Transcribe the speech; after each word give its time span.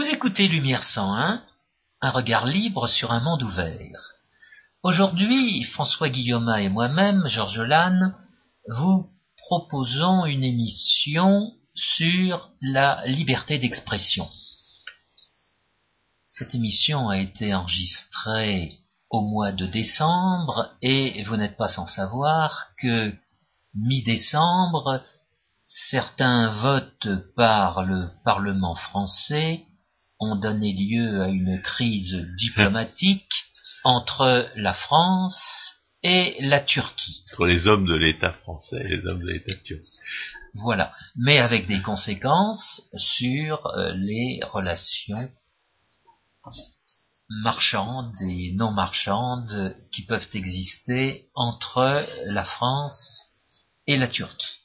Vous 0.00 0.10
écoutez 0.10 0.46
Lumière 0.46 0.84
101, 0.84 1.42
un 2.02 2.10
regard 2.10 2.46
libre 2.46 2.86
sur 2.86 3.10
un 3.10 3.18
monde 3.18 3.42
ouvert. 3.42 4.12
Aujourd'hui, 4.84 5.64
François 5.64 6.08
Guillaume 6.08 6.48
et 6.50 6.68
moi-même, 6.68 7.26
Georges 7.26 7.58
Lannes, 7.58 8.14
vous 8.68 9.10
proposons 9.38 10.24
une 10.24 10.44
émission 10.44 11.52
sur 11.74 12.48
la 12.60 13.04
liberté 13.08 13.58
d'expression. 13.58 14.30
Cette 16.28 16.54
émission 16.54 17.08
a 17.08 17.18
été 17.18 17.52
enregistrée 17.52 18.68
au 19.10 19.22
mois 19.22 19.50
de 19.50 19.66
décembre 19.66 20.76
et 20.80 21.24
vous 21.24 21.36
n'êtes 21.36 21.56
pas 21.56 21.68
sans 21.68 21.88
savoir 21.88 22.68
que 22.80 23.12
mi-décembre, 23.74 25.02
certains 25.66 26.50
votes 26.50 27.08
par 27.34 27.82
le 27.82 28.10
Parlement 28.22 28.76
français 28.76 29.64
ont 30.20 30.36
donné 30.36 30.72
lieu 30.72 31.22
à 31.22 31.28
une 31.28 31.60
crise 31.62 32.26
diplomatique 32.36 33.32
entre 33.84 34.50
la 34.56 34.74
France 34.74 35.74
et 36.02 36.36
la 36.40 36.60
Turquie. 36.60 37.24
Entre 37.32 37.46
les 37.46 37.66
hommes 37.66 37.86
de 37.86 37.94
l'État 37.94 38.32
français 38.42 38.80
et 38.84 38.96
les 38.96 39.06
hommes 39.06 39.22
de 39.22 39.28
l'État 39.28 39.54
turc. 39.64 39.82
Voilà, 40.54 40.92
mais 41.16 41.38
avec 41.38 41.66
des 41.66 41.82
conséquences 41.82 42.82
sur 42.96 43.66
euh, 43.66 43.92
les 43.94 44.40
relations 44.44 45.30
marchandes 47.28 48.16
et 48.22 48.52
non 48.54 48.72
marchandes 48.72 49.76
qui 49.92 50.04
peuvent 50.06 50.28
exister 50.32 51.26
entre 51.34 52.04
la 52.26 52.44
France 52.44 53.26
et 53.86 53.96
la 53.96 54.08
Turquie. 54.08 54.60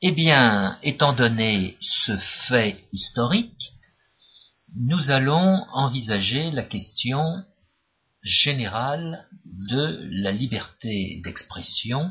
Eh 0.00 0.12
bien, 0.12 0.78
étant 0.82 1.12
donné 1.12 1.76
ce 1.80 2.16
fait 2.48 2.84
historique, 2.92 3.72
nous 4.76 5.10
allons 5.10 5.64
envisager 5.72 6.50
la 6.50 6.64
question 6.64 7.44
générale 8.22 9.28
de 9.44 10.08
la 10.22 10.32
liberté 10.32 11.20
d'expression, 11.24 12.10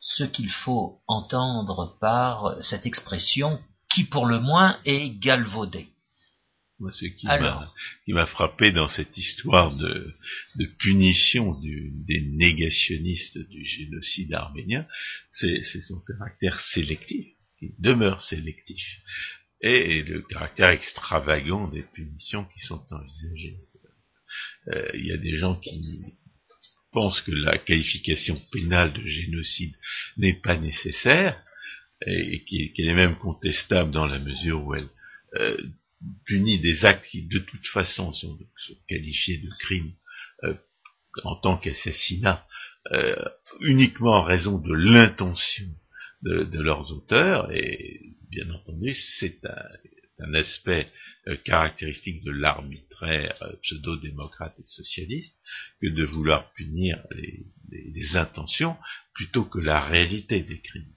ce 0.00 0.24
qu'il 0.24 0.50
faut 0.50 1.00
entendre 1.06 1.96
par 2.00 2.62
cette 2.62 2.86
expression 2.86 3.58
qui 3.90 4.04
pour 4.04 4.26
le 4.26 4.40
moins 4.40 4.78
est 4.84 5.18
galvaudée. 5.18 5.88
Moi, 6.78 6.90
ce 6.90 7.06
qui 7.06 8.12
m'a 8.12 8.26
frappé 8.26 8.70
dans 8.70 8.88
cette 8.88 9.16
histoire 9.16 9.74
de, 9.76 10.14
punition 10.78 11.58
des 11.62 12.20
négationnistes 12.20 13.38
du 13.48 13.64
génocide 13.64 14.34
arménien, 14.34 14.86
c'est 15.32 15.62
son 15.62 16.00
caractère 16.00 16.60
sélectif, 16.60 17.26
qui 17.58 17.74
demeure 17.78 18.20
sélectif, 18.20 18.84
et 19.60 20.02
le 20.02 20.22
caractère 20.22 20.70
extravagant 20.70 21.68
des 21.68 21.82
punitions 21.82 22.44
qui 22.44 22.60
sont 22.60 22.84
envisagées. 22.90 23.58
Euh, 24.68 24.90
il 24.94 25.06
y 25.06 25.12
a 25.12 25.16
des 25.16 25.36
gens 25.36 25.56
qui 25.56 26.02
pensent 26.92 27.20
que 27.22 27.32
la 27.32 27.58
qualification 27.58 28.36
pénale 28.52 28.92
de 28.92 29.06
génocide 29.06 29.74
n'est 30.16 30.40
pas 30.40 30.56
nécessaire, 30.56 31.42
et, 32.04 32.44
qu'elle 32.44 32.88
est 32.88 32.94
même 32.94 33.18
contestable 33.18 33.90
dans 33.90 34.06
la 34.06 34.18
mesure 34.18 34.64
où 34.64 34.74
elle 34.74 34.88
euh, 35.36 35.56
punit 36.26 36.58
des 36.60 36.84
actes 36.84 37.06
qui 37.10 37.26
de 37.26 37.38
toute 37.38 37.66
façon 37.68 38.12
sont, 38.12 38.38
qualifiés 38.88 39.38
de 39.38 39.50
crimes 39.60 39.92
euh, 40.44 40.54
en 41.24 41.36
tant 41.36 41.56
qu'assassinat 41.56 42.46
euh, 42.92 43.16
uniquement 43.60 44.12
en 44.12 44.22
raison 44.22 44.58
de 44.58 44.72
l'intention 44.72 45.66
de, 46.26 46.60
leurs 46.60 46.92
auteurs 46.92 47.50
et 47.52 48.00
bien 48.30 48.50
entendu 48.50 48.94
c'est 48.94 49.40
un, 50.18 50.34
aspect 50.34 50.90
euh, 51.28 51.36
caractéristique 51.44 52.24
de 52.24 52.30
l'arbitraire 52.30 53.34
pseudo-démocrate 53.62 54.54
et 54.58 54.66
socialiste 54.66 55.36
que 55.80 55.88
de 55.88 56.04
vouloir 56.04 56.52
punir 56.54 57.02
les 57.70 58.16
intentions 58.16 58.76
plutôt 59.14 59.44
que 59.44 59.58
la 59.58 59.80
réalité 59.80 60.40
des 60.40 60.60
crimes. 60.60 60.92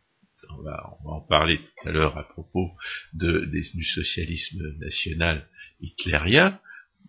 On 0.51 0.63
va, 0.63 0.97
en 1.05 1.21
parler 1.21 1.57
tout 1.57 1.89
à 1.89 1.91
l'heure 1.91 2.17
à 2.17 2.23
propos 2.23 2.71
du 3.13 3.83
socialisme 3.83 4.77
national 4.79 5.47
hitlérien, 5.81 6.59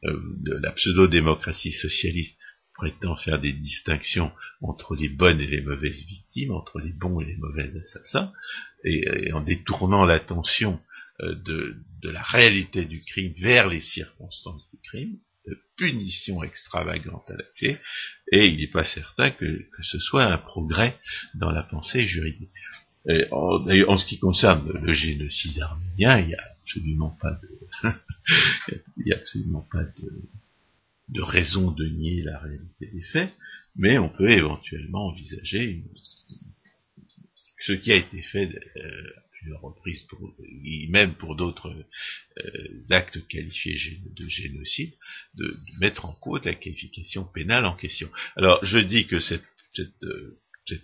euh, 0.05 0.19
de 0.45 0.55
la 0.63 0.73
pseudo-démocratie 0.73 1.73
socialiste 1.73 2.40
prétend 2.81 3.15
faire 3.15 3.39
des 3.39 3.53
distinctions 3.53 4.33
entre 4.63 4.97
les 4.97 5.11
bonnes 5.11 5.39
et 5.39 5.47
les 5.47 5.61
mauvaises 5.61 6.03
victimes, 6.07 6.53
entre 6.53 6.81
les 6.81 6.95
bons 6.95 7.21
et 7.21 7.27
les 7.27 7.37
mauvais 7.37 7.71
assassins, 7.79 8.33
et, 8.85 9.31
en 9.35 9.43
détournant 9.43 10.07
l'attention 10.07 10.79
euh, 11.21 11.35
de, 11.35 11.77
la 12.05 12.23
réalité 12.23 12.87
du 12.87 13.03
crime 13.03 13.35
vers 13.39 13.69
les 13.69 13.81
circonstances 13.81 14.63
du 14.73 14.79
crime, 14.83 15.19
punition 15.77 16.43
extravagante 16.43 17.31
à 17.31 17.37
la 17.37 17.45
clé, 17.59 17.79
et 18.33 18.47
il 18.47 18.59
n'est 18.59 18.71
pas 18.71 18.85
certain 18.85 19.31
que, 19.31 19.67
ce 19.83 19.99
soit 19.99 20.25
un 20.25 20.39
progrès 20.39 20.99
dans 21.35 21.51
la 21.51 21.63
pensée 21.63 22.07
juridique. 22.07 22.49
En, 23.31 23.97
ce 23.99 24.07
qui 24.07 24.19
concerne 24.19 24.71
le 24.73 24.93
génocide 24.95 25.61
arménien, 25.61 26.19
il 26.21 26.29
n'y 26.29 26.35
a 26.35 26.45
absolument 26.63 27.17
pas 27.21 27.39
de, 27.43 27.91
il 28.97 29.13
a 29.13 29.17
absolument 29.17 29.67
pas 29.71 29.83
de, 29.83 30.31
de, 31.11 31.23
raison 31.23 31.71
de 31.71 31.87
nier 31.87 32.23
la 32.23 32.39
réalité 32.39 32.87
des 32.87 33.03
faits, 33.03 33.33
mais 33.77 33.99
on 33.99 34.09
peut 34.09 34.31
éventuellement 34.31 35.09
envisager 35.09 35.83
ce 37.61 37.73
qui 37.73 37.93
a 37.93 37.97
été 37.97 38.23
fait 38.23 38.51
euh, 38.77 39.11
à 39.17 39.21
plusieurs 39.33 39.61
reprises, 39.61 40.03
pour, 40.09 40.35
même 40.89 41.15
pour 41.15 41.37
d'autres 41.37 41.75
euh, 42.39 42.85
actes 42.91 43.27
qualifiés 43.29 43.77
de 44.17 44.29
génocide, 44.29 44.93
de, 45.35 45.57
mettre 45.81 46.07
en 46.07 46.15
cause 46.15 46.45
la 46.45 46.55
qualification 46.55 47.25
pénale 47.25 47.67
en 47.67 47.77
question. 47.77 48.11
Alors, 48.37 48.65
je 48.65 48.79
dis 48.79 49.07
que 49.07 49.19
cette, 49.19 49.45
euh, 50.03 50.39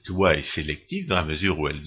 loi 0.09 0.36
est 0.36 0.54
sélective 0.54 1.06
dans 1.06 1.16
la 1.16 1.25
mesure 1.25 1.59
où 1.59 1.69
elle 1.69 1.82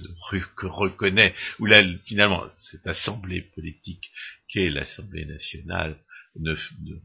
reconnaît, 0.62 1.36
où 1.60 1.66
là, 1.66 1.84
finalement, 2.06 2.46
cette 2.58 2.88
assemblée 2.88 3.42
politique 3.42 4.10
qu'est 4.48 4.70
l'Assemblée 4.70 5.26
nationale 5.26 5.98
ne, 6.40 6.56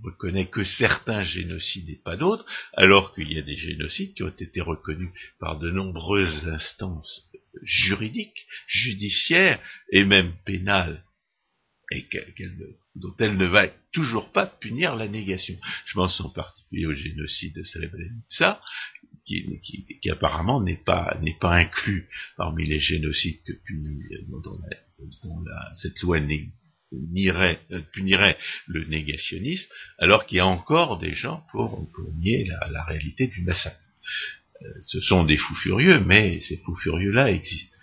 reconnaît 0.02 0.46
que 0.46 0.64
certains 0.64 1.22
génocides 1.22 1.90
et 1.90 2.00
pas 2.04 2.16
d'autres, 2.16 2.46
alors 2.74 3.14
qu'il 3.14 3.32
y 3.32 3.38
a 3.38 3.42
des 3.42 3.56
génocides 3.56 4.14
qui 4.14 4.22
ont 4.22 4.28
été 4.28 4.60
reconnus 4.60 5.10
par 5.38 5.58
de 5.58 5.70
nombreuses 5.70 6.48
instances 6.48 7.30
juridiques, 7.62 8.46
judiciaires 8.66 9.60
et 9.92 10.04
même 10.04 10.32
pénales 10.44 11.04
et 11.90 12.06
dont 12.94 13.14
elle 13.18 13.36
ne 13.36 13.46
va 13.46 13.68
toujours 13.92 14.32
pas 14.32 14.46
punir 14.46 14.96
la 14.96 15.08
négation. 15.08 15.56
Je 15.84 15.94
pense 15.94 16.20
en 16.20 16.30
particulier 16.30 16.86
au 16.86 16.94
génocide 16.94 17.54
de 17.54 17.62
Srebrenica, 17.62 18.60
qui, 19.26 19.46
qui, 20.00 20.10
apparemment 20.10 20.62
n'est 20.62 20.82
pas 20.84 21.18
inclus 21.42 22.08
parmi 22.36 22.66
les 22.66 22.80
génocides 22.80 23.42
que 23.46 23.52
punit 23.52 24.00
dont, 24.28 25.40
cette 25.74 26.00
loi 26.00 26.20
euh, 26.94 27.80
punirait 27.92 28.36
le 28.66 28.84
négationnisme, 28.84 29.70
alors 29.98 30.26
qu'il 30.26 30.38
y 30.38 30.40
a 30.40 30.46
encore 30.46 30.98
des 30.98 31.14
gens 31.14 31.44
pour, 31.52 31.86
nier 32.16 32.44
la, 32.70 32.84
réalité 32.84 33.26
du 33.26 33.42
massacre. 33.42 33.78
Euh, 34.62 34.66
ce 34.86 35.00
sont 35.00 35.24
des 35.24 35.36
fous 35.36 35.56
furieux, 35.56 36.00
mais 36.00 36.40
ces 36.40 36.56
fous 36.58 36.76
furieux-là 36.76 37.30
existent. 37.30 37.76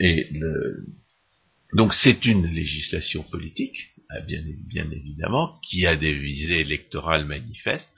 Et 0.00 0.28
le, 0.32 0.84
donc 1.74 1.92
c'est 1.92 2.24
une 2.24 2.46
législation 2.46 3.22
politique, 3.24 3.76
euh, 4.12 4.20
bien, 4.22 4.90
évidemment, 4.90 5.60
qui 5.62 5.86
a 5.86 5.96
des 5.96 6.14
visées 6.14 6.60
électorales 6.60 7.26
manifestes. 7.26 7.92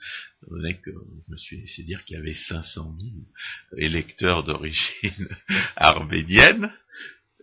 je 0.49 1.31
me 1.31 1.37
suis 1.37 1.61
laissé 1.61 1.83
dire 1.83 2.03
qu'il 2.03 2.17
y 2.17 2.19
avait 2.19 2.33
500 2.33 2.95
000 2.99 3.11
électeurs 3.77 4.43
d'origine 4.43 5.29
arménienne, 5.77 6.71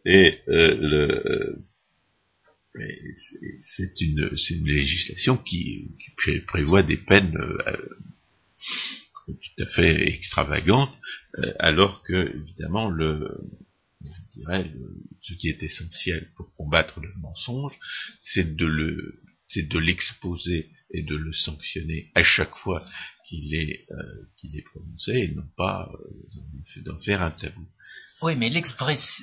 et 0.04 0.38
euh, 0.48 1.56
c'est 3.76 4.00
une, 4.00 4.30
une, 4.50 4.66
législation 4.66 5.36
qui, 5.38 5.90
prévoit 6.46 6.82
des 6.82 6.96
peines 6.96 7.36
euh, 7.36 7.88
tout 9.26 9.62
à 9.62 9.66
fait 9.66 10.08
extravagantes, 10.08 10.96
alors 11.58 12.02
que 12.02 12.34
évidemment 12.34 12.88
le 12.88 13.28
je 14.00 14.40
dirais, 14.40 14.70
ce 15.22 15.34
qui 15.34 15.48
est 15.48 15.62
essentiel 15.62 16.28
pour 16.36 16.54
combattre 16.54 17.00
le 17.00 17.12
mensonge, 17.20 17.74
c'est 18.20 18.56
de 18.56 18.66
le, 18.66 19.20
l'exposer 19.80 20.70
et 20.92 21.02
de 21.02 21.16
le 21.16 21.32
sanctionner 21.32 22.10
à 22.14 22.22
chaque 22.22 22.54
fois 22.56 22.84
qu'il 23.28 23.54
est, 23.54 23.86
euh, 23.90 24.02
qu'il 24.36 24.56
est 24.56 24.62
prononcé 24.62 25.12
et 25.12 25.28
non 25.34 25.46
pas 25.56 25.90
euh, 25.92 26.82
d'en 26.82 26.98
faire 27.00 27.22
un 27.22 27.30
tabou. 27.30 27.66
Oui, 28.22 28.36
mais 28.36 28.50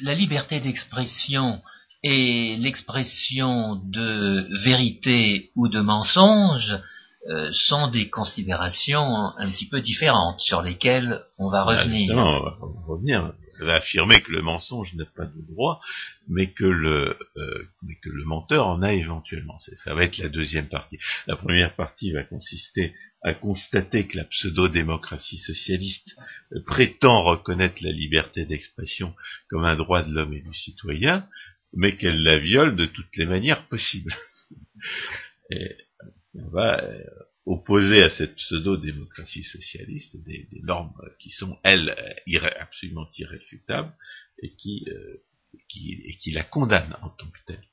la 0.03 0.13
liberté 0.13 0.59
d'expression 0.59 1.61
et 2.07 2.55
l'expression 2.57 3.81
de 3.83 4.47
vérité 4.63 5.49
ou 5.55 5.67
de 5.69 5.79
mensonge 5.81 6.77
euh, 7.27 7.49
sont 7.51 7.87
des 7.87 8.09
considérations 8.11 9.35
un 9.37 9.49
petit 9.49 9.67
peu 9.67 9.81
différentes 9.81 10.39
sur 10.39 10.61
lesquelles 10.61 11.23
on 11.39 11.47
va 11.47 11.63
revenir. 11.63 12.15
on 12.15 12.41
va 12.41 12.85
revenir 12.87 13.33
va 13.59 13.75
affirmer 13.75 14.21
que 14.21 14.31
le 14.31 14.41
mensonge 14.41 14.93
n'a 14.95 15.05
pas 15.05 15.25
de 15.25 15.41
droit, 15.47 15.79
mais 16.27 16.51
que 16.51 16.65
le, 16.65 17.17
euh, 17.37 17.63
mais 17.83 17.95
que 18.03 18.09
le 18.09 18.25
menteur 18.25 18.67
en 18.67 18.81
a 18.81 18.93
éventuellement. 18.93 19.57
Ça 19.59 19.93
va 19.93 20.03
être 20.03 20.17
la 20.17 20.29
deuxième 20.29 20.67
partie. 20.67 20.97
La 21.27 21.35
première 21.35 21.75
partie 21.75 22.11
va 22.11 22.23
consister 22.23 22.93
à 23.23 23.33
constater 23.33 24.07
que 24.07 24.17
la 24.17 24.25
pseudo-démocratie 24.25 25.37
socialiste 25.37 26.15
prétend 26.65 27.23
reconnaître 27.23 27.81
la 27.81 27.91
liberté 27.91 28.45
d'expression 28.45 29.15
comme 29.49 29.65
un 29.65 29.75
droit 29.75 30.03
de 30.03 30.13
l'homme 30.13 30.33
et 30.33 30.41
du 30.41 30.53
citoyen, 30.53 31.27
mais 31.75 31.95
qu'elle 31.97 32.23
la 32.23 32.39
viole 32.39 32.75
de 32.75 32.85
toutes 32.85 33.15
les 33.17 33.25
manières 33.25 33.67
possibles. 33.67 34.15
Et 35.51 35.75
on 36.33 36.49
va 36.49 36.83
euh, 36.83 37.03
opposer 37.45 38.01
à 38.01 38.09
cette 38.09 38.35
pseudo-démocratie 38.35 39.43
socialiste 39.43 40.17
des, 40.23 40.47
normes 40.63 40.93
qui 41.19 41.29
sont, 41.29 41.59
elles, 41.63 41.95
absolument 42.59 43.07
irréfutables 43.17 43.93
et 44.41 44.55
qui, 44.55 44.85
euh, 44.87 45.23
qui, 45.69 46.01
et 46.05 46.17
qui 46.17 46.31
la 46.31 46.43
condamnent 46.43 46.97
en 47.01 47.09
tant 47.09 47.29
que 47.29 47.39
telle. 47.45 47.63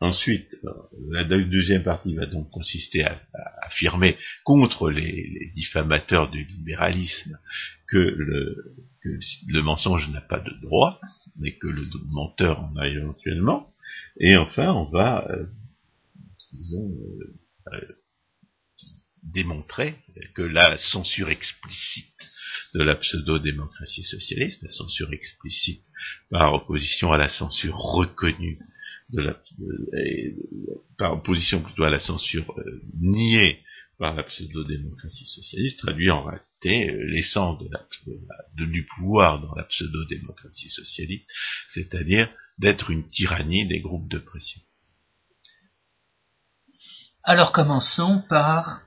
Ensuite, 0.00 0.54
euh, 0.64 0.72
la 1.10 1.24
deuxième 1.24 1.82
partie 1.82 2.14
va 2.14 2.26
donc 2.26 2.50
consister 2.50 3.04
à, 3.04 3.18
affirmer 3.62 4.16
contre 4.44 4.90
les, 4.90 5.50
diffamateurs 5.54 6.30
du 6.30 6.44
libéralisme 6.44 7.38
que 7.88 7.96
le, 7.96 9.62
mensonge 9.62 10.10
n'a 10.10 10.20
pas 10.20 10.40
de 10.40 10.52
droit, 10.60 11.00
mais 11.38 11.56
que 11.56 11.68
le 11.68 11.82
menteur 12.10 12.60
en 12.60 12.76
a 12.76 12.86
éventuellement. 12.88 13.72
Et 14.20 14.36
enfin, 14.36 14.70
on 14.72 14.84
va, 14.84 15.26
euh, 15.30 15.46
disons, 16.52 16.94
euh, 17.72 17.80
démontrer 19.22 19.96
que 20.34 20.42
la 20.42 20.76
censure 20.76 21.30
explicite 21.30 22.30
de 22.74 22.82
la 22.82 22.96
pseudo-démocratie 22.96 24.02
socialiste, 24.02 24.62
la 24.62 24.68
censure 24.68 25.12
explicite 25.12 25.84
par 26.30 26.52
opposition 26.52 27.12
à 27.12 27.16
la 27.16 27.28
censure 27.28 27.76
reconnue 27.76 28.58
de 29.10 29.22
la, 29.22 29.36
par 30.98 31.12
opposition 31.14 31.62
plutôt 31.62 31.84
à 31.84 31.90
la 31.90 31.98
censure 31.98 32.52
euh, 32.58 32.82
niée 33.00 33.60
par 33.98 34.14
la 34.14 34.24
pseudo-démocratie 34.24 35.26
socialiste, 35.26 35.78
traduit 35.78 36.10
en 36.10 36.24
réalité 36.24 36.90
euh, 36.90 37.04
l'essence 37.06 37.58
de 37.58 37.68
de 37.68 38.64
du 38.66 38.84
pouvoir 38.84 39.40
dans 39.40 39.54
la 39.54 39.64
pseudo-démocratie 39.64 40.68
socialiste, 40.68 41.26
c'est-à-dire 41.72 42.28
d'être 42.58 42.90
une 42.90 43.08
tyrannie 43.08 43.66
des 43.66 43.80
groupes 43.80 44.08
de 44.08 44.18
pression. 44.18 44.60
Alors 47.22 47.52
commençons 47.52 48.22
par 48.28 48.82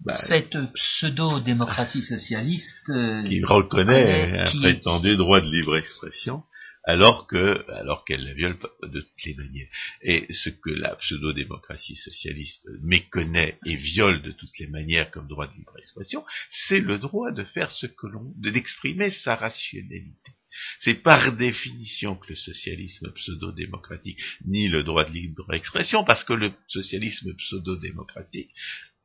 bah, 0.00 0.16
cette 0.16 0.56
pseudo-démocratie 0.72 2.02
socialiste 2.02 2.88
euh, 2.88 3.22
qui 3.24 3.44
reconnaît 3.44 4.38
un 4.40 4.44
prétendu 4.44 5.16
droit 5.16 5.40
de 5.40 5.50
libre 5.50 5.76
expression 5.76 6.42
alors 6.90 7.26
que 7.28 7.64
alors 7.70 8.04
qu'elle 8.04 8.24
la 8.24 8.34
viole 8.34 8.58
de 8.82 9.00
toutes 9.00 9.24
les 9.24 9.34
manières. 9.34 9.68
Et 10.02 10.26
ce 10.32 10.50
que 10.50 10.70
la 10.70 10.96
pseudo-démocratie 10.96 11.96
socialiste 11.96 12.66
méconnaît 12.82 13.58
et 13.64 13.76
viole 13.76 14.22
de 14.22 14.32
toutes 14.32 14.58
les 14.58 14.66
manières 14.66 15.10
comme 15.10 15.28
droit 15.28 15.46
de 15.46 15.54
libre 15.54 15.78
expression, 15.78 16.24
c'est 16.50 16.80
le 16.80 16.98
droit 16.98 17.30
de 17.30 17.44
faire 17.44 17.70
ce 17.70 17.86
que 17.86 18.08
l'on 18.08 18.32
d'exprimer 18.36 19.12
sa 19.12 19.36
rationalité. 19.36 20.32
C'est 20.80 20.94
par 20.94 21.36
définition 21.36 22.16
que 22.16 22.30
le 22.30 22.34
socialisme 22.34 23.12
pseudo-démocratique 23.12 24.18
nie 24.44 24.68
le 24.68 24.82
droit 24.82 25.04
de 25.04 25.12
libre 25.12 25.54
expression, 25.54 26.02
parce 26.02 26.24
que 26.24 26.32
le 26.32 26.52
socialisme 26.66 27.34
pseudo-démocratique 27.36 28.50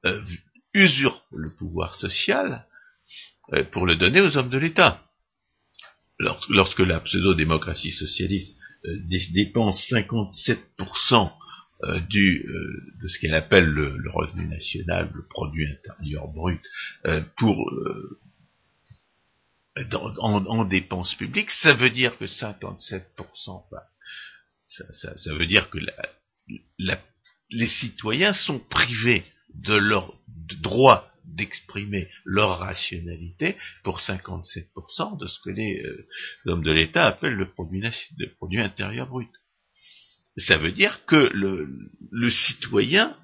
euh, 0.05 0.23
usurpe 0.73 1.23
le 1.31 1.55
pouvoir 1.55 1.95
social 1.95 2.65
euh, 3.53 3.63
pour 3.63 3.85
le 3.85 3.95
donner 3.95 4.21
aux 4.21 4.37
hommes 4.37 4.49
de 4.49 4.57
l'État. 4.57 5.04
Lorsque 6.19 6.79
la 6.79 6.99
pseudo-démocratie 7.01 7.91
socialiste 7.91 8.57
euh, 8.85 8.97
dépense 9.33 9.89
57% 9.91 11.31
euh, 11.83 11.99
du, 12.09 12.45
de 13.01 13.07
ce 13.07 13.19
qu'elle 13.19 13.35
appelle 13.35 13.65
le, 13.65 14.09
revenu 14.11 14.47
national, 14.47 15.11
le 15.13 15.25
produit 15.27 15.67
intérieur 15.67 16.27
brut, 16.29 16.61
pour 17.37 17.69
en, 20.19 20.65
dépenses 20.65 21.15
publiques, 21.15 21.51
ça 21.51 21.73
veut 21.73 21.89
dire 21.89 22.17
que 22.17 22.25
57%, 22.25 23.01
ça, 24.67 25.33
veut 25.33 25.45
dire 25.45 25.69
que 25.69 25.79
les 27.49 27.67
citoyens 27.67 28.33
sont 28.33 28.59
privés 28.59 29.25
de 29.53 29.75
leur 29.75 30.13
droit 30.61 31.11
d'exprimer 31.27 32.07
leur 32.23 32.59
rationalité 32.59 33.55
pour 33.83 33.99
57% 33.99 35.19
de 35.19 35.27
ce 35.27 35.39
que 35.43 35.49
les 35.49 35.81
euh, 35.83 36.07
hommes 36.45 36.63
de 36.63 36.71
l'État 36.71 37.07
appellent 37.07 37.35
le 37.35 37.51
produit, 37.51 38.61
intérieur 38.61 39.07
brut. 39.07 39.29
Ça 40.37 40.57
veut 40.57 40.71
dire 40.71 41.05
que 41.05 41.29
le, 41.33 42.29
citoyen, 42.29 43.17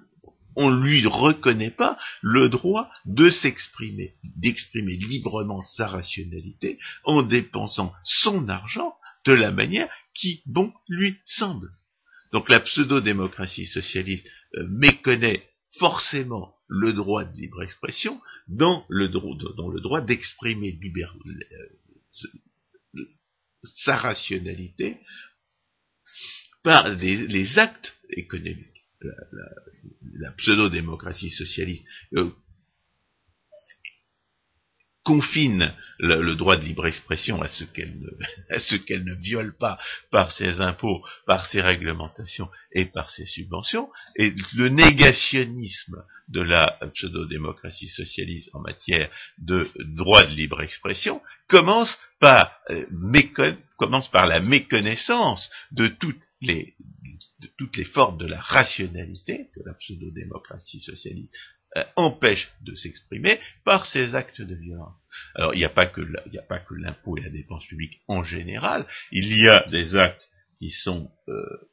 on 0.56 0.70
lui 0.70 1.06
reconnaît 1.06 1.72
pas 1.72 1.98
le 2.22 2.50
droit 2.50 2.90
de 3.06 3.30
s'exprimer, 3.30 4.16
d'exprimer 4.38 4.96
librement 4.96 5.62
sa 5.62 5.88
rationalité 5.88 6.80
en 7.04 7.24
dépensant 7.24 7.94
son 8.04 8.48
argent 8.48 8.96
de 9.26 9.34
la 9.34 9.52
manière 9.52 9.90
qui 10.14 10.42
bon 10.46 10.74
lui 10.88 11.20
semble. 11.26 11.70
Donc 12.32 12.50
la 12.50 12.62
pseudo-démocratie 12.62 13.66
socialiste 13.66 14.26
euh, 14.56 14.68
méconnaît 14.70 15.44
forcément 15.78 16.56
le 16.72 16.94
droit 16.94 17.26
de 17.26 17.38
libre 17.38 17.62
expression 17.62 18.20
dans 18.48 18.86
le, 18.88 19.10
dans 19.10 19.70
le 19.70 19.82
droit 19.82 20.02
d'exprimer 20.02 20.74
euh, 20.74 21.68
sa 23.62 23.98
rationalité 23.98 24.98
par 26.64 26.88
les, 26.88 27.60
actes 27.60 27.94
économiques. 28.12 28.86
La, 30.14 30.32
pseudo-démocratie 30.38 31.32
socialiste 31.32 31.84
euh, 32.16 32.32
confine 35.04 35.74
le, 36.00 36.36
droit 36.36 36.58
de 36.58 36.64
libre 36.64 36.86
expression 36.86 37.42
à 37.44 37.48
ce 37.48 37.64
qu'elle 37.64 39.04
ne, 39.04 39.16
viole 39.16 39.56
pas 39.58 39.80
par 40.12 40.32
ses 40.32 40.62
impôts, 40.62 41.04
par 41.26 41.48
ses 41.48 41.62
réglementations 41.62 42.50
et 42.74 42.86
par 42.86 43.10
ses 43.10 43.26
subventions, 43.26 43.90
et 44.18 44.34
le 44.54 44.70
négationnisme 44.70 46.04
de 46.30 46.42
la 46.42 46.80
pseudo-démocratie 46.94 47.90
socialiste 47.90 48.50
en 48.54 48.62
matière 48.62 49.10
de 49.38 49.70
droit 49.96 50.24
de 50.24 50.34
libre 50.36 50.62
expression 50.62 51.22
commence 51.48 51.98
par, 52.20 52.52
euh, 52.70 52.86
la 54.14 54.40
méconnaissance 54.40 55.50
de 55.72 55.88
toutes 55.88 56.22
les, 56.42 56.76
de 57.40 57.50
toutes 57.58 57.76
les 57.78 57.86
formes 57.86 58.18
de 58.18 58.28
la 58.28 58.40
rationalité 58.40 59.50
que 59.54 59.62
la 59.66 59.74
pseudo-démocratie 59.74 60.80
socialiste 60.80 61.36
euh, 61.78 61.84
empêche 61.96 62.52
de 62.62 62.76
s'exprimer 62.76 63.40
par 63.64 63.86
ces 63.86 64.14
actes 64.14 64.42
de 64.42 64.56
violence. 64.56 65.00
Alors 65.36 65.54
il 65.54 65.58
n'y 65.58 65.66
a 65.66 65.70
pas 65.70 65.86
que 65.86 66.02
l'impôt 66.02 67.18
et 67.18 67.22
la 67.22 67.30
dépense 67.30 67.66
publique 67.66 68.02
en 68.10 68.24
général, 68.24 68.86
il 69.12 69.38
y 69.38 69.48
a 69.48 69.66
des 69.70 69.96
actes 69.96 70.30
qui 70.58 70.70
sont 70.70 71.10
euh, 71.30 71.72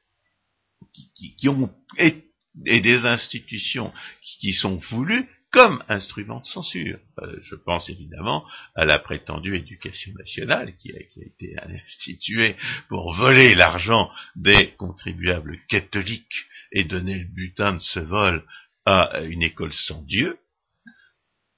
qui, 1.37 1.49
ont 1.49 1.75
et, 1.99 2.25
des 2.55 3.07
institutions 3.07 3.93
qui, 4.23 4.53
sont 4.53 4.77
voulues 4.77 5.29
comme 5.51 5.83
instrument 5.89 6.41
de 6.41 6.47
censure. 6.47 7.01
Euh, 7.19 7.37
je 7.43 7.57
pense 7.57 7.89
évidemment 7.89 8.47
à 8.77 8.85
la 8.85 8.99
prétendue 8.99 9.57
éducation 9.57 10.13
nationale 10.17 10.77
qui 10.77 10.93
a 10.93 11.01
été 11.01 11.57
instituée 11.65 12.57
pour 12.89 13.15
voler 13.15 13.57
l'argent 13.57 14.11
des 14.37 14.75
contribuables 14.77 15.59
catholiques 15.69 16.47
et 16.73 16.85
donner 16.85 17.19
le 17.19 17.35
butin 17.35 17.75
de 17.75 17.81
ce 17.81 18.01
vol 18.01 18.45
à 18.89 19.21
une 19.21 19.43
école 19.43 19.73
sans 19.75 20.03
Dieu, 20.03 20.39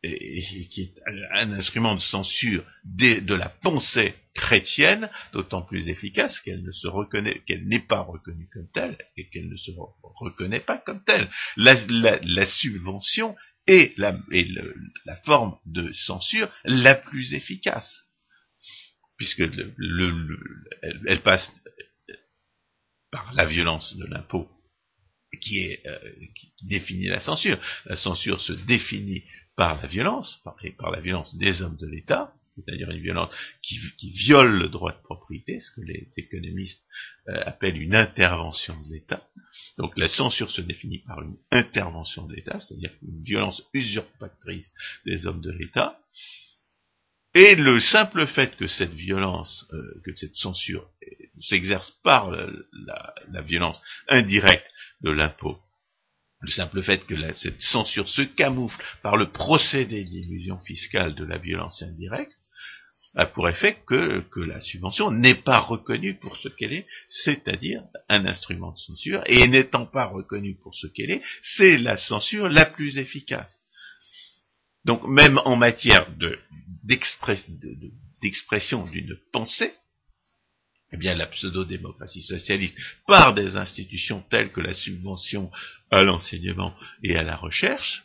et, 0.03 0.67
qui 0.71 0.83
est 0.83 0.95
un 1.33 1.53
instrument 1.53 1.95
de 1.95 2.01
censure 2.01 2.65
de, 2.85 3.35
la 3.35 3.49
pensée 3.49 4.15
chrétienne, 4.35 5.09
d'autant 5.33 5.63
plus 5.63 5.89
efficace 5.89 6.41
qu'elle 6.41 6.65
ne 6.65 6.73
se 6.73 6.89
reconnaît, 6.89 7.41
qu'elle 7.47 7.69
n'est 7.69 7.87
pas 7.87 8.01
reconnue 8.01 8.49
comme 8.53 8.69
telle, 8.73 8.99
et 9.17 9.29
qu'elle 9.29 9.49
ne 9.49 9.57
se 9.57 9.71
reconnaît 10.03 10.61
pas 10.61 10.79
comme 10.79 11.05
telle. 11.05 11.29
La, 11.57 11.77
subvention 12.47 13.37
est, 13.69 13.97
la, 13.97 14.19
la 15.05 15.17
forme 15.25 15.57
de 15.67 15.93
censure 15.93 16.51
la 16.65 16.97
plus 16.97 17.35
efficace, 17.35 18.07
puisque 19.19 19.43
elle 21.07 21.23
passe 21.23 21.53
par 23.13 23.33
la 23.35 23.45
violence 23.45 23.97
de 23.97 24.07
l'impôt 24.07 24.49
euh, 25.87 25.99
qui 26.35 26.53
définit 26.63 27.09
la 27.09 27.21
censure. 27.21 27.59
La 27.87 27.97
censure 27.97 28.41
se 28.41 28.53
définit 28.53 29.23
par 29.57 29.81
la 29.81 29.89
violence, 29.89 30.41
par, 30.45 30.57
la 30.91 31.01
violence 31.01 31.37
des 31.37 31.63
hommes 31.63 31.77
de 31.77 31.87
l'État, 31.87 32.33
c'est-à-dire 32.55 32.91
une 32.91 33.03
violence 33.03 33.33
qui, 33.63 33.79
qui, 33.99 34.11
viole 34.11 34.59
le 34.59 34.69
droit 34.69 34.93
de 34.93 35.03
propriété, 35.03 35.61
ce 35.61 35.71
que 35.73 35.83
les 35.83 36.09
économistes 36.17 36.83
euh, 37.29 37.43
appellent 37.47 37.81
une 37.81 37.95
intervention 37.95 38.81
de 38.83 38.93
l'État. 38.93 39.23
Donc 39.79 39.97
la 39.99 40.09
censure 40.09 40.51
se 40.51 40.61
définit 40.61 40.99
par 40.99 41.23
une 41.23 41.37
intervention 41.51 42.27
de 42.27 42.35
l'État, 42.35 42.59
c'est-à-dire 42.61 42.93
une 43.03 43.23
violence 43.23 43.63
usurpatrice 43.75 44.73
des 45.07 45.27
hommes 45.27 45.41
de 45.41 45.53
l'État. 45.53 45.99
Et 47.35 47.55
le 47.55 47.79
simple 47.79 48.27
fait 48.27 48.57
que 48.57 48.67
cette 48.67 48.93
violence, 48.93 49.67
euh, 49.73 50.01
que 50.05 50.15
cette 50.15 50.35
censure 50.35 50.89
s'exerce 51.41 51.93
par 52.03 52.31
la, 52.31 53.43
violence 53.43 53.81
indirecte 54.09 54.71
de 55.03 55.11
l'impôt, 55.11 55.59
le 56.41 56.51
simple 56.51 56.83
fait 56.83 57.07
que 57.07 57.33
cette 57.35 57.61
censure 57.61 58.09
se 58.09 58.23
camoufle 58.23 58.83
par 59.03 59.17
le 59.17 59.31
procédé 59.31 60.03
d'illusion 60.03 60.59
fiscale 60.61 61.15
de 61.15 61.25
la 61.25 61.39
violence 61.39 61.83
indirecte, 61.83 62.35
a 63.15 63.27
pour 63.27 63.49
effet 63.49 63.79
que, 63.87 64.21
que 64.31 64.41
la 64.41 64.61
subvention 64.61 65.11
n'est 65.11 65.35
pas 65.35 65.61
reconnue 65.61 66.15
pour 66.15 66.37
ce 66.37 66.49
qu'elle 66.49 66.73
est, 66.73 66.87
c'est-à-dire 67.09 67.83
un 68.09 68.27
instrument 68.27 68.73
de 68.73 68.79
censure, 68.79 69.23
et 69.27 69.47
n'étant 69.49 69.87
pas 69.87 70.07
reconnue 70.07 70.57
pour 70.63 70.75
ce 70.75 70.87
qu'elle 70.89 71.11
est, 71.11 71.23
c'est 71.43 71.79
la 71.79 71.97
censure 71.97 72.49
la 72.49 72.67
plus 72.67 72.99
efficace. 72.99 73.57
Donc 74.85 75.07
même 75.07 75.39
en 75.45 75.57
matière 75.57 76.11
d'expression 76.83 78.87
d'une 78.87 79.17
pensée, 79.33 79.75
eh 80.93 80.97
bien 80.97 81.15
la 81.15 81.27
pseudo-démocratie 81.27 82.23
socialiste, 82.23 82.77
par 83.07 83.35
des 83.35 83.57
institutions 83.57 84.25
telles 84.31 84.51
que 84.51 84.61
la 84.61 84.75
subvention 84.75 85.51
à 85.91 86.03
l'enseignement 86.03 86.75
et 87.03 87.17
à 87.17 87.23
la 87.23 87.37
recherche, 87.37 88.05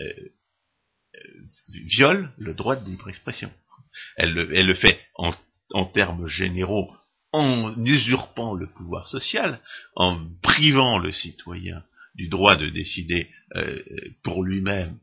euh, 0.00 0.12
euh, 1.14 1.18
viole 1.84 2.32
le 2.38 2.54
droit 2.54 2.76
de 2.76 2.84
libre 2.84 3.08
expression. 3.08 3.52
Elle 4.16 4.32
le, 4.32 4.74
fait 4.74 5.00
en, 5.14 5.86
termes 5.86 6.26
généraux 6.26 6.92
en 7.32 7.74
usurpant 7.84 8.54
le 8.54 8.66
pouvoir 8.66 9.06
social, 9.06 9.60
en 9.94 10.26
privant 10.42 10.98
le 10.98 11.12
citoyen 11.12 11.84
du 12.16 12.28
droit 12.28 12.56
de 12.56 12.68
décider 12.68 13.30
euh, 13.54 13.82
pour 14.22 14.42
lui-même 14.42 14.98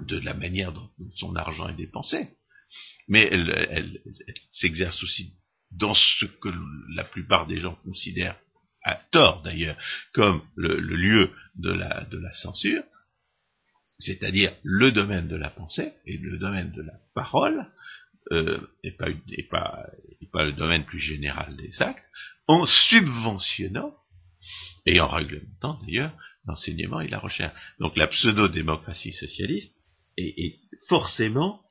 de 0.00 0.18
la 0.18 0.34
manière 0.34 0.72
dont 0.72 0.90
son 1.14 1.34
argent 1.36 1.68
est 1.68 1.74
dépensé, 1.76 2.28
mais 3.08 3.28
elle, 3.30 4.00
s'exerce 4.52 5.02
aussi 5.02 5.34
dans 5.70 5.94
ce 5.94 6.26
que 6.26 6.48
la 6.94 7.04
plupart 7.04 7.46
des 7.46 7.58
gens 7.58 7.76
considèrent, 7.84 8.38
à 8.84 8.94
tort 9.10 9.42
d'ailleurs, 9.42 9.76
comme 10.12 10.42
le, 10.54 10.78
lieu 10.78 11.30
de 11.56 11.72
la, 11.72 12.04
de 12.04 12.18
la 12.18 12.32
censure, 12.32 12.84
c'est-à-dire 13.98 14.54
le 14.62 14.92
domaine 14.92 15.28
de 15.28 15.36
la 15.36 15.50
pensée 15.50 15.92
et 16.04 16.18
le 16.18 16.38
domaine 16.38 16.70
de 16.72 16.82
la 16.82 16.94
parole, 17.14 17.66
euh, 18.32 18.60
et, 18.82 18.92
pas, 18.92 19.08
et, 19.08 19.44
pas, 19.44 19.86
et 20.20 20.26
pas 20.32 20.44
le 20.44 20.52
domaine 20.52 20.84
plus 20.84 21.00
général 21.00 21.56
des 21.56 21.80
actes, 21.80 22.04
en 22.46 22.66
subventionnant 22.66 23.94
et 24.84 25.00
en 25.00 25.08
réglementant 25.08 25.80
d'ailleurs 25.82 26.12
l'enseignement 26.46 27.00
et 27.00 27.08
la 27.08 27.18
recherche. 27.18 27.58
Donc 27.80 27.96
la 27.96 28.06
pseudo-démocratie 28.06 29.12
socialiste 29.12 29.75
est, 30.16 30.58
forcément 30.88 31.62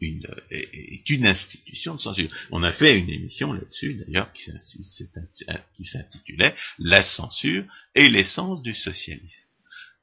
une, 0.00 0.26
est, 0.50 1.08
une 1.10 1.26
institution 1.26 1.94
de 1.94 2.00
censure. 2.00 2.30
On 2.50 2.62
a 2.62 2.72
fait 2.72 2.98
une 2.98 3.10
émission 3.10 3.52
là-dessus, 3.52 3.94
d'ailleurs, 3.94 4.32
qui 4.32 5.84
s'intitulait 5.84 6.54
La 6.78 7.02
censure 7.02 7.64
et 7.94 8.08
l'essence 8.08 8.62
du 8.62 8.74
socialisme. 8.74 9.49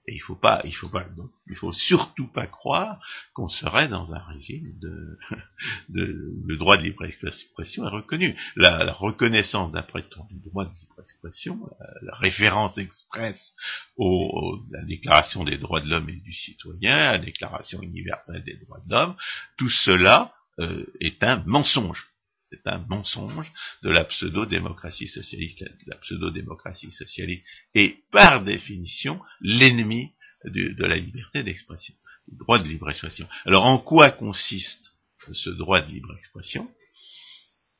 Et 0.07 0.15
il 0.15 0.19
faut 0.19 0.35
pas, 0.35 0.61
il 0.63 0.73
faut 0.73 0.89
pas, 0.89 1.05
il 1.47 1.55
faut 1.57 1.73
surtout 1.73 2.27
pas 2.27 2.47
croire 2.47 2.97
qu'on 3.33 3.49
serait 3.49 3.89
dans 3.89 4.13
un 4.13 4.19
régime 4.19 4.71
de, 4.79 5.17
de 5.89 6.33
le 6.45 6.55
droit 6.57 6.77
de 6.77 6.83
libre 6.83 7.03
expression 7.03 7.85
est 7.85 7.89
reconnu. 7.89 8.33
La, 8.55 8.93
reconnaissance 8.93 9.71
d'un 9.73 9.81
prétendu 9.81 10.35
droit 10.45 10.63
de 10.63 10.69
libre 10.69 11.01
expression, 11.01 11.59
la, 12.01 12.15
référence 12.15 12.77
expresse 12.77 13.53
au, 13.97 14.59
à 14.73 14.77
la 14.77 14.85
déclaration 14.85 15.43
des 15.43 15.57
droits 15.57 15.81
de 15.81 15.89
l'homme 15.89 16.09
et 16.09 16.21
du 16.21 16.33
citoyen, 16.33 16.95
à 16.95 17.11
la 17.13 17.25
déclaration 17.25 17.81
universelle 17.81 18.43
des 18.45 18.55
droits 18.63 18.79
de 18.85 18.91
l'homme, 18.91 19.15
tout 19.57 19.69
cela 19.69 20.31
euh, 20.59 20.85
est 21.01 21.21
un 21.21 21.43
mensonge 21.45 22.07
c'est 22.49 22.65
un 22.65 22.79
mensonge 22.89 23.51
de 23.83 23.89
la 23.89 24.05
pseudo-démocratie 24.05 25.07
socialiste. 25.07 25.63
La 25.85 25.97
pseudo-démocratie 25.97 26.91
socialiste 26.91 27.45
est 27.75 28.03
par 28.11 28.43
définition 28.43 29.21
l'ennemi 29.41 30.13
de, 30.45 30.85
la 30.85 30.97
liberté 30.97 31.43
d'expression, 31.43 31.93
du 32.27 32.37
droit 32.37 32.59
de 32.59 32.67
libre 32.67 32.89
expression. 32.89 33.27
Alors 33.45 33.65
en 33.65 33.79
quoi 33.79 34.11
consiste 34.11 34.93
ce 35.33 35.49
droit 35.49 35.81
de 35.81 35.91
libre 35.91 36.15
expression? 36.17 36.71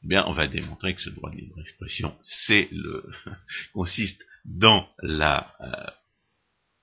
Eh 0.04 0.08
bien, 0.08 0.26
on 0.28 0.34
va 0.34 0.48
démontrer 0.48 0.94
que 0.96 1.02
ce 1.02 1.10
droit 1.10 1.32
de 1.32 1.38
libre 1.38 1.60
expression, 1.62 2.18
c'est 2.22 2.68
le 2.72 3.10
consiste 3.74 4.24
dans 4.46 4.90
la 5.02 5.56
euh, 5.62 5.92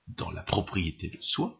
dans 0.07 0.31
la 0.31 0.43
propriété 0.43 1.09
de 1.09 1.21
soi, 1.21 1.59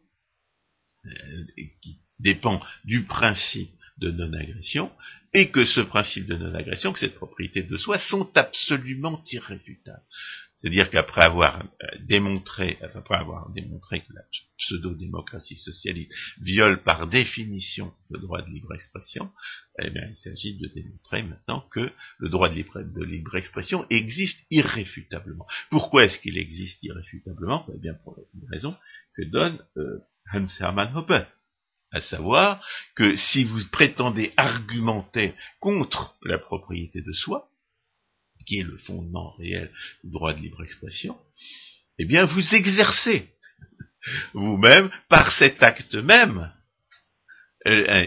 euh, 1.05 1.46
qui 1.82 2.00
dépend 2.20 2.62
du 2.84 3.05
principe 3.05 3.72
de 3.98 4.12
non-agression, 4.12 4.92
et 5.34 5.52
que 5.52 5.66
ce 5.66 5.82
principe 5.82 6.28
de 6.28 6.36
non-agression, 6.36 6.94
que 6.94 7.00
cette 7.00 7.16
propriété 7.16 7.64
de 7.64 7.78
soi, 7.78 8.00
sont 8.00 8.30
absolument 8.36 9.24
irréfutables. 9.32 10.04
C'est-à-dire 10.56 10.90
qu'après 10.90 11.24
avoir 11.24 11.62
euh, 11.62 11.88
démontré, 12.08 12.80
après 12.82 13.16
avoir 13.16 13.52
démontré 13.52 14.00
que 14.00 14.14
la 14.14 14.22
pseudo-démocratie 14.58 15.58
socialiste 15.58 16.12
viole 16.42 16.82
par 16.84 17.08
définition 17.08 17.92
le 18.10 18.20
droit 18.20 18.42
de 18.42 18.50
libre 18.50 18.74
expression, 18.74 19.32
eh 19.80 19.90
bien, 19.90 20.08
il 20.08 20.16
s'agit 20.16 20.58
de 20.58 20.68
démontrer 20.74 21.24
maintenant 21.24 21.68
que 21.72 21.92
le 22.18 22.30
droit 22.30 22.50
de 22.50 23.04
libre, 23.04 23.36
expression 23.36 23.86
existe 23.90 24.46
irréfutablement. 24.50 25.46
Pourquoi 25.70 26.06
est-ce 26.06 26.20
qu'il 26.20 26.38
existe 26.38 26.82
irréfutablement? 26.84 27.66
Eh 27.75 27.80
bien, 27.80 27.94
pour 27.94 28.18
une 28.34 28.50
raison 28.50 28.75
que 29.16 29.24
donne 29.24 29.60
euh, 29.78 30.00
Hans 30.34 30.48
Hermann 30.60 30.96
Hoppe 30.96 31.28
à 31.96 32.02
savoir 32.02 32.62
que 32.96 33.16
si 33.16 33.46
vous 33.46 33.62
prétendez 33.72 34.34
argumenter 34.36 35.34
contre 35.62 36.18
la 36.24 36.38
propriété 36.38 37.02
de 37.02 37.14
soi, 37.14 37.50
qui 38.46 38.60
est 38.60 38.64
le 38.64 38.78
fondement 38.80 39.32
réel 39.38 39.72
du 40.04 40.12
droit 40.12 40.34
de 40.34 40.42
libre 40.42 40.62
expression, 40.62 41.18
eh 41.98 42.06
bien 42.06 42.25
vous 42.25 42.54
exercez 42.54 43.30
vous-même, 44.34 44.92
par 45.08 45.32
cet 45.32 45.64
acte 45.64 45.96
même, 45.96 46.52
euh, 47.66 48.06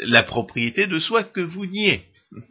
la 0.00 0.22
propriété 0.24 0.88
de 0.88 0.98
soi 0.98 1.22
que 1.22 1.40
vous 1.40 1.66
niez. 1.66 2.04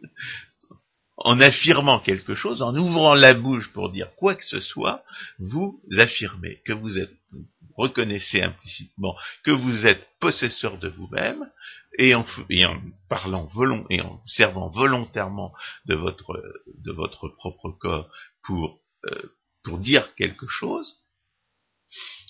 En 1.20 1.40
affirmant 1.40 1.98
quelque 1.98 2.36
chose, 2.36 2.62
en 2.62 2.72
ouvrant 2.76 3.14
la 3.14 3.34
bouche 3.34 3.72
pour 3.72 3.90
dire 3.90 4.14
quoi 4.14 4.36
que 4.36 4.44
ce 4.44 4.60
soit, 4.60 5.02
vous 5.40 5.82
affirmez 5.98 6.60
que 6.64 6.72
vous 6.72 6.96
êtes 6.96 7.12
reconnaissez 7.78 8.42
implicitement 8.42 9.16
que 9.44 9.52
vous 9.52 9.86
êtes 9.86 10.06
possesseur 10.20 10.78
de 10.78 10.88
vous-même, 10.88 11.48
et 11.98 12.14
en, 12.14 12.24
parlant 13.08 13.48
et 13.90 14.00
en 14.00 14.20
servant 14.26 14.68
volontairement 14.68 15.52
de 15.86 15.94
votre, 15.94 17.28
propre 17.36 17.70
corps 17.70 18.12
pour, 18.44 18.80
euh, 19.06 19.22
pour 19.64 19.78
dire 19.78 20.14
quelque 20.14 20.46
chose, 20.46 20.96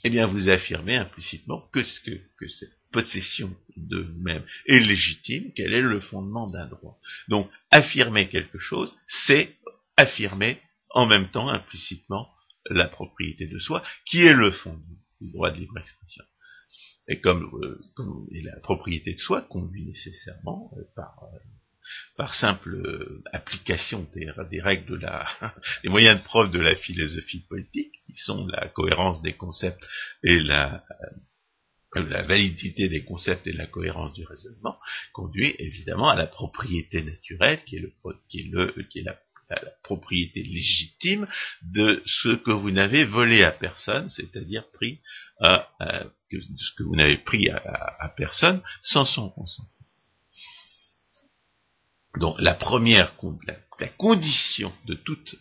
eh 0.05 0.11
bien 0.11 0.27
vous 0.27 0.49
affirmez 0.49 0.97
implicitement 0.97 1.69
que, 1.73 1.81
que, 2.05 2.17
que 2.39 2.49
cette 2.49 2.79
possession 2.93 3.55
de 3.77 4.01
vous-même 4.01 4.45
est 4.67 4.79
légitime, 4.79 5.53
quel 5.55 5.75
est 5.75 5.83
le 5.83 6.01
fondement 6.01 6.49
d'un 6.49 6.67
droit. 6.67 6.99
Donc 7.29 7.51
affirmer 7.71 8.29
quelque 8.29 8.59
chose, 8.59 8.97
c'est 9.09 9.57
affirmer 9.97 10.61
en 10.91 11.07
même 11.07 11.29
temps 11.29 11.49
implicitement 11.49 12.31
la 12.71 12.89
propriété 12.89 13.47
de 13.47 13.59
soi, 13.59 13.83
qui 14.07 14.25
est 14.25 14.35
le 14.35 14.51
fondement 14.51 14.97
du 15.21 15.31
droit 15.33 15.51
de 15.51 15.59
libre 15.59 15.79
expression. 15.79 16.25
Et 17.09 17.21
comme, 17.21 17.51
euh, 17.63 17.81
la 18.43 18.61
propriété 18.61 19.15
de 19.15 19.19
soi 19.19 19.43
conduit 19.43 19.87
nécessairement 19.87 20.71
euh, 20.77 20.83
par, 20.95 21.15
euh, 21.33 21.39
par 22.17 22.35
simple 22.35 23.23
application 23.33 24.07
des, 24.15 24.61
règles 24.61 24.87
de 24.87 24.97
la, 24.97 25.27
des 25.83 25.89
moyens 25.89 26.19
de 26.19 26.25
preuve 26.25 26.51
de 26.51 26.61
la 26.61 26.77
philosophie 26.77 27.47
politique, 27.49 27.95
qui 28.07 28.17
sont 28.17 28.47
la 28.47 28.69
cohérence 28.69 29.23
des 29.23 29.33
concepts 29.33 29.83
et 30.23 30.39
la, 30.41 30.85
la 31.95 32.23
validité 32.23 32.91
des 32.91 33.05
concepts 33.05 33.47
et 33.47 33.53
la 33.53 33.67
cohérence 33.67 34.13
du 34.13 34.25
raisonnement, 34.25 34.77
conduit 35.15 35.55
évidemment 35.59 36.09
à 36.09 36.17
la 36.17 36.27
propriété 36.27 37.03
naturelle, 37.03 37.65
qui 37.65 37.77
est, 37.77 37.81
le, 37.81 37.93
qui 38.29 38.41
est, 38.41 38.51
le, 38.51 38.83
qui 38.91 38.99
est 38.99 39.05
la 39.05 39.19
la 39.51 39.71
propriété 39.83 40.43
légitime 40.43 41.27
de 41.63 42.03
ce 42.07 42.37
que 42.37 42.51
vous 42.51 42.71
n'avez 42.71 43.05
volé 43.05 43.43
à 43.43 43.53
personne, 43.53 44.09
c'est-à-dire 44.11 44.69
pris 44.73 45.01
à, 45.41 45.69
ce 46.31 46.75
que 46.77 46.83
vous 46.83 46.97
n'avez 46.97 47.19
pris 47.19 47.49
à, 47.51 48.13
personne 48.17 48.63
sans 48.83 49.05
son 49.05 49.31
consentement. 49.31 49.73
Donc 52.17 52.41
la 52.41 52.55
première, 52.55 53.15
la, 53.79 53.89
condition 53.91 54.73
de, 54.87 54.95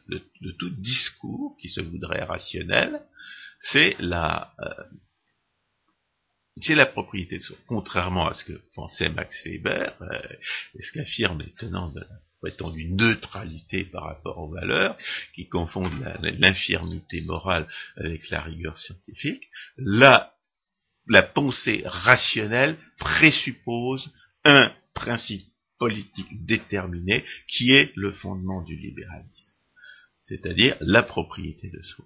de, 0.10 0.52
tout 0.52 0.70
discours 0.70 1.58
qui 1.60 1.70
se 1.70 1.82
voudrait 1.82 2.24
rationnel, 2.24 3.02
c'est 3.60 3.96
la, 4.00 4.54
euh, 4.60 4.84
c'est 6.62 6.76
la 6.76 6.86
propriété 6.86 7.38
de 7.38 7.44
soi. 7.44 7.58
Contrairement 7.68 8.28
à 8.28 8.34
ce 8.34 8.44
que 8.44 8.62
pensait 8.76 9.10
Max 9.10 9.44
Weber, 9.44 9.96
euh, 10.02 10.20
et 10.76 10.84
ce 10.84 10.92
qu'affirme 10.94 11.42
les 11.42 11.54
tenants 11.54 11.90
de 11.90 12.02
la 12.02 12.20
prétendue 12.48 12.90
neutralité 12.90 13.84
par 13.84 14.04
rapport 14.06 14.38
aux 14.38 14.50
valeurs, 14.50 14.98
qui 15.34 15.48
confondent 15.48 15.92
l'infirmité 16.22 17.22
morale 17.22 17.68
avec 17.98 18.30
la 18.30 18.42
rigueur 18.42 18.78
scientifique, 18.78 19.44
la 19.78 20.34
la 21.10 21.24
pensée 21.24 21.84
rationnelle 21.86 22.78
présuppose 23.00 24.12
un 24.44 24.74
principe 24.94 25.44
politique 25.80 26.46
déterminé 26.46 27.24
qui 27.48 27.72
est 27.72 27.96
le 27.96 28.12
fondement 28.12 28.62
du 28.62 28.76
libéralisme, 28.76 29.54
c'est-à-dire 30.26 30.76
la 30.82 31.04
propriété 31.04 31.70
de 31.70 31.82
soi. 31.82 32.06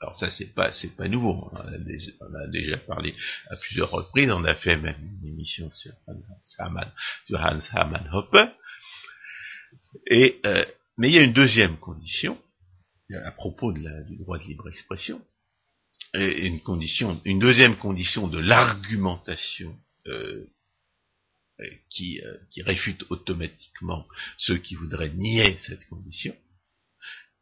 Alors 0.00 0.18
ça 0.18 0.30
c'est 0.30 0.52
pas 0.54 0.72
c'est 0.72 0.96
pas 0.96 1.08
nouveau, 1.08 1.50
on 1.52 1.56
a, 1.56 2.46
déjà, 2.48 2.78
parlé 2.78 3.14
à 3.50 3.56
plusieurs 3.56 3.90
reprises, 3.90 4.30
on 4.30 4.44
a 4.44 4.54
fait 4.54 4.76
même 4.76 4.96
une 5.22 5.28
émission 5.28 5.68
sur 5.70 5.92
Hans 6.08 6.14
Hermann, 6.58 6.90
sur 7.26 7.38
Hoppe. 8.14 8.36
Et 10.06 10.40
euh, 10.46 10.64
mais 10.96 11.08
il 11.08 11.14
y 11.14 11.18
a 11.18 11.22
une 11.22 11.32
deuxième 11.32 11.78
condition 11.78 12.38
à 13.24 13.32
propos 13.32 13.72
du 13.72 14.16
droit 14.18 14.38
de 14.38 14.44
libre 14.44 14.68
expression, 14.68 15.20
et 16.14 16.46
une 16.46 16.60
condition, 16.60 17.20
une 17.24 17.38
deuxième 17.38 17.76
condition 17.76 18.28
de 18.28 18.38
l'argumentation 18.38 19.76
euh, 20.06 20.46
qui, 21.90 22.20
euh, 22.20 22.36
qui 22.50 22.62
réfute 22.62 23.04
automatiquement 23.10 24.06
ceux 24.36 24.58
qui 24.58 24.74
voudraient 24.74 25.10
nier 25.10 25.58
cette 25.66 25.86
condition, 25.88 26.34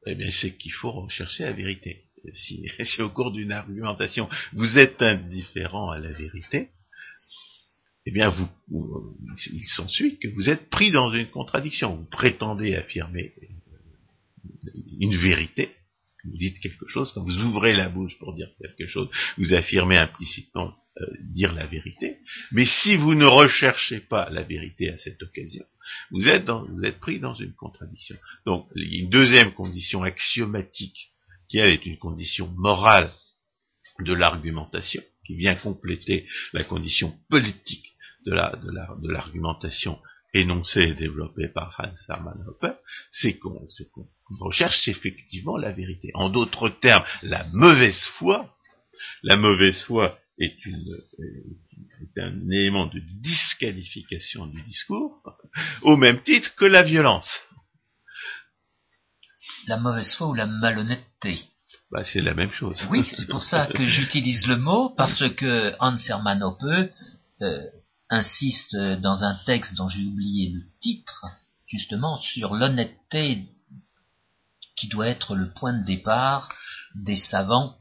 eh 0.07 0.15
bien 0.15 0.31
c'est 0.31 0.57
qu'il 0.57 0.73
faut 0.73 0.93
rechercher 0.93 1.45
la 1.45 1.53
vérité. 1.53 2.05
Si, 2.33 2.69
si 2.85 3.01
au 3.01 3.11
cours 3.11 3.33
d'une 3.33 3.53
argumentation 3.53 4.29
vous 4.53 4.79
êtes 4.79 5.01
indifférent 5.03 5.91
à 5.91 5.99
la 5.99 6.13
vérité, 6.13 6.71
eh 8.09 8.11
bien 8.11 8.31
vous, 8.31 8.49
il 9.53 9.69
s'ensuit 9.69 10.19
que 10.19 10.29
vous 10.29 10.49
êtes 10.49 10.71
pris 10.71 10.91
dans 10.91 11.13
une 11.13 11.29
contradiction. 11.29 11.95
Vous 11.95 12.07
prétendez 12.07 12.75
affirmer 12.75 13.35
une 14.99 15.15
vérité, 15.15 15.77
vous 16.25 16.39
dites 16.39 16.59
quelque 16.61 16.89
chose, 16.89 17.13
quand 17.13 17.23
vous 17.23 17.43
ouvrez 17.43 17.75
la 17.77 17.91
bouche 17.91 18.19
pour 18.19 18.35
dire 18.35 18.49
quelque 18.59 18.87
chose, 18.87 19.11
vous 19.37 19.53
affirmez 19.53 19.99
implicitement 19.99 20.75
euh, 21.01 21.07
dire 21.35 21.53
la 21.53 21.67
vérité, 21.67 22.17
mais 22.51 22.65
si 22.65 22.97
vous 22.97 23.15
ne 23.15 23.27
recherchez 23.27 24.01
pas 24.01 24.31
la 24.31 24.43
vérité 24.43 24.89
à 24.89 24.97
cette 24.97 25.23
occasion, 25.23 25.67
vous 26.11 26.27
êtes, 26.29 26.49
vous 26.49 26.85
êtes 26.85 27.01
pris 27.01 27.21
dans 27.21 27.35
une 27.35 27.53
contradiction. 27.53 28.17
Donc, 28.47 28.69
il 28.75 28.95
y 28.95 29.01
a 29.01 29.03
une 29.03 29.11
deuxième 29.11 29.53
condition 29.53 30.03
axiomatique, 30.03 31.13
qui 31.51 31.59
elle 31.59 31.71
est 31.71 31.85
une 31.85 31.99
condition 31.99 32.49
morale 32.57 33.13
de 34.01 34.15
l'argumentation, 34.15 35.03
qui 35.27 35.37
vient 35.37 35.57
compléter 35.57 36.27
la 36.55 36.65
condition 36.65 37.15
politique 37.29 37.98
de 38.27 38.33
l'argumentation 39.09 39.93
la, 39.93 39.99
de 39.99 40.03
la, 40.03 40.09
énoncée 40.35 40.83
et 40.83 40.95
développée 40.95 41.49
par 41.49 41.75
Hans 41.79 42.13
Hermann 42.13 42.45
Hoppe, 42.47 42.77
c'est 43.11 43.39
qu'on 43.39 43.67
recherche 44.41 44.89
effectivement 44.89 45.57
la 45.57 45.73
vérité. 45.73 46.11
En 46.15 46.29
d'autres 46.29 46.69
termes, 46.69 47.05
la 47.23 47.45
mauvaise 47.53 48.05
foi, 48.19 48.55
la 49.23 49.37
mauvaise 49.37 49.83
foi 49.85 50.19
est, 50.39 50.65
une, 50.67 50.99
est 51.19 52.21
un 52.21 52.51
élément 52.51 52.87
de 52.87 53.01
disqualification 53.23 54.47
du 54.47 54.63
discours, 54.63 55.23
au 55.83 55.97
même 55.97 56.23
titre 56.23 56.55
que 56.57 56.65
la 56.65 56.83
violence. 56.83 57.41
La 59.67 59.79
mauvaise 59.79 60.15
foi 60.15 60.29
ou 60.29 60.35
la 60.35 60.47
malhonnêteté? 60.47 61.41
Bah, 61.91 62.05
c'est 62.05 62.21
la 62.21 62.35
même 62.35 62.53
chose. 62.53 62.87
Oui, 62.91 63.03
c'est 63.03 63.29
pour 63.29 63.43
ça 63.43 63.67
que 63.67 63.87
j'utilise 63.87 64.47
le 64.47 64.59
mot, 64.59 64.91
parce 64.91 65.27
que 65.31 65.75
Hans 65.81 65.97
Hermann 65.97 66.43
Hoppe 66.43 66.65
euh, 67.41 67.63
insiste 68.11 68.77
dans 68.77 69.25
un 69.25 69.35
texte 69.47 69.75
dont 69.77 69.89
j'ai 69.89 70.05
oublié 70.05 70.51
le 70.51 70.63
titre, 70.81 71.27
justement 71.67 72.17
sur 72.17 72.55
l'honnêteté 72.55 73.45
qui 74.77 74.89
doit 74.89 75.09
être 75.09 75.35
le 75.35 75.53
point 75.53 75.73
de 75.73 75.85
départ 75.85 76.55
des 76.95 77.17
savants 77.17 77.79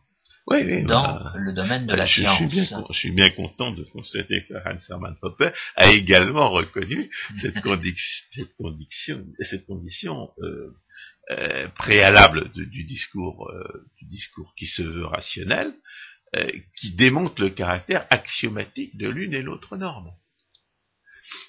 dans 0.47 1.29
le 1.35 1.53
domaine 1.53 1.85
de 1.87 1.93
la 1.93 2.05
je, 2.05 2.21
science. 2.21 2.53
Je 2.89 2.97
suis, 2.97 3.11
bien, 3.11 3.29
content 3.31 3.71
de 3.71 3.83
constater 3.91 4.45
que 4.47 4.53
Hans 4.53 4.77
Hermann 4.89 5.15
Popper 5.21 5.51
a 5.75 5.91
également 5.91 6.49
reconnu 6.49 7.09
cette, 7.41 7.61
condition, 7.61 9.25
cette 9.41 9.65
condition, 9.65 10.29
euh, 10.39 10.73
euh, 11.31 11.67
préalable 11.75 12.49
du 12.53 12.85
discours, 12.85 13.49
euh, 13.49 13.85
du 13.99 14.05
discours 14.05 14.53
qui 14.57 14.67
se 14.67 14.83
veut 14.83 15.05
rationnel, 15.05 15.73
qui 16.75 16.95
démontre 16.95 17.41
le 17.41 17.49
caractère 17.49 18.05
axiomatique 18.09 18.97
de 18.97 19.07
l'une 19.07 19.33
et 19.33 19.41
l'autre 19.41 19.77
norme. 19.77 20.11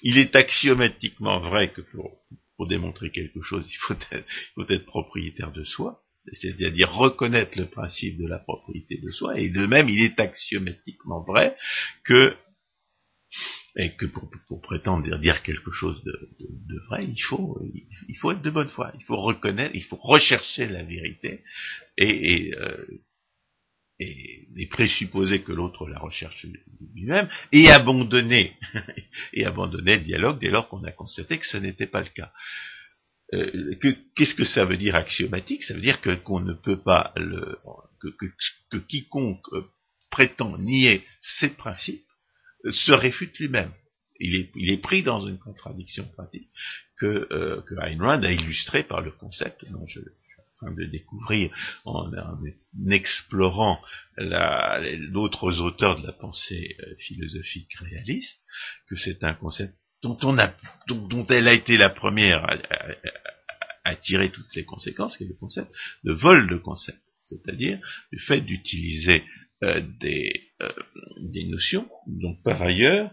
Il 0.01 0.17
est 0.17 0.35
axiomatiquement 0.35 1.39
vrai 1.39 1.71
que 1.71 1.81
pour, 1.81 2.19
pour 2.59 2.67
démontrer 2.67 3.11
quelque 3.11 3.41
chose, 3.41 3.65
il 3.71 3.77
faut 3.77 3.93
être, 3.93 4.13
il 4.13 4.53
faut 4.53 4.69
être 4.69 4.85
propriétaire 4.85 5.51
de 5.51 5.63
soi, 5.63 6.03
c'est-à-dire 6.31 6.91
reconnaître 6.91 7.57
le 7.57 7.67
principe 7.69 8.17
de 8.17 8.27
la 8.27 8.39
propriété 8.39 8.97
de 8.97 9.09
soi, 9.11 9.39
et 9.39 9.49
de 9.49 9.65
même, 9.65 9.89
il 9.89 10.01
est 10.01 10.19
axiomatiquement 10.19 11.23
vrai 11.23 11.55
que, 12.03 12.35
et 13.75 13.95
que 13.95 14.05
pour, 14.07 14.61
prétendre 14.61 15.17
dire 15.19 15.41
quelque 15.43 15.71
chose 15.71 16.03
de, 16.03 16.79
vrai, 16.89 17.05
il 17.05 17.21
faut, 17.21 17.61
il 18.09 18.17
faut 18.17 18.31
être 18.31 18.41
de 18.41 18.49
bonne 18.49 18.69
foi, 18.69 18.91
il 18.95 19.05
faut 19.05 19.17
reconnaître, 19.17 19.75
il 19.75 19.83
faut 19.83 19.99
rechercher 20.01 20.67
la 20.67 20.83
vérité, 20.83 21.43
et, 21.97 22.53
euh, 22.55 22.85
et, 23.99 24.67
présupposer 24.71 25.41
que 25.41 25.51
l'autre 25.51 25.87
la 25.87 25.99
recherche 25.99 26.45
lui-même, 26.93 27.29
et 27.51 27.69
abandonner, 27.69 28.55
et 29.33 29.45
abandonner 29.45 29.97
le 29.97 30.03
dialogue 30.03 30.39
dès 30.39 30.49
lors 30.49 30.67
qu'on 30.69 30.83
a 30.83 30.91
constaté 30.91 31.37
que 31.39 31.45
ce 31.45 31.57
n'était 31.57 31.87
pas 31.87 32.01
le 32.01 32.09
cas. 32.09 32.31
Euh, 33.33 33.75
qu'est-ce 34.15 34.35
que 34.35 34.45
ça 34.45 34.65
veut 34.65 34.77
dire 34.77 34.95
axiomatique? 34.95 35.63
Ça 35.63 35.73
veut 35.73 35.81
dire 35.81 36.01
que 36.01 36.15
qu'on 36.15 36.39
ne 36.39 36.53
peut 36.53 36.79
pas 36.79 37.13
le, 37.15 37.57
que, 37.99 38.07
que, 38.69 38.77
quiconque 38.77 39.45
euh, 39.53 39.69
prétend 40.09 40.57
nier 40.57 41.03
ces 41.21 41.49
principes 41.49 42.05
euh, 42.65 42.71
se 42.71 42.91
réfute 42.91 43.37
lui-même. 43.37 43.71
Il 44.19 44.35
est, 44.35 44.51
il 44.55 44.71
est, 44.71 44.77
pris 44.77 45.03
dans 45.03 45.25
une 45.25 45.37
contradiction 45.37 46.05
pratique 46.09 46.49
que, 46.97 47.63
que 47.65 47.75
Ayn 47.75 48.01
Rand 48.01 48.21
a 48.21 48.31
illustré 48.31 48.83
par 48.83 48.99
le 48.99 49.11
concept 49.11 49.63
dont 49.71 49.87
je, 49.87 50.01
train 50.59 50.73
de 50.73 50.85
découvrir 50.85 51.51
en, 51.85 52.11
explorant 52.89 53.81
d'autres 55.11 55.59
auteurs 55.61 56.01
de 56.01 56.07
la 56.07 56.13
pensée 56.13 56.75
philosophique 56.99 57.73
réaliste, 57.79 58.39
que 58.87 58.95
c'est 58.95 59.23
un 59.23 59.33
concept 59.33 59.73
dont, 60.01 60.17
on 60.23 60.37
a, 60.37 60.53
dont, 60.87 61.25
elle 61.27 61.47
a 61.47 61.53
été 61.53 61.77
la 61.77 61.89
première 61.89 62.45
à, 63.83 63.95
tirer 63.95 64.29
toutes 64.29 64.53
les 64.55 64.65
conséquences, 64.65 65.17
qui 65.17 65.23
est 65.23 65.27
le 65.27 65.33
concept 65.33 65.71
de 66.03 66.13
vol 66.13 66.47
de 66.47 66.57
concept, 66.57 67.01
c'est-à-dire 67.23 67.79
le 68.11 68.19
fait 68.19 68.41
d'utiliser 68.41 69.23
euh, 69.63 69.81
des, 69.99 70.31
euh, 70.61 70.71
des 71.17 71.45
notions 71.45 71.89
dont 72.07 72.35
par 72.43 72.61
ailleurs 72.61 73.11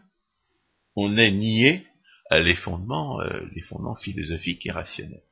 on 0.95 1.17
est 1.17 1.31
nié 1.31 1.87
les 2.31 2.37
euh, 2.39 2.43
les 2.43 3.63
fondements 3.63 3.95
philosophiques 3.97 4.67
et 4.67 4.71
rationnels. 4.71 5.23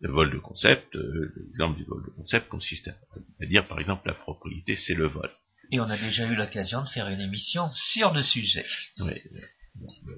Le 0.00 0.10
vol 0.10 0.30
de 0.32 0.38
concept, 0.38 0.94
l'exemple 0.94 1.76
du 1.76 1.84
vol 1.84 2.02
de 2.04 2.10
concept 2.10 2.48
consiste 2.48 2.88
à, 2.88 3.46
dire 3.46 3.66
par 3.66 3.78
exemple 3.78 4.06
la 4.06 4.14
propriété 4.14 4.76
c'est 4.76 4.94
le 4.94 5.06
vol. 5.06 5.30
Et 5.72 5.80
on 5.80 5.84
a 5.84 5.98
déjà 5.98 6.26
eu 6.26 6.34
l'occasion 6.34 6.82
de 6.82 6.88
faire 6.88 7.08
une 7.08 7.20
émission 7.20 7.68
sur 7.72 8.12
le 8.12 8.22
sujet. 8.22 8.66
Oui 9.00 9.20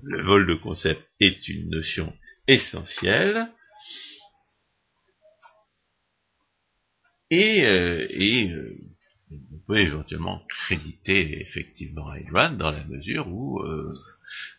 le 0.02 0.22
vol 0.22 0.46
de 0.46 0.54
concept 0.54 1.02
est 1.20 1.48
une 1.48 1.70
notion 1.70 2.12
essentielle. 2.48 3.48
Et, 7.30 7.64
euh, 7.64 8.06
euh, 8.10 8.76
on 9.52 9.58
peut 9.66 9.78
éventuellement 9.78 10.42
créditer 10.48 11.40
effectivement 11.40 12.12
Ayn 12.14 12.56
dans 12.56 12.70
la 12.70 12.84
mesure 12.84 13.28
où, 13.28 13.60
euh, 13.60 13.92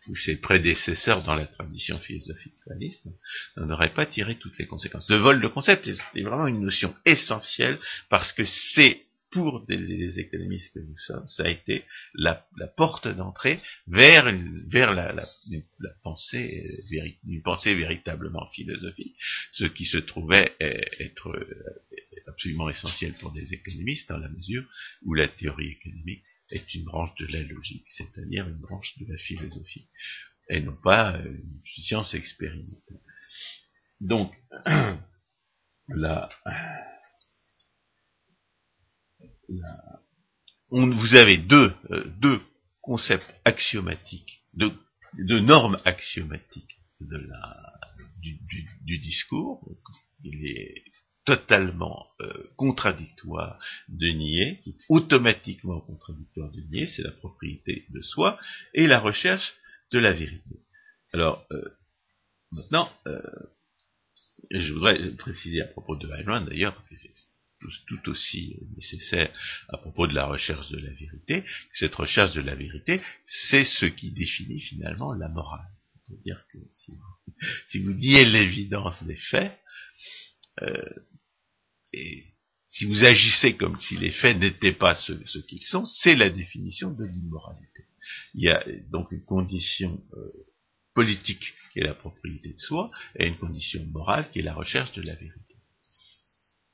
où, 0.08 0.16
ses 0.16 0.40
prédécesseurs 0.40 1.22
dans 1.22 1.34
la 1.34 1.46
tradition 1.46 1.98
philosophique 1.98 2.54
réaliste 2.66 3.06
n'en 3.56 3.70
auraient 3.70 3.94
pas 3.94 4.06
tiré 4.06 4.38
toutes 4.38 4.58
les 4.58 4.66
conséquences. 4.66 5.08
Le 5.08 5.16
vol 5.16 5.40
de 5.40 5.48
concept 5.48 5.88
est 5.88 6.22
vraiment 6.22 6.46
une 6.46 6.60
notion 6.60 6.94
essentielle 7.04 7.78
parce 8.08 8.32
que 8.32 8.44
c'est 8.44 9.02
pour 9.34 9.66
des, 9.66 10.20
économistes 10.20 10.72
que 10.72 10.78
nous 10.78 10.96
sommes, 10.96 11.26
ça 11.26 11.44
a 11.44 11.48
été 11.48 11.84
la, 12.14 12.46
porte 12.76 13.08
d'entrée 13.08 13.60
vers, 13.88 14.28
une, 14.28 14.64
vers 14.68 14.94
la, 14.94 15.12
pensée, 16.04 16.64
une 17.26 17.42
pensée 17.42 17.74
véritablement 17.74 18.46
philosophique, 18.52 19.16
ce 19.50 19.64
qui 19.64 19.86
se 19.86 19.98
trouvait 19.98 20.54
être 20.60 21.30
euh, 21.30 21.82
absolument 22.28 22.70
essentiel 22.70 23.14
pour 23.14 23.32
des 23.32 23.52
économistes 23.52 24.08
dans 24.08 24.18
la 24.18 24.28
mesure 24.28 24.64
où 25.02 25.14
la 25.14 25.26
théorie 25.26 25.72
économique 25.72 26.22
est 26.50 26.72
une 26.74 26.84
branche 26.84 27.14
de 27.18 27.26
la 27.26 27.42
logique, 27.42 27.86
c'est-à-dire 27.88 28.48
une 28.48 28.60
branche 28.60 28.96
de 28.98 29.12
la 29.12 29.18
philosophie, 29.18 29.88
et 30.48 30.60
non 30.60 30.76
pas 30.84 31.16
euh, 31.16 31.24
une 31.26 31.82
science 31.82 32.14
expérimentale. 32.14 33.00
Donc, 34.00 34.32
on, 40.70 40.90
vous 40.90 41.14
avez 41.14 41.38
deux, 41.38 41.72
euh, 41.90 42.04
deux 42.20 42.40
concepts 42.82 43.32
axiomatiques, 43.44 44.42
deux, 44.54 44.72
normes 45.40 45.78
axiomatiques 45.84 46.78
de 47.00 47.16
la, 47.16 47.72
du, 48.20 48.98
discours. 48.98 49.66
Il 50.22 50.46
est 50.46 50.84
totalement 51.24 52.06
euh, 52.20 52.50
contradictoire 52.56 53.58
de 53.88 54.08
nier, 54.08 54.60
qui 54.62 54.70
est 54.70 54.84
automatiquement 54.88 55.80
contradictoire 55.80 56.50
de 56.50 56.60
nier, 56.62 56.86
c'est 56.88 57.02
la 57.02 57.12
propriété 57.12 57.86
de 57.90 58.02
soi 58.02 58.38
et 58.74 58.86
la 58.86 59.00
recherche 59.00 59.54
de 59.92 59.98
la 59.98 60.12
vérité. 60.12 60.60
Alors, 61.12 61.46
euh, 61.52 61.62
maintenant, 62.50 62.90
je 64.50 64.72
voudrais 64.72 65.12
préciser 65.12 65.62
à 65.62 65.66
propos 65.66 65.96
de 65.96 66.08
Ayn 66.10 66.44
d'ailleurs, 66.44 66.74
tout 67.86 68.08
aussi 68.08 68.56
nécessaire 68.76 69.30
à 69.68 69.78
propos 69.78 70.06
de 70.06 70.14
la 70.14 70.26
recherche 70.26 70.70
de 70.70 70.78
la 70.78 70.90
vérité, 70.90 71.44
cette 71.74 71.94
recherche 71.94 72.34
de 72.34 72.40
la 72.40 72.54
vérité, 72.54 73.00
c'est 73.26 73.64
ce 73.64 73.86
qui 73.86 74.10
définit 74.12 74.60
finalement 74.60 75.14
la 75.14 75.28
morale. 75.28 75.68
C'est-à-dire 76.06 76.44
que 76.52 76.58
si, 76.72 77.80
vous 77.80 77.92
niez 77.94 78.24
l'évidence 78.24 79.02
des 79.04 79.16
faits, 79.16 79.58
euh, 80.62 80.82
et 81.92 82.24
si 82.68 82.86
vous 82.86 83.04
agissez 83.04 83.56
comme 83.56 83.78
si 83.78 83.96
les 83.96 84.10
faits 84.10 84.38
n'étaient 84.38 84.72
pas 84.72 84.94
ce, 84.94 85.12
qu'ils 85.38 85.62
sont, 85.62 85.84
c'est 85.86 86.16
la 86.16 86.28
définition 86.28 86.90
de 86.90 87.04
l'immoralité. 87.04 87.84
Il 88.34 88.42
y 88.42 88.48
a 88.48 88.64
donc 88.90 89.12
une 89.12 89.24
condition 89.24 90.02
euh, 90.14 90.32
politique 90.92 91.54
qui 91.72 91.80
est 91.80 91.84
la 91.84 91.94
propriété 91.94 92.52
de 92.52 92.58
soi, 92.58 92.90
et 93.18 93.26
une 93.26 93.38
condition 93.38 93.84
morale 93.86 94.30
qui 94.30 94.40
est 94.40 94.42
la 94.42 94.54
recherche 94.54 94.92
de 94.92 95.02
la 95.02 95.14
vérité. 95.14 95.43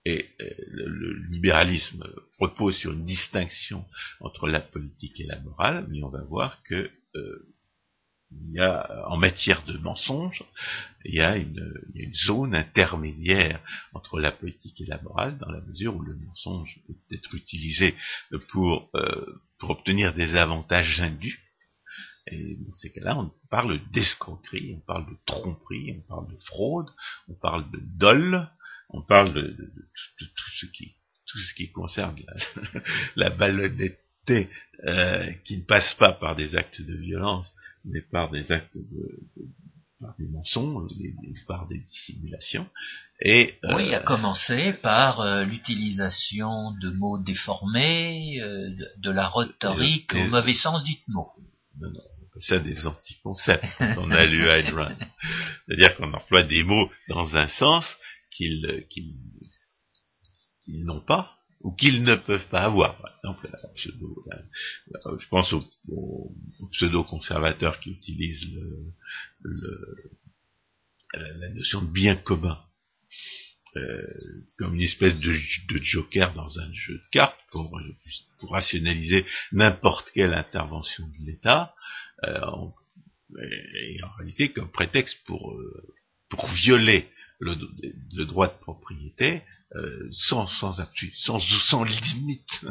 Et 0.07 0.31
euh, 0.41 0.51
le, 0.69 1.13
libéralisme 1.31 2.05
repose 2.39 2.77
sur 2.77 2.93
une 2.93 3.05
distinction 3.05 3.85
entre 4.21 4.49
la 4.49 4.61
politique 4.61 5.21
et 5.21 5.27
la 5.27 5.41
morale, 5.41 5.87
mais 5.91 6.03
on 6.03 6.09
va 6.09 6.23
voir 6.23 6.63
que 6.63 6.91
euh, 7.17 7.55
il 8.33 8.55
y 8.55 8.61
a, 8.61 9.09
en 9.09 9.17
matière 9.17 9.65
de 9.65 9.77
mensonge, 9.79 10.45
il 11.05 11.15
y, 11.15 11.21
a 11.21 11.37
une, 11.37 11.75
zone 12.27 12.55
intermédiaire 12.55 13.61
entre 13.93 14.21
la 14.21 14.31
politique 14.31 14.81
et 14.81 14.87
la 14.87 15.03
morale, 15.03 15.37
dans 15.39 15.51
la 15.51 15.61
mesure 15.61 15.97
où 15.97 16.03
le 16.03 16.15
mensonge 16.15 16.79
peut 16.87 16.95
être 17.11 17.35
utilisé 17.35 17.95
pour, 18.53 18.89
euh, 18.95 19.43
pour 19.59 19.71
obtenir 19.71 20.15
des 20.15 20.37
avantages 20.37 21.01
indus. 21.01 21.41
Et 22.29 22.57
dans 22.57 22.75
ces 22.75 22.93
cas-là, 22.93 23.19
on 23.19 23.33
parle 23.51 23.81
d'escroquerie, 23.91 24.77
on 24.77 24.87
parle 24.87 25.07
de 25.07 25.17
tromperie, 25.27 25.97
on 25.99 26.09
parle 26.09 26.31
de 26.31 26.39
fraude, 26.45 26.89
on 27.29 27.35
parle 27.35 27.69
de 27.73 27.81
dol, 27.99 28.49
on 28.93 29.03
parle 29.03 29.33
de, 29.33 29.57
tout 30.19 30.51
ce 30.59 30.67
qui 30.67 30.95
tout 31.27 31.39
ce 31.39 31.55
qui 31.55 31.71
concerne 31.71 32.17
la, 33.17 33.29
la 33.29 33.31
euh, 34.87 35.33
qui 35.45 35.59
ne 35.59 35.63
passe 35.63 35.95
pas 35.95 36.13
par 36.13 36.37
des 36.37 36.57
actes 36.57 36.81
de 36.81 36.95
violence, 36.95 37.53
mais 37.85 38.01
par 38.01 38.31
des 38.31 38.51
actes 38.53 38.77
de, 38.77 39.21
par 40.01 40.15
des 40.19 40.27
mensonges, 40.29 40.91
par 41.47 41.67
des 41.69 41.79
dissimulations. 41.79 42.67
Et, 43.21 43.55
euh, 43.65 43.77
oui, 43.77 43.93
à 43.95 44.01
commencer 44.01 44.73
par 44.83 45.21
euh, 45.21 45.45
l'utilisation 45.45 46.73
de 46.81 46.91
mots 46.91 47.19
déformés, 47.19 48.39
de, 48.39 49.11
la 49.11 49.29
rhétorique 49.29 50.15
au 50.15 50.25
mauvais 50.29 50.55
sens 50.55 50.85
du 50.85 50.97
mot. 51.09 51.29
Non, 51.81 51.89
non, 51.89 52.01
ça 52.41 52.59
des 52.59 52.87
anticoncepts 52.87 53.67
quand 53.79 53.95
on 53.99 54.11
a 54.13 54.25
lu 54.27 54.49
Ayn 54.49 54.75
Rand. 54.75 54.97
C'est-à-dire 55.67 55.97
qu'on 55.97 56.13
emploie 56.13 56.45
des 56.45 56.63
mots 56.63 56.91
dans 57.09 57.37
un 57.37 57.49
sens 57.49 57.85
qu'ils 58.31 58.87
n'ont 60.69 61.01
pas 61.01 61.37
ou 61.61 61.73
qu'ils 61.73 62.03
ne 62.03 62.15
peuvent 62.17 62.49
pas 62.49 62.63
avoir. 62.63 62.97
Par 63.01 63.15
exemple, 63.17 63.51
je 65.19 65.29
pense 65.29 65.53
aux, 65.53 66.33
pseudo-conservateurs 66.73 67.81
qui 67.81 67.91
utilisent 67.91 68.47
la, 71.13 71.49
notion 71.51 71.83
de 71.83 71.91
bien 71.91 72.17
commun 72.17 72.63
euh, 73.77 74.03
comme 74.59 74.75
une 74.75 74.83
espèce 74.83 75.19
de, 75.21 75.33
joker 75.83 76.35
dans 76.35 76.59
un 76.59 76.73
jeu 76.73 76.95
de 76.95 77.09
cartes 77.13 77.39
pour, 77.53 77.79
rationaliser 78.51 79.25
n'importe 79.53 80.11
quelle 80.13 80.35
intervention 80.35 81.07
de 81.07 81.27
l'État, 81.27 81.75
euh, 82.25 82.41
et 83.39 84.03
en 84.03 84.11
réalité 84.19 84.51
comme 84.53 84.73
prétexte 84.73 85.19
pour, 85.25 85.53
euh, 85.53 85.95
pour 86.31 86.49
violer 86.49 87.09
le, 87.41 88.25
droit 88.25 88.49
de 88.49 88.59
propriété 88.61 89.43
euh, 89.77 90.09
sans, 90.11 90.47
sans, 90.47 90.75
sans, 91.17 91.41
sans 91.41 91.85
limite 91.85 92.67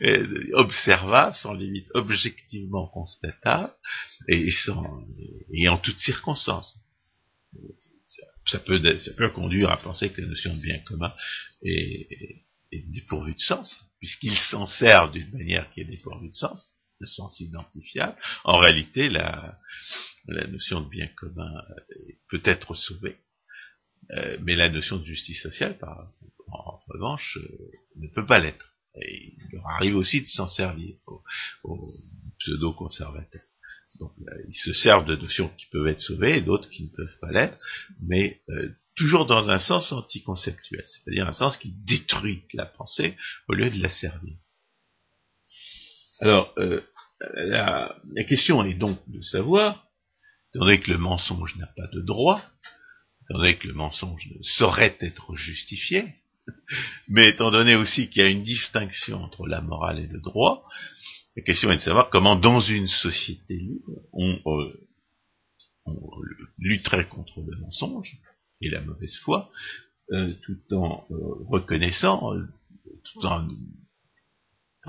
observable, 0.54 1.36
sans 1.36 1.52
limite 1.52 1.88
objectivement 1.94 2.86
constatable 2.88 3.72
et, 4.28 4.50
sans, 4.50 5.04
et 5.52 5.68
en 5.68 5.78
toutes 5.78 5.98
circonstances. 5.98 6.78
Ça 8.46 8.60
peut, 8.60 8.80
ça 8.98 9.12
peut 9.14 9.30
conduire 9.30 9.70
à 9.70 9.76
penser 9.76 10.10
que 10.10 10.20
la 10.20 10.28
notion 10.28 10.54
de 10.54 10.62
bien 10.62 10.78
commun 10.80 11.12
est, 11.62 12.44
est 12.72 12.92
dépourvue 12.92 13.34
de 13.34 13.40
sens, 13.40 13.84
puisqu'il 13.98 14.36
s'en 14.38 14.66
sert 14.66 15.10
d'une 15.10 15.30
manière 15.32 15.70
qui 15.72 15.80
est 15.80 15.84
dépourvue 15.84 16.28
de 16.28 16.34
sens, 16.34 16.76
de 17.00 17.06
sens 17.06 17.40
identifiable. 17.40 18.16
En 18.44 18.58
réalité, 18.58 19.08
la, 19.08 19.58
la 20.28 20.46
notion 20.46 20.80
de 20.80 20.88
bien 20.88 21.08
commun 21.08 21.52
peut 22.28 22.42
être 22.44 22.74
sauvée 22.74 23.18
euh, 24.12 24.38
mais 24.42 24.54
la 24.54 24.68
notion 24.68 24.98
de 24.98 25.04
justice 25.04 25.42
sociale, 25.42 25.76
en 26.48 26.80
revanche, 26.88 27.38
euh, 27.38 27.70
ne 27.96 28.08
peut 28.08 28.26
pas 28.26 28.38
l'être. 28.38 28.64
Il 28.96 29.36
leur 29.52 29.66
arrive 29.68 29.96
aussi 29.96 30.22
de 30.22 30.28
s'en 30.28 30.46
servir 30.46 30.94
aux, 31.64 31.92
pseudo-conservateurs. 32.38 33.42
Donc 33.98 34.12
ils 34.48 34.54
se 34.54 34.72
servent 34.72 35.06
de 35.06 35.16
notions 35.16 35.48
qui 35.56 35.66
peuvent 35.66 35.88
être 35.88 36.00
sauvées 36.00 36.38
et 36.38 36.40
d'autres 36.42 36.68
qui 36.70 36.84
ne 36.84 36.90
peuvent 36.90 37.18
pas 37.20 37.32
l'être, 37.32 37.58
mais 38.00 38.42
euh, 38.50 38.70
toujours 38.94 39.26
dans 39.26 39.48
un 39.48 39.58
sens 39.58 39.92
anticonceptuel, 39.92 40.84
c'est-à-dire 40.86 41.26
un 41.26 41.32
sens 41.32 41.56
qui 41.56 41.72
détruit 41.86 42.44
la 42.54 42.66
pensée 42.66 43.16
au 43.48 43.54
lieu 43.54 43.70
de 43.70 43.82
la 43.82 43.90
servir. 43.90 44.36
Alors, 46.20 46.54
la, 47.34 47.94
question 48.26 48.64
est 48.64 48.74
donc 48.74 48.98
de 49.10 49.20
savoir, 49.20 49.86
étant 50.48 50.64
donné 50.64 50.80
que 50.80 50.90
le 50.90 50.98
mensonge 50.98 51.56
n'a 51.56 51.66
pas 51.66 51.86
de 51.88 52.00
droit, 52.00 52.42
étant 53.26 53.38
donné 53.38 53.58
que 53.58 53.66
le 53.66 53.74
mensonge 53.74 54.28
ne 54.34 54.42
saurait 54.42 54.96
être 55.00 55.34
justifié, 55.34 56.14
mais 57.08 57.28
étant 57.28 57.50
donné 57.50 57.74
aussi 57.74 58.08
qu'il 58.08 58.22
y 58.22 58.24
a 58.24 58.28
une 58.28 58.44
distinction 58.44 59.22
entre 59.22 59.46
la 59.46 59.60
morale 59.60 59.98
et 59.98 60.06
le 60.06 60.20
droit, 60.20 60.64
la 61.36 61.42
question 61.42 61.70
est 61.70 61.76
de 61.76 61.80
savoir 61.80 62.08
comment 62.08 62.36
dans 62.36 62.60
une 62.60 62.88
société 62.88 63.56
libre, 63.56 63.90
on, 64.12 64.40
euh, 64.46 64.88
lutterait 66.58 67.08
contre 67.08 67.40
le 67.40 67.56
mensonge 67.58 68.16
et 68.60 68.70
la 68.70 68.80
mauvaise 68.80 69.18
foi, 69.18 69.50
euh, 70.12 70.32
tout 70.42 70.74
en 70.74 71.04
euh, 71.10 71.16
reconnaissant, 71.48 72.32
tout 73.12 73.26
en, 73.26 73.48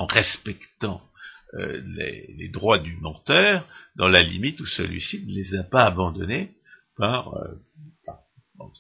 respectant 0.06 1.02
les, 1.54 2.50
droits 2.54 2.78
du 2.78 2.96
menteur, 2.98 3.66
dans 3.96 4.08
la 4.08 4.22
limite 4.22 4.60
où 4.60 4.66
celui-ci 4.66 5.26
ne 5.26 5.34
les 5.34 5.56
a 5.56 5.64
pas 5.64 5.86
abandonnés 5.86 6.52
par, 6.96 7.34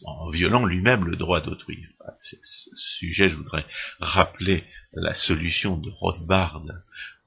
en 0.06 0.30
violant 0.30 0.66
lui-même 0.66 1.06
le 1.06 1.16
droit 1.16 1.42
d'autrui. 1.42 1.86
À 2.06 2.16
ce 2.20 2.36
sujet, 2.76 3.30
je 3.30 3.36
voudrais 3.36 3.66
rappeler 4.00 4.63
la 4.94 5.13
solution 5.13 5.78
de 5.78 5.90
Rothbard 5.90 6.63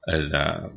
à 0.07 0.17
la, 0.17 0.71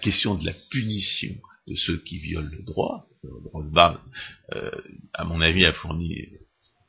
question 0.00 0.34
de 0.34 0.46
la 0.46 0.54
punition 0.70 1.34
de 1.66 1.74
ceux 1.74 1.98
qui 1.98 2.18
violent 2.18 2.50
le 2.50 2.62
droit. 2.62 3.06
Rothbard, 3.52 4.04
euh, 4.54 4.70
à 5.12 5.24
mon 5.24 5.40
avis, 5.40 5.64
a 5.64 5.72
fourni, 5.72 6.28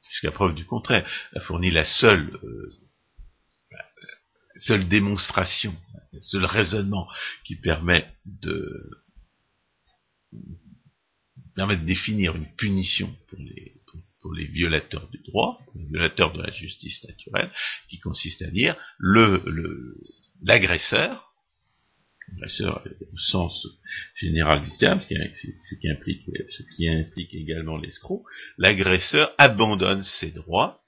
jusqu'à 0.10 0.32
preuve 0.32 0.56
du 0.56 0.66
contraire, 0.66 1.08
a 1.36 1.40
fourni 1.42 1.70
la 1.70 1.86
seule, 1.86 2.40
euh, 2.44 2.72
seule 4.58 4.88
démonstration, 4.88 5.76
le 6.12 6.22
seul 6.22 6.46
raisonnement 6.46 7.08
qui 7.44 7.56
permet 7.56 8.08
de 8.26 8.90
permet 11.56 11.78
de 11.78 11.86
définir 11.86 12.36
une 12.36 12.48
punition 12.56 13.14
pour 14.22 14.34
les, 14.34 14.46
violateurs 14.46 15.10
du 15.10 15.20
droit, 15.20 15.60
pour 15.66 15.80
les 15.80 15.86
violateurs 15.86 16.34
de 16.34 16.42
la 16.42 16.52
justice 16.52 17.04
naturelle, 17.04 17.50
qui 17.90 18.00
consiste 18.00 18.42
à 18.42 18.50
dire 18.50 18.76
le 18.98 19.98
l'agresseur, 20.44 21.34
l'agresseur 22.30 22.84
au 23.14 23.18
sens 23.18 23.68
général 24.16 24.64
du 24.64 24.72
terme, 24.78 25.02
ce 25.02 25.08
qui, 25.08 25.90
implique, 25.90 26.24
ce 26.50 26.64
qui 26.76 26.90
implique 26.90 27.34
également 27.34 27.78
l'escroc, 27.78 28.26
l'agresseur 28.58 29.34
abandonne 29.38 30.04
ses 30.04 30.32
droits 30.32 30.82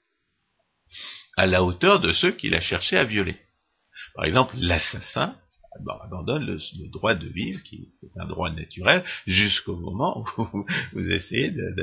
à 1.36 1.46
la 1.46 1.62
hauteur 1.62 2.00
de 2.00 2.12
ceux 2.12 2.32
qu'il 2.32 2.54
a 2.54 2.60
cherché 2.60 2.96
à 2.96 3.04
violer. 3.04 3.36
Par 4.14 4.24
exemple, 4.24 4.54
l'assassin 4.58 5.36
abandonne 6.02 6.44
le, 6.44 6.88
droit 6.88 7.14
de 7.14 7.26
vivre, 7.28 7.62
qui 7.62 7.88
est 8.02 8.20
un 8.20 8.26
droit 8.26 8.50
naturel, 8.50 9.04
jusqu'au 9.26 9.76
moment 9.76 10.24
où 10.38 10.66
vous 10.92 11.10
essayez 11.10 11.50
de, 11.50 11.74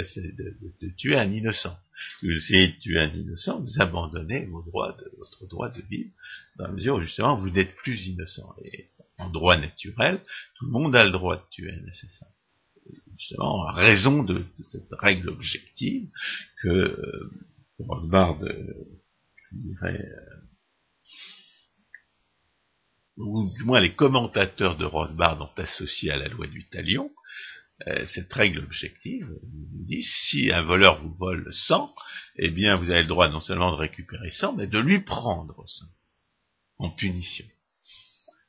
tuer 0.97 1.15
un 1.15 1.31
innocent. 1.31 1.77
Vous 2.21 2.31
essayez 2.31 2.69
de 2.69 2.79
tuer 2.79 2.99
un 2.99 3.13
innocent, 3.13 3.59
vous 3.59 3.81
abandonnez 3.81 4.45
votre 4.45 5.47
droit 5.47 5.69
de 5.69 5.81
vivre, 5.89 6.11
dans 6.57 6.67
la 6.67 6.73
mesure 6.73 6.95
où 6.95 7.01
justement 7.01 7.35
vous 7.35 7.49
n'êtes 7.49 7.75
plus 7.75 8.07
innocent. 8.07 8.55
Et 8.63 8.85
en 9.17 9.29
droit 9.29 9.57
naturel, 9.57 10.21
tout 10.55 10.65
le 10.65 10.71
monde 10.71 10.95
a 10.95 11.03
le 11.03 11.11
droit 11.11 11.35
de 11.35 11.43
tuer 11.51 11.71
un 11.71 11.87
assassin. 11.87 12.25
justement 13.11 13.65
raison 13.67 14.23
de, 14.23 14.43
cette 14.69 14.91
règle 14.91 15.29
objective 15.29 16.09
que 16.61 16.69
euh, 16.69 17.31
Rothbard, 17.79 18.39
je 18.43 19.57
dirais, 19.57 20.09
ou 23.17 23.49
du 23.57 23.63
moins 23.63 23.79
les 23.79 23.93
commentateurs 23.93 24.77
de 24.77 24.85
Rothbard 24.85 25.41
ont 25.41 25.61
associé 25.61 26.11
à 26.11 26.17
la 26.17 26.27
loi 26.27 26.47
du 26.47 26.67
talion, 26.69 27.11
euh, 27.87 28.05
cette 28.05 28.31
règle 28.31 28.59
objective 28.59 29.27
nous 29.27 29.85
dit 29.85 30.03
si 30.03 30.51
un 30.51 30.61
voleur 30.61 31.01
vous 31.01 31.13
vole 31.15 31.47
100, 31.51 31.93
eh 32.37 32.49
bien 32.49 32.75
vous 32.75 32.89
avez 32.89 33.01
le 33.01 33.07
droit 33.07 33.29
non 33.29 33.39
seulement 33.39 33.71
de 33.71 33.77
récupérer 33.77 34.29
100, 34.29 34.53
mais 34.53 34.67
de 34.67 34.79
lui 34.79 34.99
prendre 34.99 35.55
100 35.65 35.85
en 36.77 36.89
punition. 36.91 37.45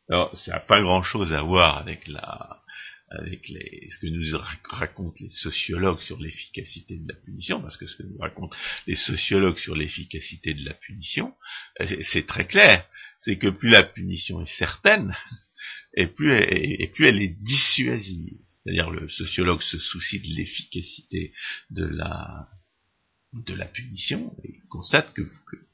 Alors 0.09 0.37
ça 0.37 0.53
n'a 0.53 0.61
pas 0.61 0.81
grand-chose 0.81 1.33
à 1.33 1.43
voir 1.43 1.79
avec 1.79 2.07
la 2.07 2.61
avec 3.11 3.49
les, 3.49 3.89
ce 3.91 3.99
que 3.99 4.07
nous 4.07 4.39
racontent 4.65 5.15
les 5.21 5.31
sociologues 5.31 6.01
sur 6.01 6.19
l'efficacité 6.19 6.99
de 6.99 7.09
la 7.09 7.15
punition, 7.21 7.61
parce 7.61 7.77
que 7.77 7.87
ce 7.87 7.97
que 7.97 8.03
nous 8.03 8.19
racontent 8.19 8.57
les 8.87 8.97
sociologues 8.97 9.59
sur 9.59 9.77
l'efficacité 9.77 10.55
de 10.55 10.65
la 10.65 10.75
punition, 10.75 11.35
euh, 11.81 12.03
c'est 12.03 12.27
très 12.27 12.47
clair, 12.47 12.85
c'est 13.25 13.39
que 13.39 13.49
plus 13.49 13.71
la 13.71 13.83
punition 13.83 14.43
est 14.43 14.59
certaine, 14.59 15.17
et 15.97 16.07
plus 16.07 16.33
elle 16.33 17.23
est 17.23 17.43
dissuasive. 17.43 18.39
C'est-à-dire 18.65 18.91
le 18.91 19.09
sociologue 19.09 19.63
se 19.63 19.79
soucie 19.79 20.21
de 20.21 20.37
l'efficacité 20.37 21.33
de 21.71 21.85
la 23.55 23.67
punition 23.67 24.35
et 24.43 24.55
constate 24.71 25.13
que, 25.15 25.23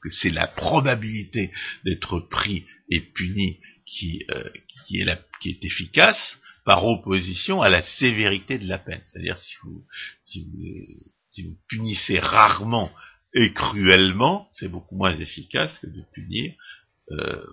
c'est 0.09 0.29
la 0.29 0.47
probabilité 0.47 1.51
d'être 1.85 2.19
pris 2.19 2.65
et 2.89 3.01
puni 3.01 3.59
qui, 3.85 4.23
euh, 4.31 4.49
qui, 4.85 4.99
est 4.99 5.63
efficace 5.63 6.39
par 6.65 6.85
opposition 6.85 7.61
à 7.61 7.69
la 7.69 7.81
sévérité 7.81 8.59
de 8.59 8.67
la 8.67 8.77
peine. 8.77 9.01
C'est-à-dire 9.05 9.37
si 9.37 9.55
vous, 9.63 9.87
si 10.25 11.43
vous 11.43 11.57
punissez 11.69 12.19
rarement 12.19 12.91
et 13.33 13.53
cruellement, 13.53 14.49
c'est 14.53 14.67
beaucoup 14.67 14.97
moins 14.97 15.17
efficace 15.17 15.79
que 15.79 15.87
de 15.87 16.03
punir 16.13 16.53
euh, 17.11 17.45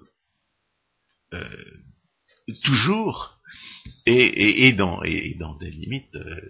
euh, 1.34 1.64
toujours 2.64 3.38
et, 4.06 4.72
dans, 4.72 5.00
des 5.00 5.70
limites 5.70 6.14
euh, 6.16 6.40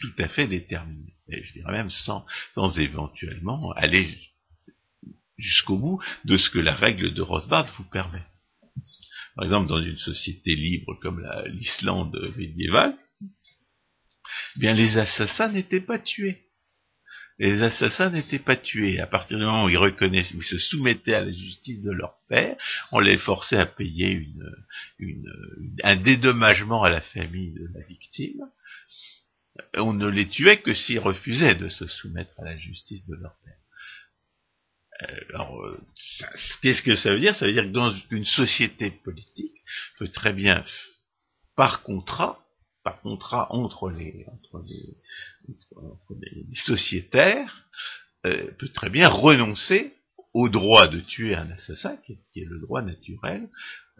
tout, 0.00 0.12
à 0.18 0.28
fait 0.28 0.46
déterminées. 0.46 1.14
Je 1.28 1.52
dirais 1.52 1.72
même 1.72 1.90
sans, 1.90 2.24
sans 2.54 2.78
éventuellement 2.78 3.72
aller 3.72 4.08
jusqu'au 5.38 5.78
bout 5.78 6.02
de 6.24 6.36
ce 6.36 6.50
que 6.50 6.58
la 6.58 6.74
règle 6.74 7.14
de 7.14 7.22
Rothbard 7.22 7.72
vous 7.76 7.88
permet. 7.88 8.24
Par 9.34 9.44
exemple, 9.44 9.68
dans 9.68 9.82
une 9.82 9.98
société 9.98 10.54
libre 10.54 10.94
comme 11.00 11.26
l'Islande 11.46 12.16
médiévale, 12.36 12.96
eh 14.56 14.60
bien 14.60 14.74
les 14.74 14.98
assassins 14.98 15.48
n'étaient 15.48 15.80
pas 15.80 15.98
tués 15.98 16.51
les 17.38 17.62
assassins 17.62 18.10
n'étaient 18.10 18.38
pas 18.38 18.56
tués. 18.56 19.00
À 19.00 19.06
partir 19.06 19.38
du 19.38 19.44
moment 19.44 19.64
où 19.64 19.68
ils 19.68 19.78
reconnaissaient, 19.78 20.36
ils 20.36 20.44
se 20.44 20.58
soumettaient 20.58 21.14
à 21.14 21.24
la 21.24 21.32
justice 21.32 21.82
de 21.82 21.90
leur 21.90 22.14
père, 22.28 22.56
on 22.92 23.00
les 23.00 23.18
forçait 23.18 23.56
à 23.56 23.66
payer 23.66 24.28
un 25.82 25.96
dédommagement 25.96 26.82
à 26.82 26.90
la 26.90 27.00
famille 27.00 27.52
de 27.52 27.68
la 27.74 27.84
victime. 27.86 28.42
On 29.74 29.92
ne 29.92 30.06
les 30.06 30.28
tuait 30.28 30.60
que 30.60 30.72
s'ils 30.72 30.98
refusaient 30.98 31.54
de 31.54 31.68
se 31.68 31.86
soumettre 31.86 32.32
à 32.38 32.44
la 32.44 32.56
justice 32.56 33.06
de 33.06 33.16
leur 33.16 33.34
père. 33.44 33.54
Euh, 35.02 35.20
alors, 35.34 35.60
euh, 35.62 35.80
qu'est-ce 36.62 36.82
que 36.82 36.96
ça 36.96 37.12
veut 37.12 37.20
dire? 37.20 37.34
Ça 37.34 37.46
veut 37.46 37.52
dire 37.52 37.64
que 37.64 37.68
dans 37.68 37.94
une 38.10 38.24
société 38.24 38.90
politique, 38.90 39.56
peut 39.98 40.08
très 40.08 40.32
bien, 40.32 40.64
par 41.56 41.82
contrat, 41.82 42.41
par 42.82 43.00
contrat 43.00 43.52
entre 43.52 43.90
les, 43.90 44.26
entre 44.28 44.62
les, 46.20 46.54
sociétaires, 46.54 47.68
euh, 48.26 48.50
peut 48.58 48.68
très 48.68 48.90
bien 48.90 49.08
renoncer 49.08 49.94
au 50.34 50.48
droit 50.48 50.88
de 50.88 51.00
tuer 51.00 51.34
un 51.34 51.50
assassin, 51.50 51.96
qui 52.04 52.12
est, 52.12 52.44
le 52.44 52.60
droit 52.60 52.82
naturel 52.82 53.48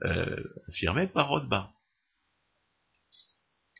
euh, 0.05 0.43
affirmé 0.69 1.07
par 1.07 1.29
Rothbard. 1.29 1.73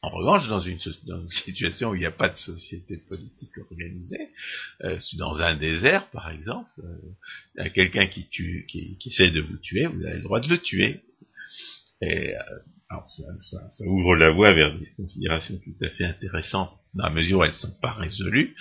En 0.03 0.11
revanche, 0.11 0.49
dans 0.49 0.61
une, 0.61 0.81
situation 1.31 1.91
où 1.91 1.95
il 1.95 2.01
n'y 2.01 2.07
a 2.07 2.11
pas 2.11 2.29
de 2.29 2.37
société 2.37 2.99
politique 3.09 3.57
organisée, 3.59 4.31
euh, 4.83 4.99
dans 5.17 5.41
un 5.41 5.55
désert, 5.57 6.11
par 6.11 6.31
exemple, 6.31 6.71
a 7.57 7.71
quelqu'un 7.71 8.07
qui, 8.07 8.29
tue, 8.29 8.67
qui, 8.69 8.99
qui, 8.99 9.09
essaie 9.09 9.31
de 9.31 9.41
vous 9.41 9.57
tuer, 9.59 9.87
vous 9.87 10.05
avez 10.05 10.17
le 10.17 10.23
droit 10.23 10.41
de 10.41 10.49
le 10.49 10.59
tuer. 10.59 11.03
Et 12.01 12.35
alors 12.93 13.09
ça, 13.09 13.87
ouvre 13.87 14.17
la 14.17 14.31
voie 14.31 14.53
vers 14.53 14.79
des 14.79 14.87
considérations 14.97 15.59
tout 15.65 15.85
à 15.85 15.89
fait 15.91 16.05
intéressantes, 16.05 16.73
dans 16.93 17.05
la 17.05 17.11
mesure 17.11 17.39
où 17.39 17.45
elles 17.45 17.51
ne 17.51 17.57
sont 17.57 17.79
pas 17.81 17.93
résolues. 17.93 18.55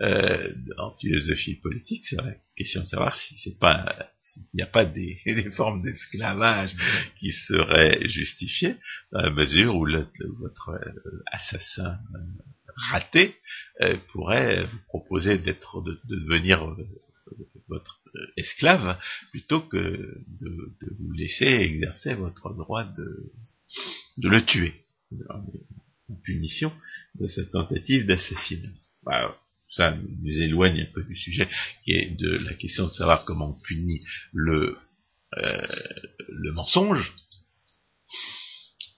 Euh, 0.00 0.52
en 0.78 0.90
philosophie 0.98 1.54
politique, 1.54 2.04
c'est 2.04 2.16
la 2.16 2.34
question 2.56 2.80
de 2.80 2.86
savoir 2.86 3.14
si 3.14 3.36
c'est 3.36 3.58
pas 3.60 4.10
s'il 4.22 4.42
n'y 4.54 4.62
a 4.62 4.66
pas 4.66 4.84
des, 4.84 5.20
formes 5.56 5.82
d'esclavage 5.82 6.72
qui 7.16 7.30
seraient 7.30 8.00
justifiées, 8.08 8.74
dans 9.12 9.20
la 9.20 9.30
mesure 9.30 9.76
où 9.76 9.86
votre 10.40 10.70
euh, 10.70 11.22
assassin 11.30 11.98
euh, 12.14 12.18
raté 12.90 13.36
pourrait 14.08 14.66
vous 14.66 14.78
proposer 14.88 15.38
d'être 15.38 15.80
de, 15.82 15.98
devenir 16.04 16.76
votre 17.68 18.00
esclave 18.36 18.98
plutôt 19.30 19.60
que 19.60 19.78
de, 20.26 20.76
vous 20.98 21.12
laisser 21.12 21.46
exercer 21.46 22.14
votre 22.14 22.52
droit 22.54 22.84
de, 22.84 23.32
de 24.18 24.28
le 24.28 24.44
tuer, 24.44 24.74
en 26.08 26.14
punition 26.24 26.72
de 27.14 27.28
cette 27.28 27.50
tentative 27.50 28.06
d'assassinat. 28.06 28.68
Bah, 29.02 29.36
ça 29.68 29.96
nous 30.22 30.38
éloigne 30.40 30.82
un 30.82 30.92
peu 30.92 31.02
du 31.02 31.16
sujet, 31.16 31.48
qui 31.84 31.92
est 31.92 32.16
de 32.16 32.36
la 32.36 32.54
question 32.54 32.86
de 32.86 32.92
savoir 32.92 33.24
comment 33.24 33.50
on 33.50 33.60
punit 33.62 34.00
le, 34.32 34.76
euh, 35.36 35.66
le 36.28 36.52
mensonge. 36.52 37.14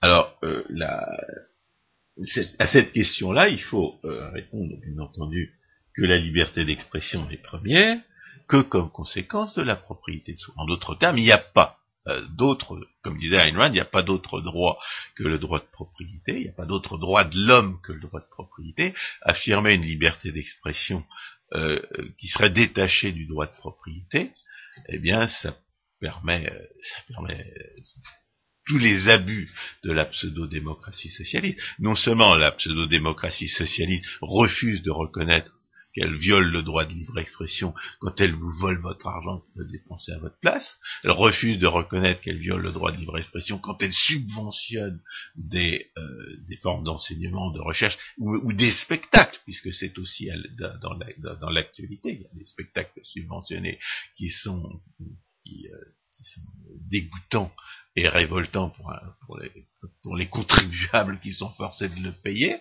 Alors, 0.01 0.37
euh, 0.43 0.63
à 2.59 2.67
cette 2.67 2.93
question-là, 2.93 3.49
il 3.49 3.59
faut 3.59 3.99
euh, 4.05 4.29
répondre, 4.31 4.75
bien 4.81 5.03
entendu, 5.03 5.53
que 5.95 6.03
la 6.03 6.17
liberté 6.17 6.63
d'expression 6.65 7.29
est 7.29 7.41
première, 7.41 7.99
que 8.47 8.61
comme 8.61 8.91
conséquence 8.91 9.55
de 9.55 9.63
la 9.63 9.75
propriété 9.75 10.33
de 10.33 10.37
soi. 10.37 10.53
En 10.57 10.65
d'autres 10.65 10.95
termes, 10.95 11.17
il 11.17 11.23
n'y 11.23 11.31
a 11.31 11.37
pas 11.37 11.78
euh, 12.09 12.25
d'autres, 12.35 12.79
comme 13.03 13.17
disait 13.17 13.37
Ayn 13.37 13.57
Rand, 13.57 13.67
il 13.67 13.73
n'y 13.73 13.79
a 13.79 13.85
pas 13.85 14.03
d'autre 14.03 14.41
droit 14.41 14.79
que 15.15 15.23
le 15.23 15.37
droit 15.37 15.59
de 15.59 15.69
propriété, 15.71 16.37
il 16.37 16.43
n'y 16.43 16.49
a 16.49 16.53
pas 16.53 16.65
d'autre 16.65 16.97
droit 16.97 17.23
de 17.23 17.37
l'homme 17.37 17.79
que 17.83 17.91
le 17.91 18.01
droit 18.01 18.19
de 18.19 18.29
propriété. 18.31 18.93
Affirmer 19.21 19.73
une 19.73 19.85
liberté 19.85 20.31
d'expression 20.31 21.03
euh, 21.53 21.81
qui 22.17 22.27
serait 22.27 22.49
détachée 22.49 23.11
du 23.11 23.25
droit 23.25 23.45
de 23.45 23.55
propriété, 23.57 24.31
eh 24.89 24.99
bien, 24.99 25.27
ça 25.27 25.55
permet, 25.99 26.51
euh, 26.51 26.65
ça 26.81 27.01
permet 27.07 27.45
tous 28.67 28.77
les 28.77 29.09
abus 29.09 29.49
de 29.83 29.91
la 29.91 30.05
pseudo-démocratie 30.05 31.09
socialiste. 31.09 31.59
Non 31.79 31.95
seulement 31.95 32.35
la 32.35 32.51
pseudo-démocratie 32.51 33.47
socialiste 33.47 34.05
refuse 34.21 34.83
de 34.83 34.91
reconnaître 34.91 35.51
qu'elle 35.93 36.15
viole 36.17 36.51
le 36.51 36.61
droit 36.61 36.85
de 36.85 36.93
libre 36.93 37.19
expression 37.19 37.73
quand 37.99 38.19
elle 38.21 38.33
vous 38.33 38.51
vole 38.59 38.79
votre 38.79 39.07
argent 39.07 39.39
pour 39.39 39.61
le 39.61 39.65
dépenser 39.65 40.11
à 40.11 40.19
votre 40.19 40.39
place. 40.39 40.77
Elle 41.03 41.11
refuse 41.11 41.59
de 41.59 41.67
reconnaître 41.67 42.21
qu'elle 42.21 42.39
viole 42.39 42.61
le 42.61 42.71
droit 42.71 42.91
de 42.91 42.97
libre 42.97 43.17
expression 43.17 43.57
quand 43.57 43.81
elle 43.81 43.93
subventionne 43.93 45.01
des, 45.35 45.91
euh, 45.97 46.37
des 46.47 46.57
formes 46.57 46.83
d'enseignement, 46.83 47.51
de 47.51 47.59
recherche 47.59 47.97
ou, 48.17 48.53
des 48.53 48.71
spectacles, 48.71 49.39
puisque 49.45 49.73
c'est 49.73 49.97
aussi 49.97 50.29
dans 50.57 51.49
l'actualité, 51.49 52.13
il 52.13 52.21
y 52.21 52.25
a 52.25 52.37
des 52.37 52.45
spectacles 52.45 52.99
subventionnés 53.03 53.79
qui 54.15 54.29
sont 54.29 54.81
euh, 55.01 55.95
qui 56.19 56.23
sont 56.23 56.41
dégoûtants 56.89 57.53
et 57.99 58.07
révoltants 58.07 58.69
pour, 58.69 58.93
pour, 60.03 60.15
les, 60.15 60.27
contribuables 60.27 61.19
qui 61.19 61.33
sont 61.33 61.51
forcés 61.57 61.89
de 61.89 62.01
le 62.01 62.11
payer. 62.11 62.55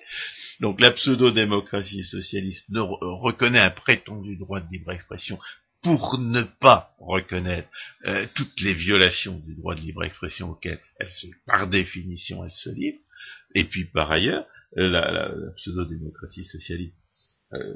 Donc 0.61 0.81
la 0.81 0.91
pseudo-démocratie 0.91 2.05
socialiste 2.05 2.67
reconnaît 2.71 3.61
un 3.61 3.71
prétendu 3.71 4.37
droit 4.37 4.61
de 4.61 4.69
libre 4.71 4.93
expression 4.93 5.39
pour 5.83 6.19
ne 6.19 6.43
pas 6.43 6.95
reconnaître 6.99 7.69
euh, 8.07 8.27
toutes 8.35 8.61
les 8.61 8.75
violations 8.75 9.39
du 9.39 9.55
droit 9.55 9.77
de 9.77 9.81
libre 9.81 10.03
expression 10.05 10.51
auxquelles 10.51 10.81
par 11.47 11.69
définition 11.69 12.45
elle 12.45 12.51
se 12.51 12.71
livre. 12.71 12.99
Et 13.55 13.65
puis 13.65 13.85
par 13.85 14.11
ailleurs, 14.11 14.45
euh, 14.77 14.89
la, 14.89 15.31
pseudo-démocratie 15.57 16.45
socialiste 16.45 16.97
euh, 17.53 17.75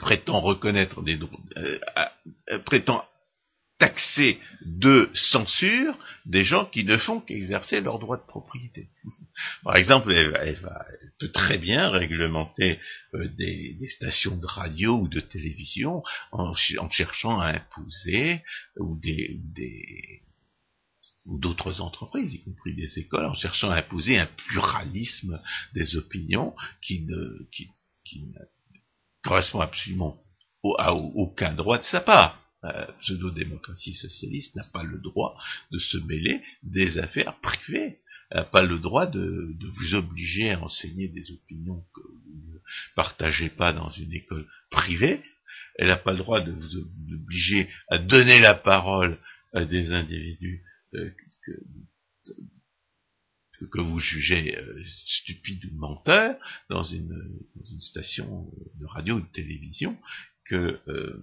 prétend 0.00 0.40
reconnaître 0.40 1.02
des 1.02 1.16
droits, 1.16 1.40
prétend 2.64 3.04
taxer 3.80 4.38
de 4.60 5.10
censure 5.14 5.96
des 6.26 6.44
gens 6.44 6.66
qui 6.66 6.84
ne 6.84 6.98
font 6.98 7.20
qu'exercer 7.20 7.80
leur 7.80 7.98
droit 7.98 8.18
de 8.18 8.26
propriété. 8.26 8.90
Par 9.64 9.76
exemple, 9.76 10.12
elle, 10.12 10.60
va, 10.60 10.84
peut 11.18 11.32
très 11.32 11.58
bien 11.58 11.88
réglementer 11.88 12.78
euh, 13.14 13.26
des, 13.36 13.76
stations 13.88 14.36
de 14.36 14.46
radio 14.46 14.98
ou 15.00 15.08
de 15.08 15.20
télévision 15.20 16.02
en, 16.30 16.52
cherchant 16.90 17.40
à 17.40 17.48
imposer 17.48 18.42
ou 18.76 19.00
des, 19.00 19.40
ou 21.24 21.38
d'autres 21.40 21.80
entreprises, 21.80 22.34
y 22.34 22.44
compris 22.44 22.74
des 22.74 22.98
écoles, 22.98 23.24
en 23.24 23.34
cherchant 23.34 23.70
à 23.70 23.78
imposer 23.78 24.18
un 24.18 24.26
pluralisme 24.26 25.40
des 25.74 25.96
opinions 25.96 26.54
qui 26.82 27.00
ne, 27.06 27.48
qui, 27.50 27.68
qui 28.04 28.26
ne 28.26 28.38
correspond 29.22 29.60
absolument 29.60 30.22
à 30.78 30.92
aucun 30.92 31.54
droit 31.54 31.78
de 31.78 31.84
sa 31.84 32.02
part. 32.02 32.38
La 32.62 32.92
pseudo-démocratie 33.00 33.94
socialiste 33.94 34.54
n'a 34.54 34.64
pas 34.72 34.82
le 34.82 34.98
droit 34.98 35.34
de 35.70 35.78
se 35.78 35.96
mêler 35.96 36.42
des 36.62 36.98
affaires 36.98 37.40
privées. 37.40 38.00
Elle 38.30 38.38
n'a 38.38 38.44
pas 38.44 38.62
le 38.62 38.78
droit 38.78 39.06
de, 39.06 39.56
vous 39.58 39.94
obliger 39.94 40.50
à 40.50 40.60
enseigner 40.60 41.08
des 41.08 41.32
opinions 41.32 41.84
que 41.94 42.00
vous 42.02 42.52
ne 42.52 42.58
partagez 42.94 43.48
pas 43.48 43.72
dans 43.72 43.90
une 43.90 44.12
école 44.12 44.46
privée. 44.70 45.22
Elle 45.76 45.88
n'a 45.88 45.96
pas 45.96 46.12
le 46.12 46.18
droit 46.18 46.42
de 46.42 46.52
vous 46.52 46.76
obliger 46.76 47.68
à 47.88 47.98
donner 47.98 48.40
la 48.40 48.54
parole 48.54 49.18
à 49.52 49.64
des 49.64 49.92
individus 49.92 50.62
euh, 50.94 51.10
que, 51.44 51.52
que, 53.66 53.80
vous 53.80 53.98
jugez 53.98 54.56
euh, 54.56 54.82
stupides 55.06 55.64
ou 55.64 55.74
menteurs 55.76 56.36
dans 56.68 56.82
une, 56.82 57.08
dans 57.56 57.64
une, 57.64 57.80
station 57.80 58.50
de 58.78 58.86
radio 58.86 59.16
ou 59.16 59.20
de 59.20 59.32
télévision 59.32 59.98
que 60.44 60.80
euh, 60.88 61.22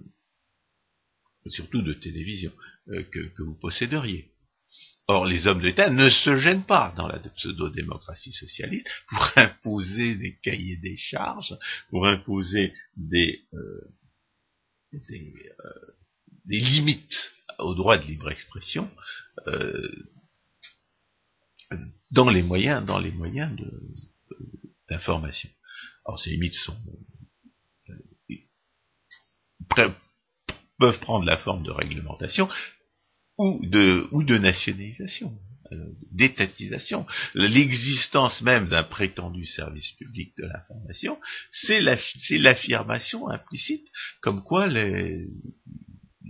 surtout 1.50 1.82
de 1.82 1.92
télévision, 1.92 2.52
euh, 2.88 3.02
que, 3.04 3.42
vous 3.42 3.54
posséderiez. 3.54 4.30
Or, 5.06 5.24
les 5.24 5.46
hommes 5.46 5.62
d'État 5.62 5.88
ne 5.88 6.10
se 6.10 6.36
gênent 6.36 6.66
pas 6.66 6.92
dans 6.96 7.08
la 7.08 7.18
pseudo-démocratie 7.18 8.32
socialiste 8.32 8.86
pour 9.08 9.32
imposer 9.36 10.16
des 10.16 10.36
cahiers 10.42 10.76
des 10.76 10.96
charges, 10.98 11.54
pour 11.88 12.06
imposer 12.06 12.74
des, 12.96 13.42
euh, 13.54 13.94
des, 14.92 15.34
euh, 15.64 15.92
des, 16.44 16.60
limites 16.60 17.32
au 17.58 17.74
droit 17.74 17.96
de 17.98 18.04
libre 18.04 18.30
expression 18.30 18.90
dans 22.10 22.30
les 22.30 22.42
moyens, 22.42 22.84
dans 22.84 22.98
les 22.98 23.10
moyens 23.10 23.56
d'information. 24.88 25.48
Alors, 26.04 26.18
ces 26.18 26.30
limites 26.30 26.54
sont 26.54 26.76
peuvent 30.78 31.00
prendre 31.00 31.24
la 31.24 31.36
forme 31.36 31.64
de 31.64 31.70
réglementation 31.70 32.48
ou 33.36 33.60
de, 33.64 34.08
ou 34.10 34.22
de 34.24 34.36
nationalisation, 34.38 35.38
euh, 35.72 35.76
d'étatisation. 36.12 37.06
L'existence 37.34 38.42
même 38.42 38.68
d'un 38.68 38.82
prétendu 38.82 39.44
service 39.44 39.92
public 39.92 40.34
de 40.38 40.44
l'information, 40.44 41.18
c'est 41.50 41.80
l'affirmation 42.38 43.28
implicite 43.28 43.86
comme 44.20 44.42
quoi 44.42 44.66
les, 44.66 45.26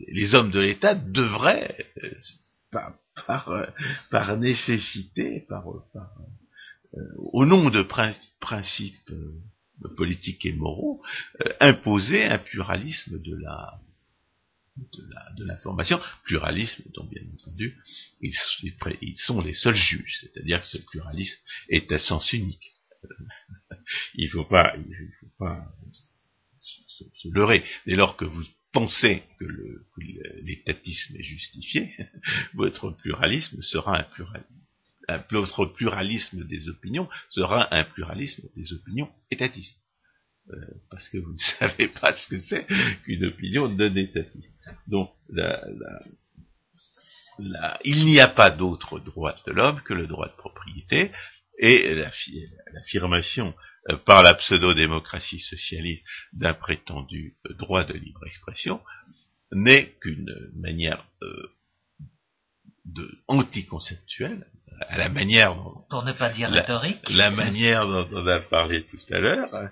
les 0.08 0.34
hommes 0.34 0.50
de 0.50 0.60
l'État 0.60 0.94
devraient, 0.94 1.86
euh, 2.02 2.10
par, 2.70 2.94
par, 3.26 3.48
euh, 3.50 3.66
par, 4.10 4.36
nécessité, 4.36 5.46
par, 5.48 5.64
au 7.32 7.44
nom 7.44 7.70
de 7.70 7.82
principes 8.40 9.12
politiques 9.96 10.44
et 10.46 10.52
moraux, 10.52 11.02
imposer 11.60 12.24
un 12.24 12.38
pluralisme 12.38 13.20
de 13.22 13.36
la 13.36 13.78
de 15.36 15.44
l'information, 15.44 16.00
pluralisme 16.24 16.82
dont 16.94 17.04
bien 17.06 17.22
entendu 17.32 17.76
ils, 18.20 19.16
sont 19.16 19.40
les 19.40 19.54
seuls 19.54 19.74
juges, 19.74 20.18
c'est-à-dire 20.20 20.60
que 20.60 20.66
ce 20.66 20.78
pluralisme 20.78 21.38
est 21.68 21.90
à 21.92 21.98
sens 21.98 22.32
unique. 22.32 22.72
il 24.14 24.26
ne 24.26 24.30
faut 24.30 24.44
pas, 24.44 24.74
se, 26.58 27.28
leurrer. 27.28 27.64
Dès 27.86 27.94
lors 27.94 28.16
que 28.16 28.24
vous 28.24 28.44
pensez 28.72 29.22
que 29.38 29.46
l'étatisme 30.42 31.16
est 31.16 31.22
justifié, 31.22 31.94
votre 32.54 32.90
pluralisme 32.90 33.60
sera 33.62 34.00
un. 34.00 34.06
Votre 35.30 35.64
pluralisme 35.66 36.44
des 36.46 36.68
opinions 36.68 37.08
sera 37.30 37.74
un 37.74 37.84
pluralisme 37.84 38.46
des 38.54 38.72
opinions 38.74 39.10
étatistes. 39.30 39.78
Euh, 40.50 40.56
parce 40.90 41.08
que 41.08 41.18
vous 41.18 41.32
ne 41.32 41.38
savez 41.58 41.88
pas 41.88 42.12
ce 42.12 42.28
que 42.28 42.40
c'est 42.40 42.66
qu'une 43.04 43.24
opinion 43.26 43.68
non 43.68 43.94
étatiste. 43.94 44.52
Donc, 44.86 45.10
la, 45.28 45.62
la, 47.38 47.78
il 47.84 48.04
n'y 48.04 48.20
a 48.20 48.28
pas 48.28 48.50
d'autre 48.50 48.98
droit 48.98 49.36
de 49.46 49.52
l'homme 49.52 49.80
que 49.82 49.94
le 49.94 50.06
droit 50.06 50.28
de 50.28 50.36
propriété, 50.36 51.12
et 51.58 52.04
l'affirmation 52.72 53.54
euh, 53.90 53.96
par 53.96 54.22
la 54.22 54.34
pseudo-démocratie 54.34 55.40
socialiste 55.40 56.04
d'un 56.32 56.54
prétendu 56.54 57.36
euh, 57.46 57.54
droit 57.54 57.84
de 57.84 57.94
libre 57.94 58.24
expression 58.26 58.80
n'est 59.50 59.96
qu'une 60.00 60.34
manière 60.54 61.04
euh, 61.22 61.48
de 62.84 63.10
anticonceptuelle, 63.26 64.46
à 64.80 64.98
la 64.98 65.08
manière 65.08 65.54
dont, 65.54 65.84
pour 65.90 66.04
ne 66.04 66.12
pas 66.12 66.30
dire 66.30 66.50
rhétorique, 66.50 67.00
la 67.10 67.30
manière 67.30 67.86
dont 67.86 68.08
on 68.12 68.26
a 68.26 68.40
parlé 68.40 68.84
tout 68.84 68.98
à 69.10 69.18
l'heure 69.18 69.52
hein, 69.54 69.70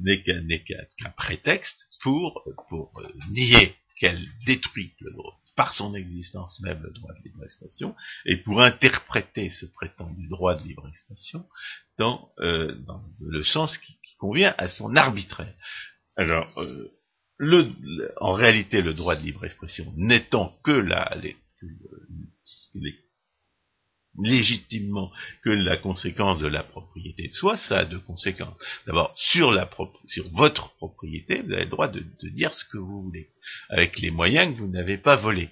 n'est 0.00 0.22
qu'un 0.22 1.10
prétexte 1.16 1.86
pour 2.02 2.42
pour 2.68 2.92
euh, 2.98 3.08
nier 3.30 3.74
qu'elle 3.96 4.26
détruit 4.46 4.94
le 5.00 5.12
droit 5.12 5.38
par 5.56 5.74
son 5.74 5.94
existence 5.94 6.60
même 6.60 6.82
le 6.82 6.90
droit 6.90 7.12
de 7.12 7.22
libre 7.24 7.44
expression 7.44 7.94
et 8.24 8.38
pour 8.38 8.62
interpréter 8.62 9.50
ce 9.50 9.66
prétendu 9.66 10.26
droit 10.28 10.54
de 10.54 10.62
libre 10.62 10.88
expression 10.88 11.46
dans, 11.98 12.30
euh, 12.40 12.74
dans 12.86 13.02
le 13.20 13.44
sens 13.44 13.76
qui, 13.78 13.98
qui, 14.02 14.16
convient 14.16 14.54
à 14.56 14.68
son 14.68 14.96
arbitraire. 14.96 15.54
Alors, 16.16 16.56
euh, 16.58 16.90
le, 17.36 17.70
en 18.20 18.32
réalité, 18.32 18.82
le 18.82 18.94
droit 18.94 19.16
de 19.16 19.22
libre 19.22 19.44
expression 19.44 19.92
n'étant 19.96 20.56
que 20.64 20.70
la, 20.70 21.16
les, 21.20 21.36
les, 22.74 22.94
légitimement 24.18 25.10
que 25.42 25.50
la 25.50 25.76
conséquence 25.76 26.38
de 26.38 26.46
la 26.46 26.62
propriété 26.62 27.28
de 27.28 27.32
soi, 27.32 27.56
ça 27.56 27.78
a 27.78 27.84
deux 27.84 28.00
conséquences. 28.00 28.54
D'abord, 28.86 29.14
sur, 29.16 29.52
sur 30.06 30.28
votre 30.32 30.74
propriété, 30.76 31.42
vous 31.42 31.52
avez 31.52 31.64
le 31.64 31.70
droit 31.70 31.88
de, 31.88 32.04
dire 32.30 32.52
ce 32.54 32.64
que 32.66 32.78
vous 32.78 33.02
voulez, 33.04 33.28
avec 33.68 33.98
les 33.98 34.10
moyens 34.10 34.54
que 34.54 34.60
vous 34.60 34.68
n'avez 34.68 34.98
pas 34.98 35.16
volés. 35.16 35.50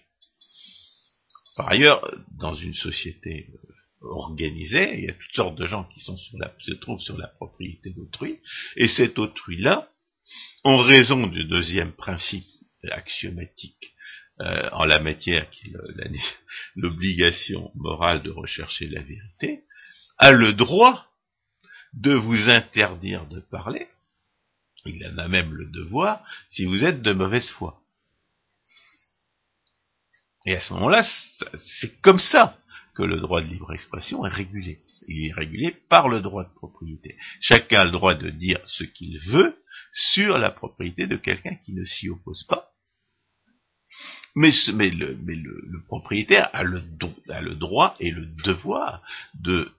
Par 1.56 1.68
ailleurs, 1.68 2.06
dans 2.38 2.54
une 2.54 2.74
société 2.74 3.48
euh, 3.52 4.08
organisée, 4.10 4.98
il 4.98 5.04
y 5.04 5.08
a 5.10 5.14
toutes 5.14 5.34
sortes 5.34 5.58
de 5.58 5.66
gens 5.66 5.84
qui 5.84 6.00
se 6.00 6.72
trouvent 6.72 7.00
sur 7.00 7.18
la 7.18 7.28
propriété 7.28 7.90
d'autrui, 7.90 8.38
et 8.76 8.88
cet 8.88 9.18
autrui-là, 9.18 9.90
en 10.64 10.78
raison 10.78 11.26
du 11.26 11.44
deuxième 11.44 11.92
principe 11.92 12.46
axiomatique 12.90 13.94
euh, 14.40 14.68
en 14.72 14.84
la 14.84 15.00
matière 15.00 15.48
qui 15.50 15.68
est 15.68 15.74
l'obligation 16.76 17.70
morale 17.74 18.22
de 18.22 18.30
rechercher 18.30 18.88
la 18.88 19.02
vérité, 19.02 19.64
a 20.18 20.32
le 20.32 20.52
droit 20.52 21.06
de 21.92 22.12
vous 22.12 22.48
interdire 22.48 23.26
de 23.26 23.40
parler, 23.40 23.88
il 24.86 25.06
en 25.06 25.18
a 25.18 25.28
même 25.28 25.52
le 25.52 25.66
devoir, 25.66 26.24
si 26.50 26.64
vous 26.64 26.84
êtes 26.84 27.02
de 27.02 27.12
mauvaise 27.12 27.48
foi. 27.50 27.82
Et 30.46 30.54
à 30.54 30.60
ce 30.60 30.72
moment-là, 30.74 31.04
c'est 31.56 32.00
comme 32.00 32.18
ça 32.18 32.58
que 32.94 33.02
le 33.02 33.20
droit 33.20 33.42
de 33.42 33.46
libre 33.46 33.72
expression 33.72 34.24
est 34.24 34.30
régulé. 34.30 34.80
Il 35.06 35.26
est 35.26 35.32
régulé 35.32 35.76
par 35.88 36.08
le 36.08 36.20
droit 36.20 36.44
de 36.44 36.54
propriété. 36.54 37.16
Chacun 37.40 37.80
a 37.80 37.84
le 37.84 37.90
droit 37.90 38.14
de 38.14 38.30
dire 38.30 38.60
ce 38.64 38.84
qu'il 38.84 39.18
veut 39.18 39.56
sur 39.92 40.38
la 40.38 40.50
propriété 40.50 41.06
de 41.06 41.16
quelqu'un 41.16 41.56
qui 41.56 41.74
ne 41.74 41.84
s'y 41.84 42.08
oppose 42.08 42.44
pas, 42.44 42.69
mais, 44.34 44.50
le, 44.90 45.82
propriétaire 45.86 46.50
a 46.52 46.62
le, 46.62 47.54
droit 47.54 47.94
et 48.00 48.10
le 48.10 48.26
devoir 48.44 49.02
de, 49.34 49.70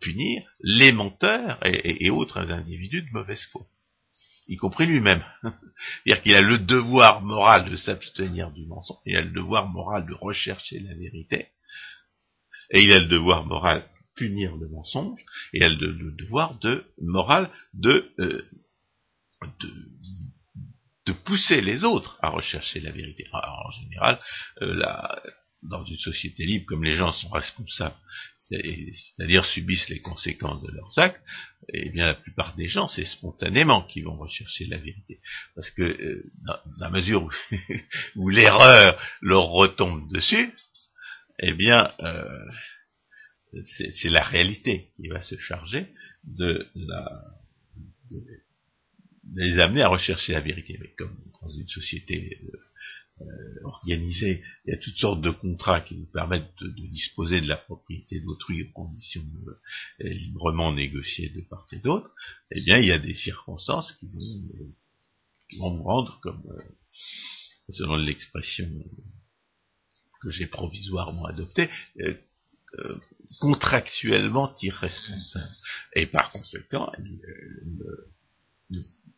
punir 0.00 0.42
les 0.60 0.92
menteurs 0.92 1.58
et, 1.64 2.10
autres 2.10 2.50
individus 2.50 3.02
de 3.02 3.10
mauvaise 3.12 3.44
foi, 3.52 3.66
y 4.48 4.56
compris 4.56 4.86
lui-même. 4.86 5.22
C'est-à-dire 5.42 6.22
qu'il 6.22 6.36
a 6.36 6.42
le 6.42 6.58
devoir 6.58 7.22
moral 7.22 7.70
de 7.70 7.76
s'abstenir 7.76 8.50
du 8.52 8.64
mensonge, 8.66 8.98
il 9.06 9.16
a 9.16 9.22
le 9.22 9.32
devoir 9.32 9.68
moral 9.68 10.06
de 10.06 10.14
rechercher 10.14 10.80
la 10.80 10.94
vérité, 10.94 11.48
et 12.70 12.82
il 12.82 12.92
a 12.92 13.00
le 13.00 13.08
devoir 13.08 13.44
moral 13.44 13.80
de 13.80 14.26
punir 14.26 14.56
le 14.56 14.68
mensonge, 14.68 15.20
et 15.52 15.58
il 15.58 15.62
a 15.64 15.68
le, 15.68 15.92
le 15.92 16.12
devoir 16.12 16.58
de 16.58 16.84
moral 17.00 17.50
de, 17.74 18.10
euh, 18.18 18.42
de 19.60 19.68
de 21.10 21.18
pousser 21.24 21.60
les 21.60 21.84
autres 21.84 22.18
à 22.22 22.30
rechercher 22.30 22.80
la 22.80 22.92
vérité. 22.92 23.26
Alors, 23.32 23.66
en 23.66 23.82
général, 23.82 24.18
euh, 24.62 24.82
dans 25.62 25.84
une 25.84 25.98
société 25.98 26.44
libre, 26.44 26.66
comme 26.66 26.84
les 26.84 26.94
gens 26.94 27.12
sont 27.12 27.28
responsables, 27.28 27.96
c'est-à-dire 28.38 29.44
subissent 29.44 29.88
les 29.88 30.00
conséquences 30.00 30.62
de 30.62 30.72
leurs 30.72 30.98
actes, 30.98 31.20
eh 31.72 31.90
bien 31.90 32.06
la 32.06 32.14
plupart 32.14 32.56
des 32.56 32.66
gens, 32.66 32.88
c'est 32.88 33.04
spontanément 33.04 33.82
qu'ils 33.82 34.04
vont 34.04 34.16
rechercher 34.16 34.66
la 34.66 34.78
vérité. 34.78 35.20
Parce 35.54 35.70
que 35.70 35.82
euh, 35.82 36.32
dans, 36.46 36.58
la 36.80 36.90
mesure 36.90 37.22
où, 37.22 37.30
où 38.16 38.28
l'erreur 38.28 39.00
leur 39.20 39.44
retombe 39.50 40.10
dessus, 40.12 40.52
eh 41.38 41.52
bien 41.52 41.92
euh, 42.00 42.24
c'est 43.64 44.10
la 44.10 44.24
réalité 44.24 44.90
qui 44.96 45.08
va 45.08 45.20
se 45.22 45.36
charger 45.38 45.86
de 46.24 46.68
la 46.74 47.22
de, 48.10 48.18
les 49.34 49.58
amener 49.58 49.82
à 49.82 49.88
rechercher 49.88 50.32
la 50.32 50.40
vérité. 50.40 50.78
Mais 50.80 50.92
comme 50.96 51.16
dans 51.40 51.48
une 51.48 51.68
société 51.68 52.40
euh, 52.44 52.56
euh, 53.22 53.60
organisé, 53.64 54.42
il 54.64 54.70
y 54.70 54.74
a 54.74 54.78
toutes 54.78 54.96
sortes 54.96 55.20
de 55.20 55.30
contrats 55.30 55.80
qui 55.80 55.96
nous 55.96 56.06
permettent 56.06 56.52
de, 56.60 56.86
disposer 56.88 57.40
de 57.40 57.48
la 57.48 57.56
propriété 57.56 58.20
d'autrui 58.20 58.62
aux 58.62 58.72
conditions 58.72 59.24
euh, 59.48 60.08
librement 60.08 60.72
négociées 60.72 61.30
de 61.30 61.42
part 61.42 61.66
et 61.72 61.78
d'autre, 61.78 62.14
eh 62.50 62.62
bien 62.62 62.78
il 62.78 62.86
y 62.86 62.92
a 62.92 62.98
des 62.98 63.14
circonstances 63.14 63.92
qui 63.94 64.08
vont, 65.58 65.76
vous 65.76 65.82
rendre 65.82 66.20
comme, 66.22 66.42
selon 67.68 67.96
l'expression 67.96 68.68
que 70.22 70.30
j'ai 70.30 70.46
provisoirement 70.46 71.24
adoptée, 71.24 71.68
contractuellement 73.40 74.54
irresponsable. 74.62 75.56
Et 75.96 76.06
par 76.06 76.30
conséquent, 76.30 76.92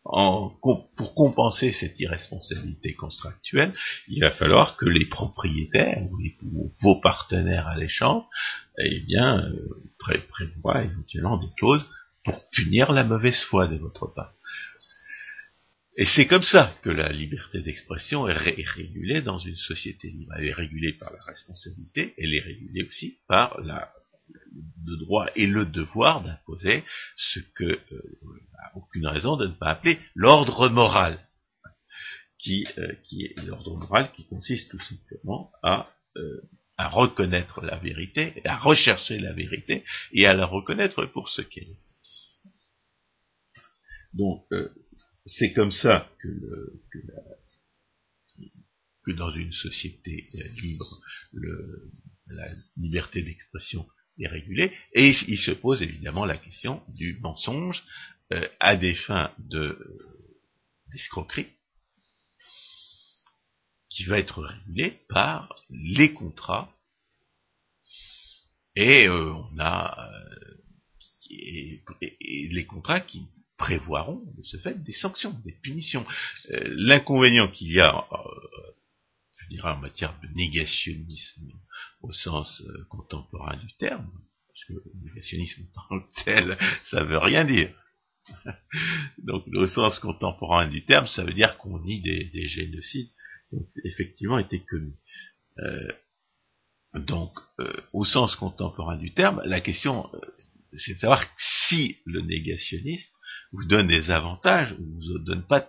pour 0.05 1.15
compenser 1.15 1.73
cette 1.73 1.99
irresponsabilité 2.01 2.95
contractuelle, 2.95 3.73
il 4.09 4.21
va 4.21 4.33
falloir 4.33 4.77
que 4.77 4.87
les 4.87 5.07
propriétaires 5.07 6.03
ou, 6.11 6.73
vos 6.81 7.01
partenaires 7.01 7.69
à 7.69 7.79
l'échange, 7.79 8.25
eh 8.79 9.01
bien, 9.01 9.39
euh, 9.39 10.25
prévoient 10.29 10.83
éventuellement 10.83 11.39
des 11.39 11.53
clauses 11.57 11.87
pour 12.25 12.43
punir 12.51 12.93
la 12.93 13.05
mauvaise 13.05 13.43
foi 13.45 13.69
de 13.69 13.77
votre 13.77 14.13
part. 14.13 14.33
Et 15.97 16.07
c'est 16.07 16.27
comme 16.27 16.43
ça 16.43 16.75
que 16.83 16.91
la 16.91 17.13
liberté 17.13 17.61
d'expression 17.61 18.27
est, 18.27 18.33
régulée 18.33 19.21
dans 19.21 19.39
une 19.39 19.57
société 19.57 20.09
libre. 20.09 20.33
Elle 20.39 20.47
est 20.47 20.53
régulée 20.53 20.95
par 20.95 21.13
la 21.13 21.19
responsabilité, 21.27 22.15
elle 22.17 22.35
est 22.35 22.41
régulée 22.41 22.85
aussi 22.85 23.19
par 23.29 23.61
la, 23.61 23.93
le 24.85 24.97
droit 24.99 25.27
et 25.35 25.47
le 25.47 25.67
devoir 25.67 26.23
d'imposer 26.23 26.85
ce 27.17 27.41
que 27.55 27.65
euh, 27.65 28.03
aucune 28.75 29.07
raison 29.07 29.37
de 29.37 29.47
ne 29.47 29.53
pas 29.53 29.71
appeler 29.71 29.99
l'ordre 30.15 30.69
moral, 30.69 31.27
qui, 32.39 32.67
euh, 32.79 32.93
qui 33.05 33.25
est 33.25 33.43
l'ordre 33.45 33.77
moral 33.77 34.13
qui 34.13 34.27
consiste 34.27 34.71
tout 34.71 34.81
simplement 34.81 35.53
à, 35.63 35.89
euh, 36.17 36.41
à 36.77 36.89
reconnaître 36.89 37.65
la 37.65 37.79
vérité, 37.79 38.43
à 38.45 38.59
rechercher 38.59 39.19
la 39.19 39.33
vérité 39.33 39.85
et 40.13 40.27
à 40.27 40.35
la 40.35 40.47
reconnaître 40.47 41.07
pour 41.07 41.29
ce 41.29 41.43
qu'elle 41.43 41.69
est. 41.69 41.81
Donc, 44.15 44.45
c'est 45.27 45.53
comme 45.53 45.73
ça 45.73 46.11
que, 46.21 46.73
dans 49.17 49.31
une 49.31 49.53
société 49.53 50.29
euh, 50.35 50.49
libre, 50.63 51.01
la 52.27 52.49
liberté 52.77 53.23
d'expression 53.23 53.87
est 54.19 54.29
régulée, 54.29 54.73
et 54.95 55.09
il 55.29 55.39
se 55.39 55.51
pose 55.51 55.83
évidemment 55.83 56.25
la 56.25 56.37
question 56.37 56.83
du 56.89 57.19
mensonge 57.21 57.83
euh, 58.33 58.47
à 58.61 58.77
des 58.77 58.95
fins 58.95 59.33
de 59.39 59.79
d'escroquerie, 60.91 61.49
qui 63.89 64.05
va 64.05 64.19
être 64.19 64.43
régulé 64.43 64.99
par 65.09 65.55
les 65.71 66.13
contrats, 66.13 66.71
et 68.77 69.07
euh, 69.07 69.33
on 69.33 69.59
a 69.59 70.11
les 71.31 72.67
contrats 72.67 73.01
qui 73.01 73.29
prévoiront 73.57 74.23
de 74.37 74.43
ce 74.43 74.57
fait 74.59 74.83
des 74.83 74.93
sanctions, 74.93 75.31
des 75.45 75.53
punitions. 75.53 76.05
Euh, 76.51 76.65
l'inconvénient 76.77 77.49
qu'il 77.49 77.73
y 77.73 77.81
a, 77.81 78.07
euh, 79.53 79.57
dirais 79.57 79.71
en 79.71 79.79
matière 79.79 80.19
de 80.23 80.29
négationnisme 80.35 81.53
au 82.01 82.13
sens 82.13 82.63
euh, 82.63 82.85
contemporain 82.89 83.57
du 83.57 83.73
terme, 83.79 84.11
parce 84.49 84.65
que 84.65 84.73
le 84.73 85.05
négationnisme 85.05 85.63
en 85.63 85.89
tant 85.89 86.01
que 86.01 86.25
tel, 86.25 86.59
ça 86.85 87.05
veut 87.05 87.19
rien 87.19 87.45
dire. 87.45 87.71
Donc, 89.19 89.45
au 89.55 89.67
sens 89.67 89.99
contemporain 89.99 90.69
du 90.69 90.85
terme, 90.85 91.07
ça 91.07 91.25
veut 91.25 91.33
dire 91.33 91.57
qu'on 91.59 91.81
nie 91.81 92.01
des, 92.01 92.47
génocides 92.47 93.11
qui 93.49 93.57
ont 93.57 93.67
effectivement 93.85 94.39
été 94.39 94.61
commis. 94.61 94.97
donc, 96.95 97.37
au 97.93 98.05
sens 98.05 98.37
contemporain 98.37 98.97
du 98.97 99.13
terme, 99.13 99.43
la 99.45 99.61
question, 99.61 100.09
c'est 100.73 100.95
de 100.95 100.99
savoir 100.99 101.27
si 101.37 101.99
le 102.07 102.21
négationniste 102.21 103.13
vous 103.53 103.65
donne 103.67 103.89
des 103.89 104.11
avantages 104.11 104.73
ou 104.73 104.85
vous 104.85 105.19
donne 105.19 105.47
pas 105.47 105.67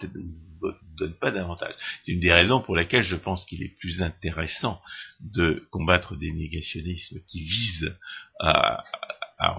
vous 0.62 0.72
donne 0.98 1.14
pas 1.16 1.32
d'avantages. 1.32 1.76
C'est 2.04 2.14
une 2.14 2.20
des 2.20 2.32
raisons 2.32 2.62
pour 2.62 2.76
lesquelles 2.76 3.04
je 3.04 3.16
pense 3.16 3.46
qu'il 3.46 3.64
est 3.64 3.76
plus 3.80 4.02
intéressant 4.02 4.82
de 5.20 5.68
combattre 5.72 6.16
des 6.16 6.32
négationnismes 6.32 7.20
qui 7.28 7.44
visent 7.44 7.96
à, 8.40 8.84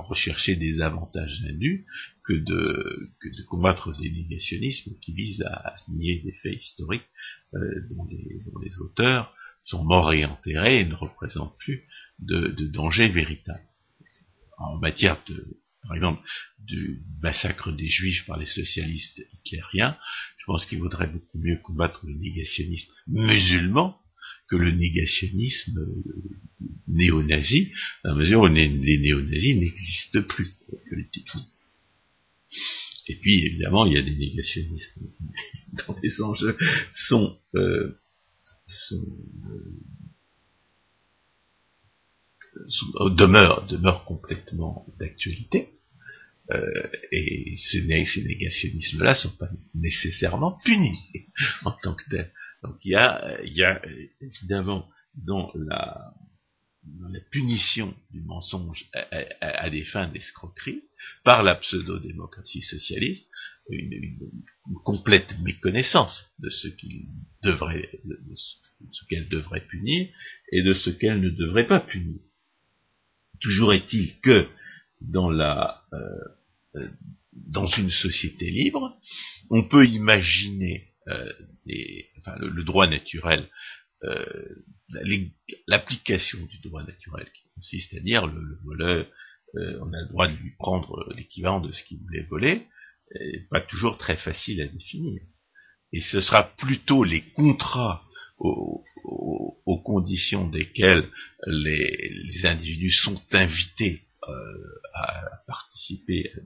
rechercher 0.09 0.57
des 0.57 0.81
avantages 0.81 1.43
indus 1.47 1.85
que 2.25 2.33
de, 2.33 3.11
que 3.20 3.29
de 3.29 3.43
combattre 3.49 3.93
des 4.01 4.11
négationnismes 4.11 4.93
qui 5.03 5.12
visent 5.12 5.43
à 5.43 5.75
nier 5.89 6.22
des 6.25 6.33
faits 6.43 6.55
historiques 6.55 7.05
euh, 7.53 7.87
dont, 7.91 8.09
les, 8.11 8.79
auteurs 8.81 9.35
sont 9.61 9.85
morts 9.85 10.14
et 10.14 10.25
enterrés 10.25 10.81
et 10.81 10.85
ne 10.87 10.95
représentent 10.95 11.59
plus 11.59 11.87
de, 12.18 12.49
de 12.49 12.66
danger 12.68 13.09
véritable. 13.09 13.64
En 14.57 14.79
matière 14.79 15.18
de, 15.27 15.59
par 15.85 15.95
exemple, 15.95 16.24
du 16.59 17.03
massacre 17.22 17.72
des 17.72 17.89
juifs 17.89 18.24
par 18.26 18.39
les 18.39 18.47
socialistes 18.47 19.22
hitlériens, 19.32 19.97
je 20.39 20.45
pense 20.47 20.66
qu'il 20.66 20.80
vaudrait 20.80 21.09
beaucoup 21.09 21.39
mieux 21.39 21.59
combattre 21.62 22.07
le 22.07 22.14
négationnisme 22.14 22.93
musulman 23.07 23.99
que 24.49 24.57
le 24.57 24.72
négationnisme 24.72 25.78
euh, 25.78 26.03
néo-nazi, 26.89 27.72
à 28.05 28.09
la 28.09 28.14
mesure 28.14 28.41
où 28.43 28.47
les, 28.47 28.99
néo-nazis 28.99 29.57
n'existent 29.57 30.22
plus 30.22 30.49
politiquement. 30.89 31.43
Et 33.07 33.16
puis, 33.16 33.45
évidemment, 33.47 33.87
il 33.87 33.95
y 33.95 33.99
a 33.99 34.03
des 34.03 34.16
négationnismes 34.16 35.09
dont 35.87 35.97
les 36.03 36.22
enjeux 36.22 36.57
sont, 36.93 37.39
euh, 37.55 37.99
euh, 43.01 43.11
demeurent, 43.11 43.66
demeurent 43.66 44.05
complètement 44.05 44.87
d'actualité. 44.99 45.74
Euh, 46.53 46.91
et 47.11 47.57
ces, 47.57 47.83
négationnismes-là 47.87 49.11
ne 49.11 49.15
sont 49.15 49.37
pas 49.39 49.49
nécessairement 49.75 50.59
punis 50.65 50.99
en 51.65 51.73
tant 51.83 51.95
que 51.95 52.05
tels. 52.11 52.33
Donc 52.63 52.77
il 52.85 52.91
y 52.91 52.95
a, 52.95 53.41
il 53.45 53.55
y 53.55 53.63
a 53.63 53.81
évidemment 54.21 54.89
dans 55.15 55.51
la, 55.55 56.13
punition 57.31 57.95
du 58.11 58.21
mensonge 58.21 58.85
à, 59.41 59.71
des 59.71 59.85
fins 59.85 60.07
d'escroquerie 60.09 60.83
par 61.25 61.43
la 61.43 61.55
pseudo-démocratie 61.55 62.61
socialiste 62.61 63.27
une, 63.71 64.19
complète 64.85 65.35
méconnaissance 65.41 66.35
de 66.39 66.51
ce 66.51 66.69
qu'elle 66.69 67.09
devrait 69.31 69.67
punir 69.67 70.09
et 70.53 70.63
de 70.63 70.75
ce 70.75 70.91
qu'elle 70.91 71.21
ne 71.21 71.31
devrait 71.31 71.67
pas 71.67 71.81
punir. 71.81 72.21
Toujours 73.41 73.73
est-il 73.73 74.21
que 74.21 74.47
dans 75.09 75.31
la 75.31 75.83
euh, 75.93 75.99
euh, 76.77 76.89
dans 77.33 77.67
une 77.67 77.91
société 77.91 78.49
libre, 78.51 78.97
on 79.51 79.67
peut 79.69 79.87
imaginer 79.87 80.87
euh, 81.09 81.33
le, 81.67 82.63
droit 82.63 82.87
naturel, 82.87 83.49
l'application 85.67 86.39
du 86.47 86.59
droit 86.61 86.85
naturel, 86.85 87.27
qui 87.33 87.43
consiste 87.57 87.95
à 87.95 88.01
dire 88.01 88.27
le, 88.27 88.41
le 88.41 88.59
voleur, 88.65 89.07
on 89.55 89.93
a 89.93 90.01
le 90.01 90.09
droit 90.09 90.29
de 90.29 90.37
lui 90.37 90.53
prendre 90.59 91.13
l'équivalent 91.17 91.61
de 91.61 91.73
ce 91.73 91.83
qu'il 91.83 91.99
voulait 92.03 92.27
voler, 92.31 92.67
pas 93.51 93.61
toujours 93.61 93.99
très 93.99 94.17
facile 94.17 94.63
à 94.63 94.69
définir. 94.69 95.21
Et 95.93 96.01
ce 96.01 96.21
sera 96.21 96.45
plutôt 96.57 97.03
les 97.03 97.23
contrats 97.33 98.05
aux, 98.39 98.85
conditions 99.85 100.49
desquelles 100.49 101.09
les 101.47 102.47
individus 102.47 102.93
sont 102.93 103.21
invités 103.33 104.04
euh, 104.29 104.81
à 104.95 105.43
participer 105.47 106.33
à 106.37 106.41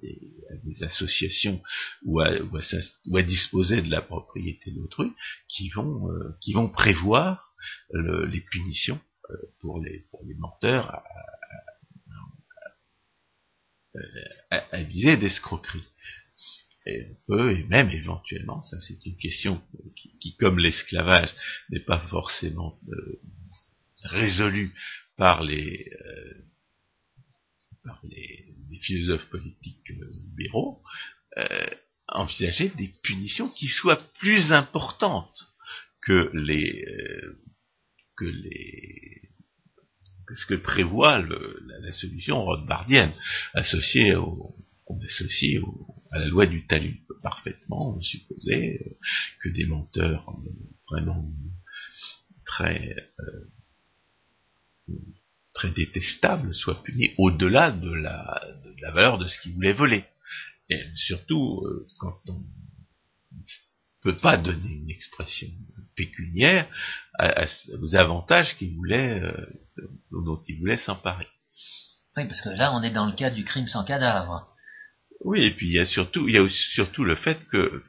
des, 0.64 0.83
associations 0.83 1.61
ou 2.05 2.20
à, 2.20 3.22
disposer 3.22 3.83
de 3.83 3.91
la 3.91 4.01
propriété 4.01 4.70
d'autrui 4.70 5.12
qui 5.49 5.68
vont 5.70 6.11
euh, 6.11 6.37
qui 6.41 6.53
vont 6.53 6.68
prévoir 6.68 7.53
les 7.93 8.41
punitions 8.41 9.01
euh, 9.31 9.37
pour 9.61 9.81
les 9.81 10.07
pour 10.11 10.24
les 10.24 10.35
menteurs 10.35 11.03
à, 14.51 14.57
à, 14.72 14.83
viser 14.85 15.16
d'escroquerie. 15.16 15.85
Et 16.87 17.07
on 17.11 17.16
peut, 17.26 17.53
et 17.57 17.64
même 17.64 17.91
éventuellement, 17.91 18.62
ça 18.62 18.81
c'est 18.81 19.05
une 19.05 19.16
question 19.16 19.62
qui, 20.20 20.37
comme 20.37 20.59
l'esclavage, 20.59 21.35
n'est 21.70 21.81
pas 21.81 22.01
forcément 22.09 22.79
résolue 24.05 24.74
par 25.16 25.43
les, 25.43 25.91
par 27.89 28.01
les, 28.05 28.45
philosophes 28.82 29.28
politiques 29.30 29.91
euh, 29.91 30.11
libéraux, 30.12 30.82
euh, 31.39 31.66
envisager 32.07 32.68
des 32.76 32.93
punitions 33.03 33.49
qui 33.49 33.66
soient 33.66 34.01
plus 34.20 34.53
importantes 34.53 35.49
que 36.03 36.30
les 36.34 36.84
euh, 36.86 37.43
que 38.16 38.26
les 38.26 39.22
ce 40.36 40.47
que 40.47 40.55
prévoit 40.55 41.18
la, 41.18 41.93
solution 41.93 42.45
rothbardienne 42.45 43.12
associée 43.55 44.14
au 44.14 44.55
on 44.86 45.01
associe 45.01 45.61
à 46.12 46.18
la 46.18 46.28
loi 46.28 46.47
du 46.47 46.66
talus. 46.66 47.01
Parfaitement 47.22 48.01
supposer 48.01 48.99
que 49.41 49.49
des 49.49 49.66
menteurs 49.66 50.24
vraiment 50.89 51.30
très 52.45 52.95
très 55.59 55.71
détestable 55.71 56.55
soit 56.55 56.81
puni 56.85 57.11
au-delà 57.19 57.73
de 57.73 57.93
la, 57.93 58.41
de 58.65 58.75
la 58.81 58.93
valeur 58.93 59.19
de 59.19 59.27
ce 59.27 59.41
qu'il 59.41 59.55
voulait 59.55 59.73
voler. 59.73 60.05
Et 60.71 60.81
surtout, 60.95 61.61
quand 61.99 62.21
on 62.29 62.45
peut 64.03 64.17
pas 64.17 64.37
donner 64.37 64.71
une 64.71 64.91
expression 64.91 65.49
pécuniaire 65.97 66.69
aux 67.81 67.97
avantages 67.97 68.57
qu'il 68.57 68.75
voulait, 68.75 69.21
euh, 69.21 69.33
dont 70.13 70.41
il 70.47 70.61
voulait 70.61 70.79
s'emparer. 70.79 71.27
Oui, 72.17 72.25
parce 72.27 72.41
que 72.43 72.51
là, 72.51 72.73
on 72.75 72.83
est 72.83 72.93
dans 72.93 73.07
le 73.07 73.17
cas 73.17 73.31
du 73.31 73.45
crime 73.45 73.67
sans 73.67 73.85
cadavre. 73.85 74.49
Oui, 75.25 75.43
et 75.43 75.51
puis 75.51 75.67
il 75.67 75.73
y 75.73 75.81
a 75.81 75.87
surtout, 75.87 76.29
il 76.29 76.35
y 76.37 76.39
a 76.39 76.49
surtout 76.49 77.05
le 77.05 77.17
fait 77.17 77.39
que, 77.51 77.83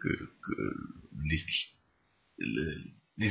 les, 1.24 1.44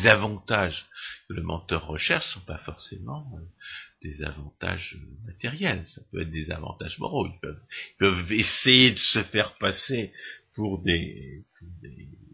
avantages 0.06 0.86
que 1.28 1.34
le 1.34 1.42
menteur 1.42 1.86
recherche 1.86 2.34
sont 2.34 2.44
pas 2.44 2.58
forcément 2.58 3.30
euh, 3.36 3.40
des 4.02 4.22
avantages 4.22 4.98
matériels. 5.24 5.84
Ça 5.86 6.02
peut 6.10 6.22
être 6.22 6.30
des 6.30 6.50
avantages 6.50 6.98
moraux. 6.98 7.26
Ils 7.26 7.40
peuvent, 7.40 7.62
ils 7.70 7.98
peuvent 7.98 8.32
essayer 8.32 8.90
de 8.92 8.98
se 8.98 9.22
faire 9.24 9.56
passer 9.58 10.12
pour 10.54 10.82
des, 10.82 11.44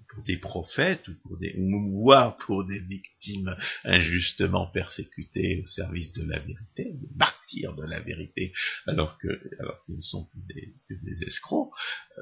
pour 0.08 0.24
des, 0.24 0.38
prophètes 0.38 1.06
ou 1.08 1.14
pour 1.22 1.38
des, 1.38 1.54
ou 1.58 1.90
voire 2.02 2.36
pour 2.38 2.64
des 2.64 2.78
victimes 2.78 3.54
injustement 3.84 4.66
persécutées 4.66 5.60
au 5.62 5.66
service 5.66 6.12
de 6.14 6.24
la 6.24 6.38
vérité, 6.38 6.84
des 6.94 7.14
martyrs 7.16 7.76
de 7.76 7.84
la 7.84 8.00
vérité, 8.00 8.54
alors 8.86 9.18
que, 9.18 9.28
alors 9.60 9.84
qu'ils 9.84 9.96
ne 9.96 10.00
sont 10.00 10.24
que 10.24 10.38
des, 10.54 10.74
des 11.02 11.24
escrocs, 11.24 11.70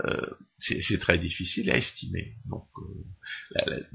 euh, 0.05 0.27
c'est 0.59 0.99
très 0.99 1.19
difficile 1.19 1.71
à 1.71 1.77
estimer. 1.77 2.35
Donc, 2.47 2.67
euh, 2.79 3.87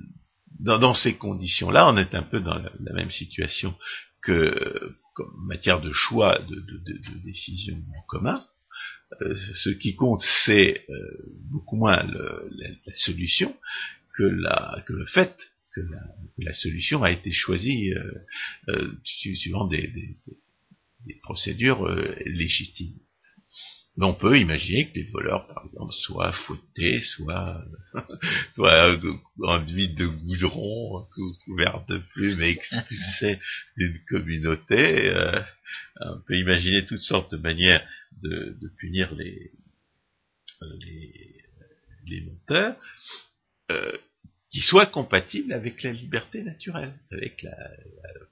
dans, 0.59 0.79
dans, 0.79 0.93
ces 0.93 1.15
conditions-là, 1.15 1.89
on 1.89 1.97
est 1.97 2.15
un 2.15 2.23
peu 2.23 2.39
dans 2.39 2.57
la, 2.57 2.93
même 2.93 3.11
situation 3.11 3.75
que, 4.21 4.95
comme 5.13 5.33
matière 5.47 5.81
de 5.81 5.91
choix 5.91 6.39
de, 6.39 6.55
de, 6.55 6.77
de, 6.77 6.93
de 6.93 7.23
décision 7.23 7.77
en 7.95 8.01
commun. 8.07 8.39
Euh, 9.21 9.35
ce 9.55 9.69
qui 9.69 9.95
compte, 9.95 10.21
c'est 10.45 10.85
euh, 10.89 10.93
beaucoup 11.49 11.77
moins 11.77 12.03
la, 12.03 12.93
solution 12.93 13.55
que, 14.15 14.23
le 14.23 15.05
fait 15.05 15.37
que 15.73 15.81
la, 16.39 16.53
solution 16.53 17.03
a 17.03 17.11
été 17.11 17.31
choisie 17.31 17.93
euh, 18.67 18.91
suivant 19.03 19.65
des, 19.67 20.17
procédures 21.21 21.87
légitimes. 22.25 22.99
Mais 23.97 24.05
on 24.05 24.13
peut 24.13 24.37
imaginer 24.37 24.89
que 24.89 24.99
les 24.99 25.09
voleurs, 25.11 25.47
par 25.47 25.65
exemple, 25.65 25.93
soient 25.93 26.31
fouettés, 26.31 27.01
soient, 27.01 27.63
soient 28.53 28.97
enduits 29.43 29.93
de 29.95 30.05
goudron, 30.05 31.03
couverts 31.45 31.83
de 31.87 31.97
plumes 32.13 32.41
et 32.41 32.49
expulsés 32.49 33.39
d'une 33.75 33.99
communauté. 34.07 35.13
on 36.01 36.21
peut 36.27 36.37
imaginer 36.37 36.85
toutes 36.85 37.01
sortes 37.01 37.31
de 37.31 37.37
manières 37.37 37.85
de, 38.21 38.55
punir 38.77 39.13
les, 39.15 39.51
les, 40.61 41.43
les 42.07 42.21
monteurs, 42.21 42.75
euh, 43.71 43.97
qui 44.49 44.61
soient 44.61 44.85
compatibles 44.85 45.51
avec 45.51 45.83
la 45.83 45.91
liberté 45.91 46.41
naturelle, 46.41 46.93
avec 47.11 47.41
la, 47.43 47.55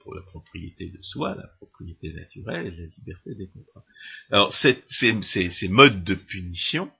pour 0.00 0.14
la 0.14 0.22
propriété 0.22 0.88
de 0.88 1.02
soi, 1.02 1.34
la 1.34 1.46
propriété 1.58 2.12
naturelle 2.12 2.66
et 2.66 2.70
la 2.70 2.86
liberté 2.86 3.34
des 3.34 3.48
contrats. 3.48 3.84
Alors 4.30 4.54
ces, 4.54 4.82
ces, 4.88 5.68
modes 5.68 6.04
de 6.04 6.14
punition, 6.14 6.90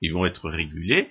ils 0.00 0.12
vont 0.12 0.24
être 0.24 0.48
régulés 0.48 1.08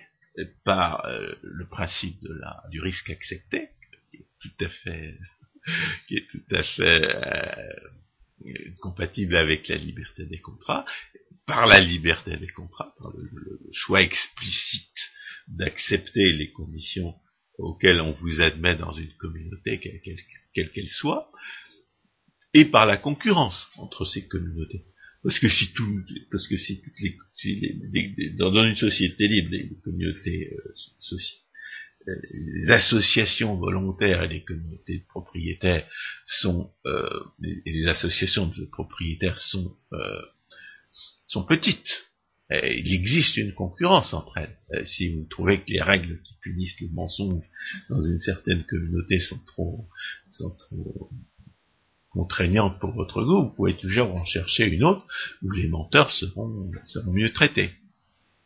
par 0.63 1.05
euh, 1.05 1.33
le 1.43 1.67
principe 1.67 2.19
de 2.21 2.33
la, 2.33 2.63
du 2.71 2.79
risque 2.81 3.09
accepté, 3.09 3.69
qui 4.09 4.17
est 4.17 4.27
tout 4.39 4.65
à 4.65 4.69
fait, 4.69 5.17
qui 6.07 6.15
est 6.15 6.27
tout 6.29 6.55
à 6.55 6.63
fait 6.63 7.15
euh, 7.15 8.71
compatible 8.81 9.35
avec 9.35 9.67
la 9.67 9.75
liberté 9.77 10.25
des 10.25 10.39
contrats, 10.39 10.85
par 11.45 11.67
la 11.67 11.79
liberté 11.79 12.35
des 12.37 12.47
contrats, 12.47 12.93
par 12.99 13.11
le, 13.11 13.59
choix 13.71 14.01
explicite 14.01 15.11
d'accepter 15.47 16.33
les 16.33 16.51
conditions 16.51 17.15
auxquelles 17.57 18.01
on 18.01 18.11
vous 18.11 18.41
admet 18.41 18.75
dans 18.75 18.91
une 18.91 19.13
communauté, 19.13 19.79
quelle 20.53 20.71
qu'elle 20.71 20.89
soit, 20.89 21.29
et 22.53 22.65
par 22.65 22.85
la 22.85 22.97
concurrence 22.97 23.67
entre 23.77 24.05
ces 24.05 24.27
communautés. 24.27 24.85
Parce 25.23 25.39
que 25.39 25.49
si 25.49 25.73
tout, 25.73 26.01
parce 26.31 26.47
que 26.47 26.57
si 26.57 26.81
toutes 26.81 26.99
les, 27.43 28.29
dans, 28.37 28.63
une 28.63 28.75
société 28.75 29.27
libre, 29.27 29.49
les 29.51 29.69
communautés 29.83 30.53
euh, 30.53 32.15
les 32.31 32.71
associations 32.71 33.55
volontaires 33.57 34.23
et 34.23 34.27
les 34.29 34.43
communautés 34.43 34.99
de 34.99 35.05
propriétaires 35.07 35.87
sont 36.25 36.69
euh, 36.85 37.09
et 37.43 37.71
les 37.71 37.87
associations 37.87 38.47
de 38.47 38.65
propriétaires 38.65 39.37
sont 39.37 39.75
euh, 39.93 40.21
sont 41.27 41.43
petites. 41.43 42.06
Il 42.49 42.93
existe 42.93 43.37
une 43.37 43.53
concurrence 43.53 44.13
entre 44.13 44.37
elles. 44.37 44.57
Euh, 44.73 44.83
si 44.85 45.09
vous 45.09 45.25
trouvez 45.29 45.59
que 45.59 45.71
les 45.71 45.81
règles 45.81 46.21
qui 46.21 46.35
punissent 46.41 46.79
le 46.81 46.89
mensonge 46.89 47.43
dans 47.89 48.01
une 48.01 48.21
certaine 48.21 48.63
communauté 48.65 49.19
sont 49.19 49.39
trop 49.45 49.87
sont 50.31 50.55
trop 50.55 51.09
contraignantes 52.09 52.79
pour 52.79 52.91
votre 52.91 53.23
goût, 53.23 53.49
vous 53.49 53.55
pouvez 53.55 53.75
toujours 53.75 54.15
en 54.15 54.25
chercher 54.25 54.65
une 54.65 54.83
autre 54.83 55.05
où 55.43 55.51
les 55.51 55.67
menteurs 55.67 56.11
seront 56.11 56.71
seront 56.85 57.11
mieux 57.11 57.31
traités. 57.33 57.71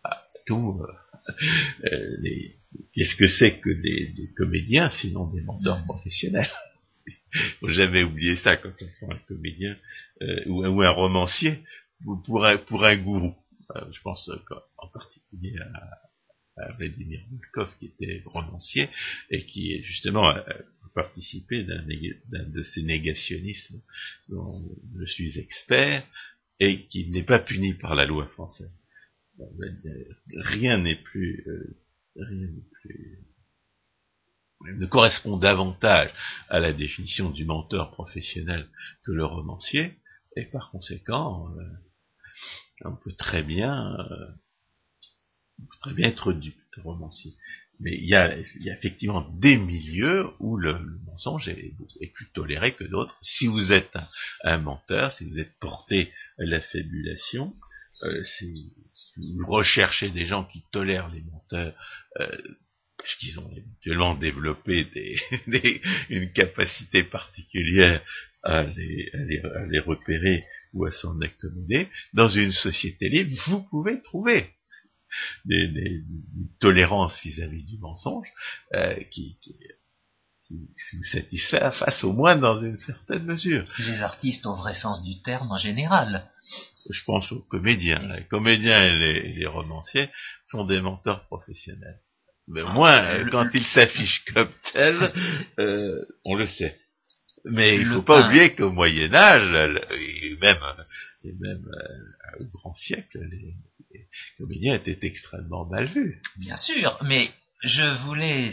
Ah, 0.04 0.26
tout 0.46 0.82
les 1.84 2.56
Qu'est-ce 2.94 3.16
que 3.16 3.28
c'est 3.28 3.60
que 3.60 3.70
des, 3.70 4.14
comédiens, 4.36 4.90
sinon 4.90 5.28
des 5.28 5.42
menteurs 5.42 5.84
professionnels? 5.86 6.50
Il 7.08 7.14
faut 7.60 7.72
jamais 7.72 8.04
oublier 8.04 8.36
ça 8.36 8.58
quand 8.58 8.72
on 8.82 8.88
prend 9.00 9.16
un 9.16 9.20
comédien 9.28 9.76
euh, 10.22 10.44
ou, 10.48 10.82
un 10.82 10.90
romancier 10.90 11.60
pour 12.26 12.46
un, 12.46 12.58
pour 12.58 12.84
un 12.84 12.98
gourou. 12.98 13.36
Euh, 13.76 13.92
je 13.92 14.02
pense 14.02 14.30
en 14.78 14.88
particulier 14.90 15.56
à, 15.60 15.98
Vladimir 16.78 17.22
Volkov, 17.32 17.76
qui 17.80 17.88
était 17.88 18.22
romancier 18.26 18.90
et 19.32 19.46
qui 19.46 19.82
justement 19.84 20.32
participé 20.94 21.64
d'un 21.64 21.84
de 22.46 22.62
ces 22.62 22.84
négationnismes 22.84 23.82
dont 24.30 24.62
je 25.00 25.06
suis 25.06 25.40
expert 25.40 26.06
et 26.60 26.86
qui 26.88 27.10
n'est 27.10 27.24
pas 27.24 27.40
puni 27.40 27.74
par 27.74 27.96
la 27.96 28.06
loi 28.06 28.28
française. 28.28 28.72
Rien 30.36 30.78
n'est 30.78 31.02
plus 31.02 31.44
euh, 31.48 31.82
ne 34.78 34.86
correspond 34.86 35.38
davantage 35.38 36.12
à 36.50 36.60
la 36.60 36.74
définition 36.74 37.30
du 37.32 37.46
menteur 37.46 37.92
professionnel 37.92 38.68
que 39.04 39.12
le 39.12 39.26
romancier, 39.26 39.94
et 40.36 40.46
par 40.46 40.72
conséquent, 40.72 41.50
euh, 41.58 41.64
on 42.86 42.96
peut 42.96 43.14
très 43.14 43.44
bien, 43.44 43.96
euh, 44.00 44.28
très 45.82 45.94
bien 45.94 46.10
être 46.10 46.34
du 46.34 46.54
romancier. 46.78 47.34
Mais 47.80 47.98
il 47.98 48.08
y, 48.08 48.16
a, 48.16 48.38
effectivement 48.78 49.28
des 49.40 49.58
milieux 49.58 50.28
où 50.40 50.56
le, 50.56 50.78
mensonge 51.06 51.50
est, 51.50 52.14
plus 52.14 52.28
toléré 52.34 52.76
que 52.76 52.84
d'autres. 52.84 53.18
Si 53.24 53.48
vous 53.48 53.72
êtes 53.72 53.98
un, 54.44 54.60
menteur, 54.60 55.12
si 55.12 55.28
vous 55.28 55.40
êtes 55.40 55.58
porté 55.60 56.12
à 56.38 56.44
la 56.46 56.62
fabulation, 56.62 57.56
euh, 58.04 58.24
si, 58.24 58.74
vous 59.18 59.48
recherchez 59.48 60.12
des 60.12 60.28
gens 60.28 60.44
qui 60.44 60.64
tolèrent 60.72 61.10
les 61.10 61.22
menteurs, 61.22 61.74
euh, 62.20 62.38
parce 62.98 63.16
qu'ils 63.16 63.40
ont 63.40 63.52
éventuellement 63.52 64.14
développé 64.14 64.86
des, 65.48 65.82
une 66.10 66.32
capacité 66.32 67.04
particulière 67.04 68.04
à 68.44 68.62
les, 68.62 69.10
à 69.14 69.66
les, 69.66 69.80
repérer 69.80 70.46
ou 70.74 70.86
à 70.86 70.92
s'en 70.92 71.20
accommoder, 71.22 71.90
dans 72.14 72.30
une 72.30 72.52
société 72.52 73.10
libre, 73.10 73.32
vous 73.48 73.64
pouvez 73.70 74.02
trouver 74.02 74.50
des, 75.46 75.68
des, 75.68 76.04
tolérances 76.60 77.20
vis-à-vis 77.22 77.64
du 77.64 77.78
mensonge 77.80 78.28
euh, 78.74 78.96
qui, 79.12 79.38
qui, 79.42 79.56
qui 80.48 80.98
vous 80.98 81.04
satisfait 81.04 81.72
face 81.72 82.04
au 82.04 82.14
moins 82.14 82.36
dans 82.36 82.62
une 82.62 82.78
certaine 82.78 83.24
mesure. 83.24 83.66
Les 83.80 84.02
artistes 84.02 84.46
au 84.46 84.56
vrai 84.56 84.74
sens 84.74 85.04
du 85.04 85.22
terme 85.22 85.52
en 85.52 85.58
général. 85.58 86.30
Je 86.90 87.04
pense 87.06 87.32
aux 87.32 87.42
comédiens. 87.42 88.00
Les 88.16 88.26
comédiens 88.26 88.84
et 88.86 89.34
les, 89.34 89.46
romanciers 89.46 90.10
sont 90.46 90.66
des 90.66 90.82
menteurs 90.82 91.26
professionnels. 91.28 92.00
Mais 92.48 92.64
ah, 92.66 92.74
moins, 92.74 93.30
quand 93.30 93.50
ils 93.54 93.66
s'affichent 93.66 94.26
comme 94.34 94.52
tels, 94.74 95.14
euh, 95.60 96.04
on 96.26 96.36
le 96.36 96.48
sait. 96.48 96.81
Mais 97.46 97.76
il 97.76 97.90
ne 97.90 97.96
faut 97.96 98.02
pas 98.04 98.28
oublier 98.28 98.56
qu'au 98.56 98.72
Moyen 98.72 99.14
Âge, 99.14 99.80
et 99.92 100.38
même, 100.42 100.58
et 101.24 101.34
même 101.34 101.66
euh, 101.68 102.44
au 102.44 102.46
grand 102.46 102.74
siècle, 102.76 103.20
les, 103.20 103.56
les, 103.92 104.08
comédiens 104.38 104.76
étaient 104.76 105.00
extrêmement 105.02 105.66
mal 105.66 105.88
vus. 105.88 106.22
Bien 106.38 106.58
sûr, 106.58 106.98
mais 107.04 107.32
je 107.64 107.84
voulais 108.06 108.52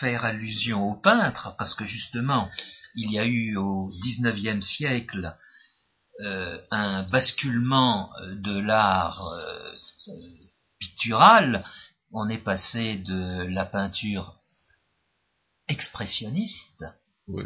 faire 0.00 0.24
allusion 0.24 0.90
aux 0.90 0.96
peintres 0.96 1.54
parce 1.58 1.74
que 1.74 1.84
justement, 1.84 2.50
il 2.94 3.12
y 3.12 3.18
a 3.18 3.24
eu 3.24 3.56
au 3.56 3.88
XIXe 4.02 4.64
siècle 4.64 5.34
euh, 6.20 6.60
un 6.70 7.04
basculement 7.04 8.10
euh, 8.18 8.34
de 8.34 8.58
l'art 8.58 9.26
euh, 9.28 9.74
pictural. 10.78 11.64
On 12.12 12.28
est 12.28 12.44
passé 12.44 12.96
de 12.96 13.44
la 13.44 13.64
peinture 13.64 14.38
expressionniste 15.68 16.84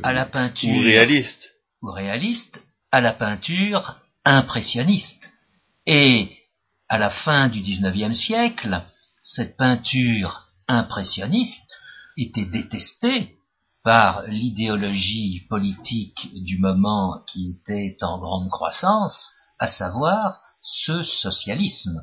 à 0.02 0.12
la 0.12 0.26
peinture 0.26 0.76
ou 0.76 0.80
réaliste, 0.80 1.54
ou 1.82 1.90
réaliste, 1.90 2.62
à 2.90 3.00
la 3.00 3.12
peinture 3.12 4.00
impressionniste. 4.24 5.30
Et 5.86 6.30
à 6.88 6.98
la 6.98 7.10
fin 7.10 7.48
du 7.48 7.60
XIXe 7.60 8.16
siècle, 8.16 8.82
cette 9.22 9.56
peinture 9.56 10.42
impressionniste 10.68 11.78
était 12.16 12.46
détestée 12.46 13.36
par 13.84 14.26
l'idéologie 14.26 15.46
politique 15.48 16.28
du 16.34 16.58
moment 16.58 17.22
qui 17.28 17.60
était 17.60 17.96
en 18.02 18.18
grande 18.18 18.48
croissance, 18.48 19.32
à 19.58 19.68
savoir 19.68 20.40
ce 20.62 21.02
socialisme. 21.02 22.02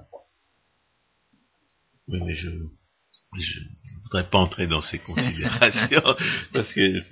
Oui, 2.07 2.19
mais 2.25 2.35
je 2.35 2.49
ne 2.49 4.03
voudrais 4.03 4.29
pas 4.29 4.37
entrer 4.37 4.67
dans 4.67 4.81
ces 4.81 4.99
considérations, 4.99 6.15
parce 6.53 6.71
que 6.73 7.03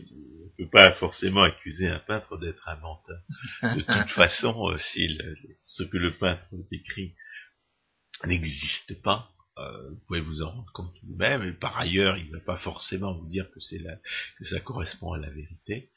ne 0.61 0.65
peut 0.65 0.71
pas 0.71 0.93
forcément 0.93 1.43
accuser 1.43 1.87
un 1.87 1.99
peintre 1.99 2.37
d'être 2.37 2.67
un 2.67 2.75
menteur. 2.77 3.21
De 3.63 3.81
toute 4.01 4.11
façon, 4.11 4.69
euh, 4.69 4.77
si 4.77 5.17
ce 5.65 5.83
que 5.83 5.97
le 5.97 6.17
peintre 6.17 6.45
décrit 6.69 7.15
n'existe 8.25 9.01
pas, 9.01 9.31
euh, 9.57 9.89
vous 9.89 9.99
pouvez 10.07 10.21
vous 10.21 10.41
en 10.41 10.51
rendre 10.51 10.71
compte 10.73 10.95
vous-même, 11.03 11.43
et 11.43 11.53
par 11.53 11.77
ailleurs, 11.77 12.17
il 12.17 12.27
ne 12.27 12.37
va 12.37 12.39
pas 12.39 12.57
forcément 12.57 13.13
vous 13.13 13.27
dire 13.27 13.47
que 13.51 14.45
ça 14.45 14.59
correspond 14.59 15.13
à 15.13 15.17
la 15.17 15.29
vérité. 15.29 15.91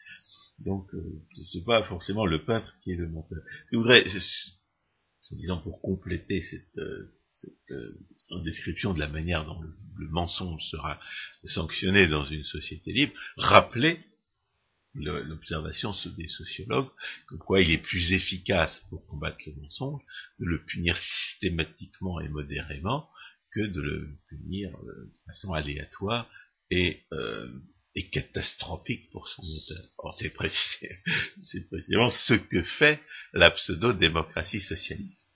Donc, 0.59 0.93
euh, 0.95 1.23
ce 1.51 1.59
n'est 1.59 1.65
pas 1.65 1.83
forcément 1.85 2.27
le 2.27 2.45
peintre 2.45 2.73
qui 2.83 2.93
est 2.93 2.97
le 2.97 3.09
menteur. 3.09 3.43
Je 3.71 3.77
voudrais, 3.77 4.05
disons, 5.33 5.61
pour 5.61 5.81
compléter 5.83 6.43
cette, 6.43 6.81
description 8.45 8.95
de 8.95 9.01
la 9.01 9.09
manière 9.09 9.45
dont 9.45 9.61
le, 9.61 10.09
mensonge 10.11 10.62
sera 10.71 11.01
sanctionné 11.45 12.07
dans 12.07 12.25
une 12.25 12.45
société 12.45 12.93
libre, 12.93 13.12
rappeler 13.37 14.05
l'observation 14.95 15.92
des 16.16 16.28
sociologues, 16.28 16.90
comme 17.26 17.38
quoi 17.38 17.61
il 17.61 17.70
est 17.70 17.82
plus 17.82 18.12
efficace 18.12 18.82
pour 18.88 19.07
combattre 19.07 19.38
le 19.47 19.61
mensonge 19.61 20.03
de 20.38 20.47
le 20.47 20.64
punir 20.64 20.97
systématiquement 20.97 22.20
et 22.20 22.28
modérément 22.28 23.09
que 23.53 23.61
de 23.61 23.80
le 23.80 24.18
punir 24.28 24.70
euh, 24.76 25.05
de 25.07 25.12
façon 25.26 25.53
aléatoire 25.53 26.30
et, 26.70 27.03
euh, 27.12 27.49
et 27.95 28.09
catastrophique 28.11 29.11
pour 29.11 29.28
son 29.28 29.42
auteur. 29.42 30.14
C'est 30.14 31.68
précisément 31.68 32.11
ce 32.11 32.34
que 32.34 32.62
fait 32.62 33.01
la 33.32 33.51
pseudo-démocratie 33.51 34.61
socialiste. 34.61 35.26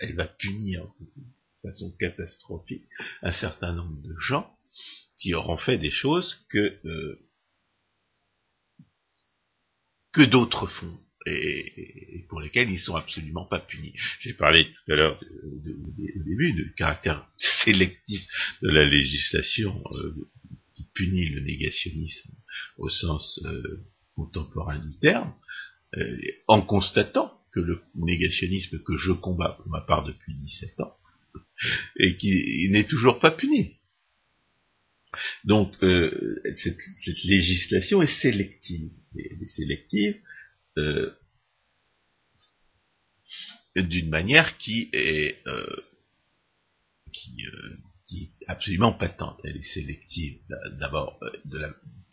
Elle, 0.00 0.14
va 0.14 0.26
punir 0.26 0.84
de 0.84 1.70
façon 1.70 1.94
catastrophique 2.00 2.84
un 3.22 3.32
certain 3.32 3.74
nombre 3.74 4.00
de 4.02 4.14
gens 4.18 4.50
qui 5.18 5.34
auront 5.34 5.58
fait 5.58 5.78
des 5.78 5.90
choses 5.90 6.44
que 6.48 6.78
euh, 6.86 7.23
que 10.14 10.22
d'autres 10.22 10.66
font 10.66 10.98
et, 11.26 12.24
pour 12.28 12.40
lesquels 12.40 12.70
ils 12.70 12.80
sont 12.80 12.96
absolument 12.96 13.46
pas 13.46 13.60
punis. 13.60 13.94
J'ai 14.20 14.34
parlé 14.34 14.66
tout 14.66 14.92
à 14.92 14.96
l'heure 14.96 15.20
au 15.22 16.22
début 16.24 16.52
du 16.52 16.72
caractère 16.74 17.26
sélectif 17.36 18.26
de 18.62 18.68
la 18.68 18.84
législation 18.84 19.82
euh, 19.92 20.14
qui 20.74 20.84
punit 20.94 21.28
le 21.28 21.40
négationnisme 21.40 22.30
au 22.78 22.88
sens 22.88 23.40
euh, 23.44 23.84
contemporain 24.14 24.78
du 24.78 24.98
terme, 24.98 25.34
euh, 25.96 26.16
en 26.46 26.62
constatant 26.62 27.32
que 27.52 27.60
le 27.60 27.80
négationnisme 27.94 28.80
que 28.80 28.96
je 28.96 29.12
combats 29.12 29.56
pour 29.56 29.68
ma 29.68 29.80
part 29.80 30.04
depuis 30.04 30.34
17 30.34 30.80
ans, 30.80 30.96
et 31.98 32.16
qui 32.16 32.68
n'est 32.70 32.86
toujours 32.86 33.18
pas 33.18 33.30
puni. 33.30 33.76
Donc 35.44 35.72
cette, 35.80 36.78
législation 37.24 38.02
est 38.02 38.20
sélective. 38.20 38.90
Sélective 39.48 40.20
euh, 40.78 41.12
d'une 43.76 44.08
manière 44.08 44.56
qui 44.58 44.88
est, 44.92 45.42
euh, 45.46 45.82
euh, 47.46 47.76
qui, 48.08 48.24
est 48.24 48.48
absolument 48.48 48.92
patente. 48.92 49.40
Elle 49.44 49.56
est 49.56 49.62
sélective 49.62 50.38
d'abord 50.78 51.18
de 51.44 51.58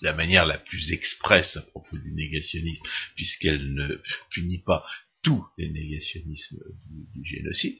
la, 0.02 0.14
manière 0.14 0.45
la 0.45 0.58
plus 0.58 0.91
expresse 0.91 1.58
à 1.58 1.62
propos 1.62 1.97
du 1.97 2.12
négationnisme, 2.14 2.84
puisqu'elle 3.16 3.74
ne 3.74 4.02
punit 4.32 4.64
pas 4.64 4.84
tous 5.22 5.45
les 5.58 5.70
négationnismes 5.70 6.64
du 6.89 7.24
génocide, 7.24 7.78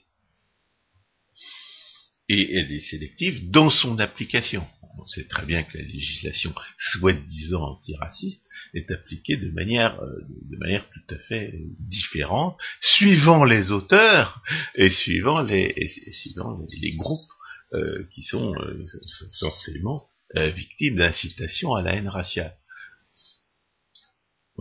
et 2.32 2.56
elle 2.56 2.72
est 2.72 2.80
sélective 2.80 3.52
dans 3.52 3.70
son 3.70 4.00
application. 4.00 4.66
On 4.98 5.06
sait 5.06 5.28
très 5.28 5.46
bien 5.46 5.64
que 5.64 5.78
la 5.78 5.84
législation 5.84 6.54
soi-disant 6.78 7.62
antiraciste 7.62 8.46
est 8.74 8.90
appliquée 8.90 9.36
de 9.36 9.52
manière, 9.52 10.02
euh, 10.02 10.16
de 10.50 10.58
manière 10.58 10.88
tout 10.90 11.16
à 11.16 11.18
fait 11.18 11.54
différente, 11.80 12.58
suivant 12.80 13.44
les 13.44 13.72
auteurs 13.72 14.42
et 14.76 14.90
suivant 14.90 15.42
les, 15.42 15.90
suivant 16.12 16.58
les, 16.82 16.96
groupes 16.96 17.32
euh, 17.74 18.08
qui 18.12 18.22
sont 18.22 18.54
euh, 18.56 18.84
censément 19.32 20.08
victimes 20.34 20.96
d'incitation 20.96 21.74
à 21.74 21.82
la 21.82 21.96
haine 21.96 22.08
raciale 22.08 22.56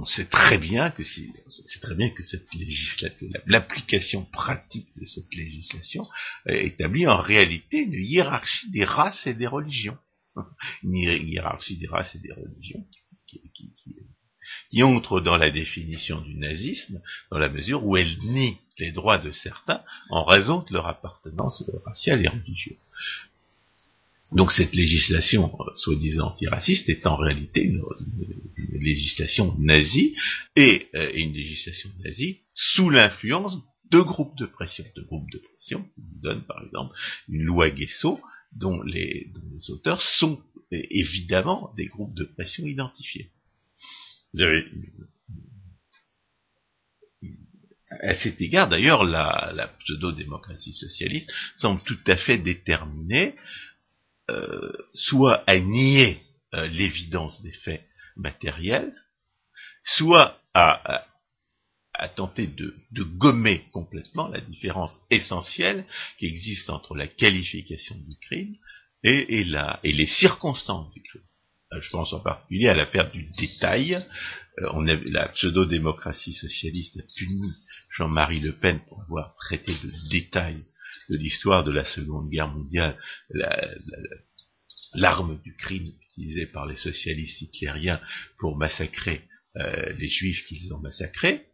on 0.00 0.04
sait 0.06 0.26
très 0.26 0.56
bien 0.56 0.90
que 0.90 1.02
c'est 1.04 1.80
très 1.82 1.94
bien 1.94 2.08
que 2.10 2.22
cette 2.22 2.52
législation, 2.54 3.28
l'application 3.46 4.24
pratique 4.24 4.88
de 4.96 5.04
cette 5.04 5.34
législation 5.34 6.04
établit 6.46 7.06
en 7.06 7.18
réalité 7.18 7.78
une 7.78 7.92
hiérarchie 7.92 8.70
des 8.70 8.84
races 8.84 9.26
et 9.26 9.34
des 9.34 9.46
religions. 9.46 9.98
Une 10.84 10.94
hiérarchie 10.94 11.76
des 11.76 11.88
races 11.88 12.14
et 12.14 12.20
des 12.20 12.32
religions 12.32 12.86
qui, 13.26 13.42
qui, 14.70 14.82
entre 14.82 15.20
dans 15.20 15.36
la 15.36 15.50
définition 15.50 16.20
du 16.20 16.36
nazisme 16.36 17.02
dans 17.30 17.38
la 17.38 17.48
mesure 17.48 17.84
où 17.84 17.96
elle 17.96 18.16
nie 18.20 18.58
les 18.78 18.92
droits 18.92 19.18
de 19.18 19.32
certains 19.32 19.82
en 20.08 20.24
raison 20.24 20.62
de 20.62 20.72
leur 20.72 20.86
appartenance 20.86 21.64
raciale 21.84 22.24
et 22.24 22.28
religieuse. 22.28 22.78
Donc 24.32 24.52
cette 24.52 24.74
législation 24.74 25.52
euh, 25.60 25.64
soi-disant 25.76 26.28
antiraciste 26.28 26.88
est 26.88 27.06
en 27.06 27.16
réalité 27.16 27.62
une, 27.62 27.82
législation 28.80 29.56
nazie 29.58 30.14
et 30.56 30.88
euh, 30.94 31.10
une 31.14 31.32
législation 31.32 31.90
nazie 32.04 32.40
sous 32.52 32.90
l'influence 32.90 33.58
de 33.90 34.00
groupes 34.00 34.36
de 34.38 34.46
pression, 34.46 34.84
de 34.96 35.02
groupes 35.02 35.30
de 35.32 35.38
pression 35.38 35.82
qui 35.94 36.20
donnent 36.22 36.46
par 36.46 36.62
exemple 36.64 36.94
une 37.28 37.42
loi 37.42 37.70
Guesso 37.70 38.20
dont 38.52 38.80
les, 38.82 39.32
auteurs 39.68 40.00
sont 40.00 40.40
évidemment 40.70 41.72
des 41.76 41.86
groupes 41.86 42.14
de 42.14 42.24
pression 42.24 42.64
identifiés. 42.66 43.30
à 47.90 48.14
cet 48.14 48.40
égard, 48.40 48.68
d'ailleurs, 48.68 49.04
la, 49.04 49.52
la 49.54 49.68
pseudo-démocratie 49.68 50.72
socialiste 50.72 51.30
semble 51.56 51.82
tout 51.82 51.98
à 52.06 52.16
fait 52.16 52.38
déterminée 52.38 53.34
euh, 54.30 54.72
soit 54.94 55.42
à 55.46 55.58
nier 55.58 56.22
euh, 56.54 56.66
l'évidence 56.68 57.42
des 57.42 57.52
faits 57.52 57.84
matériels, 58.16 58.94
soit 59.84 60.38
à, 60.54 61.06
tenter 62.16 62.46
de, 62.46 62.74
gommer 63.18 63.64
complètement 63.72 64.28
la 64.28 64.40
différence 64.40 64.98
essentielle 65.10 65.84
qui 66.18 66.26
existe 66.26 66.70
entre 66.70 66.94
la 66.94 67.06
qualification 67.06 67.96
du 67.96 68.16
crime 68.26 68.56
et, 69.02 69.44
les 69.82 70.06
circonstances 70.06 70.92
du 70.92 71.02
crime. 71.02 71.22
Euh, 71.72 71.80
je 71.80 71.90
pense 71.90 72.12
en 72.12 72.20
particulier 72.20 72.68
à 72.68 72.74
l'affaire 72.74 73.10
du 73.10 73.28
détail. 73.38 73.98
la 74.58 75.28
pseudo-démocratie 75.28 76.34
socialiste 76.34 76.98
a 76.98 77.02
puni 77.16 77.52
Jean-Marie 77.90 78.40
Le 78.40 78.56
Pen 78.56 78.80
pour 78.88 79.02
avoir 79.02 79.34
traité 79.34 79.72
de 79.72 80.10
détail 80.10 80.62
de 81.08 81.16
l'histoire 81.16 81.64
de 81.64 81.72
la 81.72 81.84
Seconde 81.84 82.30
Guerre 82.30 82.48
mondiale, 82.48 82.96
l'arme 84.94 85.40
du 85.42 85.54
crime 85.56 85.86
utilisée 86.10 86.46
par 86.46 86.66
les 86.66 86.76
socialistes 86.76 87.40
hitlériens 87.42 88.00
pour 88.38 88.56
massacrer 88.56 89.22
euh, 89.56 89.92
les 89.94 90.08
juifs 90.08 90.44
qu'ils 90.46 90.72
ont 90.72 90.78
massacrés. 90.78 91.46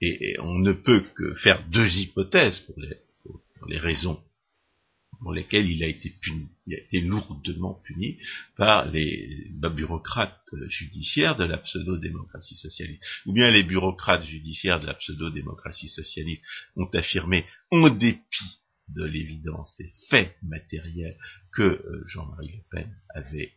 Et, 0.00 0.36
on 0.40 0.58
ne 0.58 0.72
peut 0.72 1.02
que 1.14 1.34
faire 1.36 1.66
deux 1.68 1.88
hypothèses 1.98 2.60
pour 2.60 2.78
les, 2.78 2.96
pour 3.22 3.68
les 3.68 3.78
raisons 3.78 4.22
pour 5.20 5.32
lesquelles 5.32 5.70
il 5.70 5.82
a 5.82 5.88
été 5.88 6.10
puni, 6.20 6.48
il 6.66 6.74
a 6.74 6.78
été 6.78 7.00
lourdement 7.00 7.74
puni 7.84 8.18
par 8.56 8.90
les 8.90 9.50
bureaucrates 9.74 10.40
judiciaires 10.68 11.36
de 11.36 11.44
la 11.44 11.58
pseudo-démocratie 11.58 12.56
socialiste. 12.56 13.02
Ou 13.26 13.32
bien 13.32 13.50
les 13.50 13.62
bureaucrates 13.62 14.24
judiciaires 14.24 14.80
de 14.80 14.86
la 14.86 14.94
pseudo-démocratie 14.94 15.88
socialiste 15.88 16.44
ont 16.76 16.88
affirmé, 16.94 17.44
en 17.70 17.90
dépit 17.90 18.58
de 18.88 19.04
l'évidence 19.04 19.76
des 19.78 19.92
faits 20.08 20.34
matériels 20.42 21.16
que 21.52 21.62
euh, 21.62 22.04
Jean-Marie 22.06 22.52
Le 22.52 22.62
Pen 22.70 22.94
avait, 23.14 23.52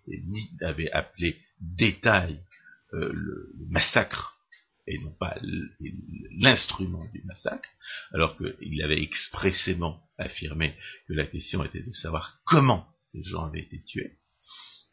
avait 0.61 0.91
appelé 0.91 1.37
détail 1.59 2.39
euh, 2.93 3.11
le, 3.13 3.53
massacre 3.69 4.37
et 4.91 4.99
non 4.99 5.13
pas 5.19 5.35
l'instrument 6.31 7.05
du 7.13 7.23
massacre, 7.23 7.69
alors 8.13 8.37
qu'il 8.37 8.83
avait 8.83 9.01
expressément 9.01 10.01
affirmé 10.17 10.75
que 11.07 11.13
la 11.13 11.25
question 11.25 11.63
était 11.63 11.83
de 11.83 11.93
savoir 11.93 12.41
comment 12.45 12.85
les 13.13 13.23
gens 13.23 13.45
avaient 13.45 13.61
été 13.61 13.81
tués. 13.85 14.17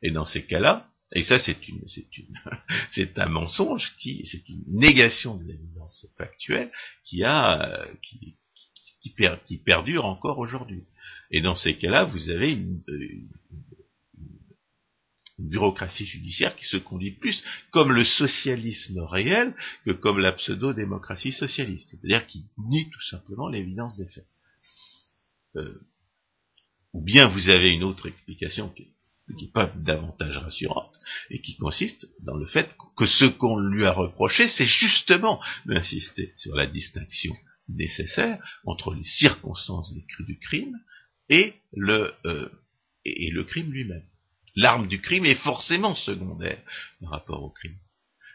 Et 0.02 0.10
dans 0.10 0.24
ces 0.24 0.44
cas-là, 0.44 0.88
Et 1.12 1.22
ça, 1.22 1.38
c'est 1.38 1.68
une, 1.68 1.82
c'est 1.88 2.18
une, 2.18 2.34
c'est 2.92 3.18
un 3.18 3.28
mensonge 3.28 3.96
qui, 3.96 4.26
c'est 4.30 4.46
une 4.48 4.64
négation 4.66 5.36
de 5.36 5.44
l'évidence 5.44 6.06
factuelle 6.18 6.70
qui 7.04 7.24
a, 7.24 7.88
qui, 8.02 8.36
qui, 9.00 9.58
perdure 9.64 10.04
encore 10.04 10.38
aujourd'hui. 10.38 10.84
Et 11.30 11.40
dans 11.40 11.54
ces 11.54 11.76
cas-là, 11.76 12.04
vous 12.04 12.30
avez 12.30 12.52
une, 12.52 12.82
bureaucratie 15.38 16.06
judiciaire 16.06 16.56
qui 16.56 16.64
se 16.64 16.76
conduit 16.76 17.12
plus 17.12 17.42
comme 17.70 17.92
le 17.92 18.04
socialisme 18.04 19.00
réel 19.00 19.54
que 19.84 19.92
comme 19.92 20.18
la 20.18 20.32
pseudo-démocratie 20.32 21.32
socialiste. 21.32 21.88
C'est-à-dire 21.90 22.26
qui 22.26 22.44
nie 22.58 22.90
tout 22.90 23.02
simplement 23.02 23.48
l'évidence 23.48 23.96
des 23.96 24.08
faits. 24.08 24.26
Euh, 25.56 25.80
ou 26.92 27.02
bien 27.02 27.28
vous 27.28 27.48
avez 27.50 27.70
une 27.70 27.84
autre 27.84 28.08
explication 28.08 28.70
qui 28.70 28.88
n'est 29.28 29.52
pas 29.52 29.66
davantage 29.66 30.38
rassurante, 30.38 30.98
et 31.30 31.40
qui 31.40 31.56
consiste 31.56 32.08
dans 32.20 32.36
le 32.36 32.46
fait 32.46 32.74
que 32.96 33.06
ce 33.06 33.26
qu'on 33.26 33.58
lui 33.58 33.84
a 33.84 33.92
reproché, 33.92 34.48
c'est 34.48 34.66
justement 34.66 35.40
d'insister 35.66 36.32
sur 36.36 36.54
la 36.56 36.66
distinction 36.66 37.34
nécessaire 37.68 38.42
entre 38.64 38.94
les 38.94 39.04
circonstances 39.04 39.94
du 40.20 40.38
crime 40.38 40.78
et 41.28 41.54
le, 41.72 42.14
euh, 42.24 42.48
et 43.04 43.30
le 43.30 43.44
crime 43.44 43.70
lui-même. 43.70 44.06
L'arme 44.56 44.88
du 44.88 45.00
crime 45.00 45.26
est 45.26 45.34
forcément 45.34 45.94
secondaire 45.94 46.60
par 47.00 47.10
rapport 47.10 47.42
au 47.42 47.50
crime. 47.50 47.76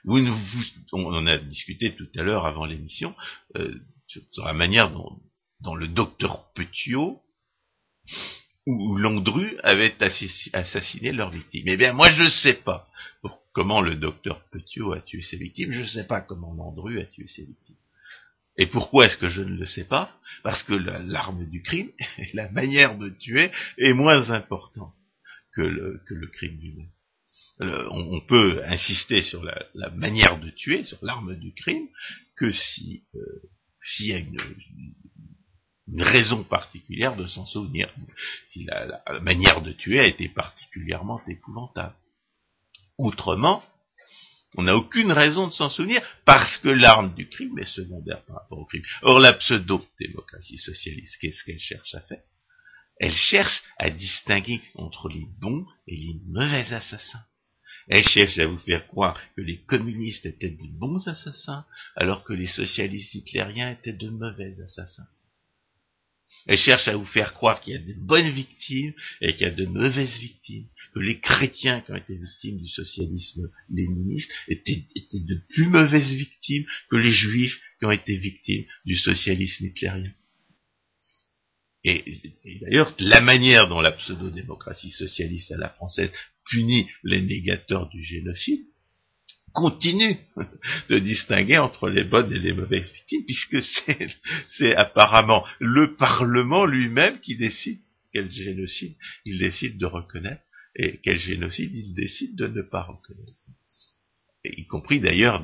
On 0.05 1.13
en 1.13 1.27
a 1.27 1.37
discuté 1.37 1.95
tout 1.95 2.09
à 2.17 2.23
l'heure 2.23 2.45
avant 2.45 2.65
l'émission 2.65 3.15
euh, 3.55 3.73
sur 4.07 4.45
la 4.45 4.53
manière 4.53 4.91
dont, 4.91 5.75
le 5.75 5.87
docteur 5.87 6.51
Petiot 6.53 7.21
ou 8.65 8.97
Landru 8.97 9.57
avaient 9.63 9.95
assassiné 10.53 11.11
leurs 11.13 11.29
victimes. 11.29 11.67
Eh 11.67 11.77
bien, 11.77 11.93
moi, 11.93 12.11
je 12.11 12.23
ne 12.23 12.29
sais 12.29 12.53
pas 12.53 12.89
comment 13.53 13.81
le 13.81 13.95
docteur 13.95 14.43
Petiot 14.51 14.93
a 14.93 14.99
tué 14.99 15.21
ses 15.21 15.37
victimes, 15.37 15.71
je 15.71 15.81
ne 15.81 15.85
sais 15.85 16.07
pas 16.07 16.19
comment 16.19 16.53
Landru 16.53 16.99
a 16.99 17.05
tué 17.05 17.27
ses 17.27 17.45
victimes. 17.45 17.77
Et 18.57 18.67
pourquoi 18.67 19.05
est-ce 19.05 19.17
que 19.17 19.29
je 19.29 19.41
ne 19.41 19.55
le 19.55 19.65
sais 19.65 19.85
pas? 19.85 20.11
Parce 20.43 20.63
que 20.63 20.73
l'arme 20.73 21.49
du 21.49 21.63
crime, 21.63 21.89
la 22.33 22.51
manière 22.51 22.97
de 22.97 23.09
tuer, 23.09 23.51
est 23.77 23.93
moins 23.93 24.29
importante 24.31 24.93
que 25.53 25.61
le, 25.61 26.27
crime 26.33 26.59
lui-même. 26.59 26.89
On, 27.59 28.21
peut 28.21 28.63
insister 28.65 29.21
sur 29.21 29.43
la, 29.43 29.89
manière 29.91 30.39
de 30.39 30.49
tuer, 30.49 30.83
sur 30.83 30.97
l'arme 31.03 31.35
du 31.35 31.53
crime, 31.53 31.87
que 32.35 32.51
si 32.51 33.03
euh, 33.15 33.19
s'il 33.83 34.07
y 34.07 34.13
a 34.13 34.17
une, 34.17 34.39
une 35.87 36.01
raison 36.01 36.43
particulière 36.43 37.15
de 37.15 37.25
s'en 37.27 37.45
souvenir, 37.45 37.93
si 38.49 38.63
la, 38.65 39.03
manière 39.21 39.61
de 39.61 39.73
tuer 39.73 39.99
a 39.99 40.07
été 40.07 40.29
particulièrement 40.29 41.21
épouvantable. 41.27 41.95
Autrement, 42.97 43.63
on 44.55 44.63
n'a 44.63 44.75
aucune 44.75 45.11
raison 45.11 45.47
de 45.47 45.53
s'en 45.53 45.69
souvenir 45.69 46.01
parce 46.25 46.57
que 46.59 46.69
l'arme 46.69 47.13
du 47.15 47.27
crime 47.27 47.57
est 47.59 47.65
secondaire 47.65 48.23
par 48.25 48.37
rapport 48.37 48.59
au 48.59 48.65
crime. 48.65 48.83
Or, 49.01 49.19
la 49.19 49.33
pseudo-démocratie 49.33 50.57
socialiste, 50.57 51.17
qu'est-ce 51.19 51.43
qu'elle 51.43 51.59
cherche 51.59 51.95
à 51.95 52.01
faire? 52.01 52.21
Elle 53.03 53.13
cherche 53.13 53.63
à 53.79 53.89
distinguer 53.89 54.61
entre 54.75 55.09
les 55.09 55.27
bons 55.41 55.65
et 55.87 55.95
les 55.97 56.21
mauvais 56.27 56.71
assassins. 56.71 57.25
Elle 57.89 58.07
cherche 58.07 58.39
à 58.39 58.47
vous 58.47 58.59
faire 58.59 58.87
croire 58.87 59.19
que 59.35 59.41
les 59.41 59.61
communistes 59.63 60.25
étaient 60.25 60.51
de 60.51 60.79
bons 60.79 61.05
assassins, 61.05 61.65
alors 61.97 62.23
que 62.23 62.31
les 62.31 62.45
socialistes 62.45 63.13
hitlériens 63.13 63.71
étaient 63.71 63.91
de 63.91 64.07
mauvais 64.07 64.55
assassins. 64.63 65.09
Elle 66.47 66.57
cherche 66.57 66.87
à 66.87 66.95
vous 66.95 67.03
faire 67.03 67.33
croire 67.33 67.59
qu'il 67.59 67.73
y 67.73 67.75
a 67.75 67.79
de 67.81 67.93
bonnes 67.93 68.31
victimes 68.31 68.93
et 69.19 69.33
qu'il 69.33 69.41
y 69.41 69.49
a 69.49 69.51
de 69.51 69.65
mauvaises 69.65 70.19
victimes, 70.19 70.69
que 70.93 70.99
les 70.99 71.19
chrétiens 71.19 71.81
qui 71.81 71.91
ont 71.91 71.97
été 71.97 72.15
victimes 72.15 72.57
du 72.57 72.69
socialisme 72.69 73.51
léniniste 73.69 74.31
étaient, 74.47 74.85
de 75.11 75.41
plus 75.49 75.67
mauvaises 75.67 76.15
victimes 76.15 76.63
que 76.89 76.95
les 76.95 77.11
juifs 77.11 77.59
qui 77.79 77.85
ont 77.85 77.91
été 77.91 78.15
victimes 78.15 78.63
du 78.85 78.95
socialisme 78.95 79.65
hitlérien. 79.65 80.13
Et, 81.83 82.03
d'ailleurs, 82.61 82.95
la 82.99 83.19
manière 83.19 83.67
dont 83.67 83.81
la 83.81 83.91
pseudo-démocratie 83.91 84.91
socialiste 84.91 85.51
à 85.51 85.57
la 85.57 85.69
française 85.69 86.11
punit 86.49 86.87
les 87.03 87.21
négateurs 87.21 87.89
du 87.89 88.03
génocide, 88.03 88.63
continue 89.53 90.17
de 90.89 90.99
distinguer 90.99 91.57
entre 91.57 91.89
les 91.89 92.03
bonnes 92.03 92.31
et 92.31 92.39
les 92.39 92.53
mauvaises 92.53 92.91
victimes, 92.91 93.25
puisque 93.25 93.61
c'est 94.49 94.75
apparemment 94.75 95.45
le 95.59 95.95
Parlement 95.95 96.65
lui-même 96.65 97.19
qui 97.19 97.35
décide 97.35 97.79
quel 98.13 98.31
génocide 98.31 98.95
il 99.25 99.39
décide 99.39 99.77
de 99.77 99.85
reconnaître 99.85 100.43
et 100.75 100.99
quel 101.03 101.19
génocide 101.19 101.73
il 101.73 101.93
décide 101.93 102.35
de 102.35 102.47
ne 102.47 102.61
pas 102.61 102.83
reconnaître. 102.83 103.33
Y 104.45 104.65
compris 104.67 104.99
d'ailleurs, 104.99 105.43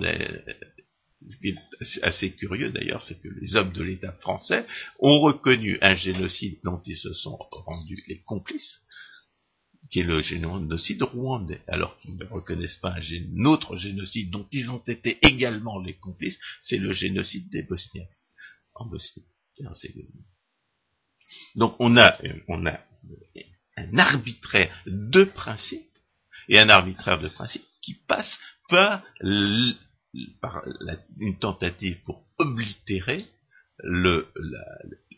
ce 1.28 1.38
qui 1.38 1.50
est 1.50 2.04
assez 2.04 2.32
curieux 2.32 2.72
d'ailleurs, 2.72 3.02
c'est 3.02 3.20
que 3.20 3.28
les 3.28 3.56
hommes 3.56 3.74
de 3.74 3.84
l'État 3.84 4.14
français 4.14 4.66
ont 5.00 5.20
reconnu 5.20 5.78
un 5.82 5.94
génocide 5.94 6.60
dont 6.64 6.82
ils 6.86 6.98
se 6.98 7.14
sont 7.14 7.38
rendus 7.38 8.02
les 8.08 8.22
complices, 8.22 8.82
qui 9.90 10.02
est 10.02 10.04
le 10.04 10.22
génocide 10.22 11.02
rwandais, 11.04 11.62
alors 11.68 11.98
qu'ils 12.00 12.16
ne 12.16 12.26
reconnaissent 12.26 12.78
pas 12.78 12.96
un, 12.96 13.46
autre 13.46 13.76
génocide 13.76 14.30
dont 14.30 14.48
ils 14.52 14.72
ont 14.72 14.84
été 14.88 15.18
également 15.26 15.80
les 15.80 15.96
complices, 15.96 16.40
c'est 16.62 16.78
le 16.78 16.94
génocide 16.94 17.50
des 17.50 17.64
Bosniaques, 17.64 18.08
en 18.76 18.86
Bosnie. 18.86 19.26
Donc 21.56 21.76
on 21.80 21.98
a, 21.98 22.18
on 22.48 22.66
a 22.66 22.80
un 23.76 23.98
arbitraire 23.98 24.84
de 24.86 25.26
principe, 25.26 25.86
et 26.48 26.60
un 26.60 26.70
arbitraire 26.70 27.20
de 27.20 27.30
principe 27.30 27.66
qui 27.82 27.94
passe 27.94 28.40
par, 28.70 29.04
par 30.42 30.64
une 31.20 31.38
tentative 31.38 32.02
pour 32.04 32.26
oblitérer 32.38 33.24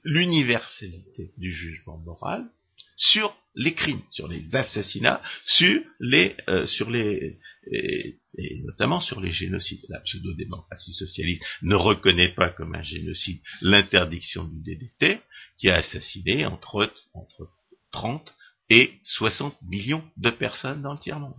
l'universalité 0.03 1.31
du 1.37 1.51
jugement 1.51 1.97
moral, 1.97 2.49
sur 2.95 3.35
les 3.55 3.73
crimes, 3.73 4.01
sur 4.11 4.27
les 4.27 4.55
assassinats, 4.55 5.21
sur 5.43 5.81
les, 5.99 6.35
euh, 6.47 6.65
sur 6.65 6.89
les, 6.89 7.39
et, 7.71 8.19
notamment 8.63 8.99
sur 8.99 9.19
les 9.19 9.31
génocides. 9.31 9.85
La 9.89 9.99
pseudo-démocratie 10.01 10.93
socialiste 10.93 11.43
ne 11.61 11.75
reconnaît 11.75 12.33
pas 12.33 12.49
comme 12.49 12.75
un 12.75 12.81
génocide 12.81 13.41
l'interdiction 13.61 14.45
du 14.45 14.61
DDT, 14.61 15.21
qui 15.57 15.69
a 15.69 15.77
assassiné 15.77 16.45
entre, 16.45 16.93
entre 17.13 17.49
30 17.91 18.33
et 18.69 18.93
60 19.03 19.61
millions 19.63 20.03
de 20.17 20.29
personnes 20.29 20.81
dans 20.81 20.93
le 20.93 20.99
tiers-monde. 20.99 21.35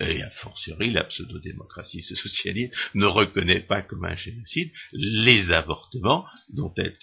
Et 0.00 0.22
a 0.22 0.30
fortiori, 0.30 0.90
la 0.92 1.04
pseudo-démocratie 1.04 2.02
socialiste 2.02 2.74
ne 2.94 3.06
reconnaît 3.06 3.60
pas 3.60 3.82
comme 3.82 4.04
un 4.04 4.14
génocide 4.14 4.72
les 4.92 5.52
avortements 5.52 6.26
dont 6.50 6.72
elle, 6.76 6.96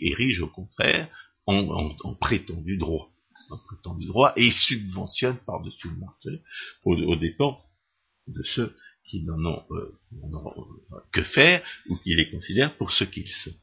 érige 0.00 0.40
au 0.40 0.48
contraire 0.48 1.08
en 1.46 2.14
prétendu 2.20 2.78
droit 2.78 3.14
du 3.98 4.06
droit 4.06 4.32
et 4.36 4.50
subventionne 4.50 5.38
par-dessus 5.46 5.88
le 5.88 5.96
marché 5.96 6.42
au, 6.84 7.16
dépens 7.16 7.60
de 8.26 8.42
ceux 8.42 8.74
qui 9.06 9.22
n'en 9.22 9.44
ont, 9.44 9.64
euh, 9.70 9.98
euh, 10.12 10.96
que 11.12 11.22
faire 11.22 11.62
ou 11.88 11.96
qui 11.98 12.14
les 12.14 12.30
considèrent 12.30 12.76
pour 12.76 12.90
ce 12.90 13.04
qu'ils 13.04 13.28
sont. 13.28 13.54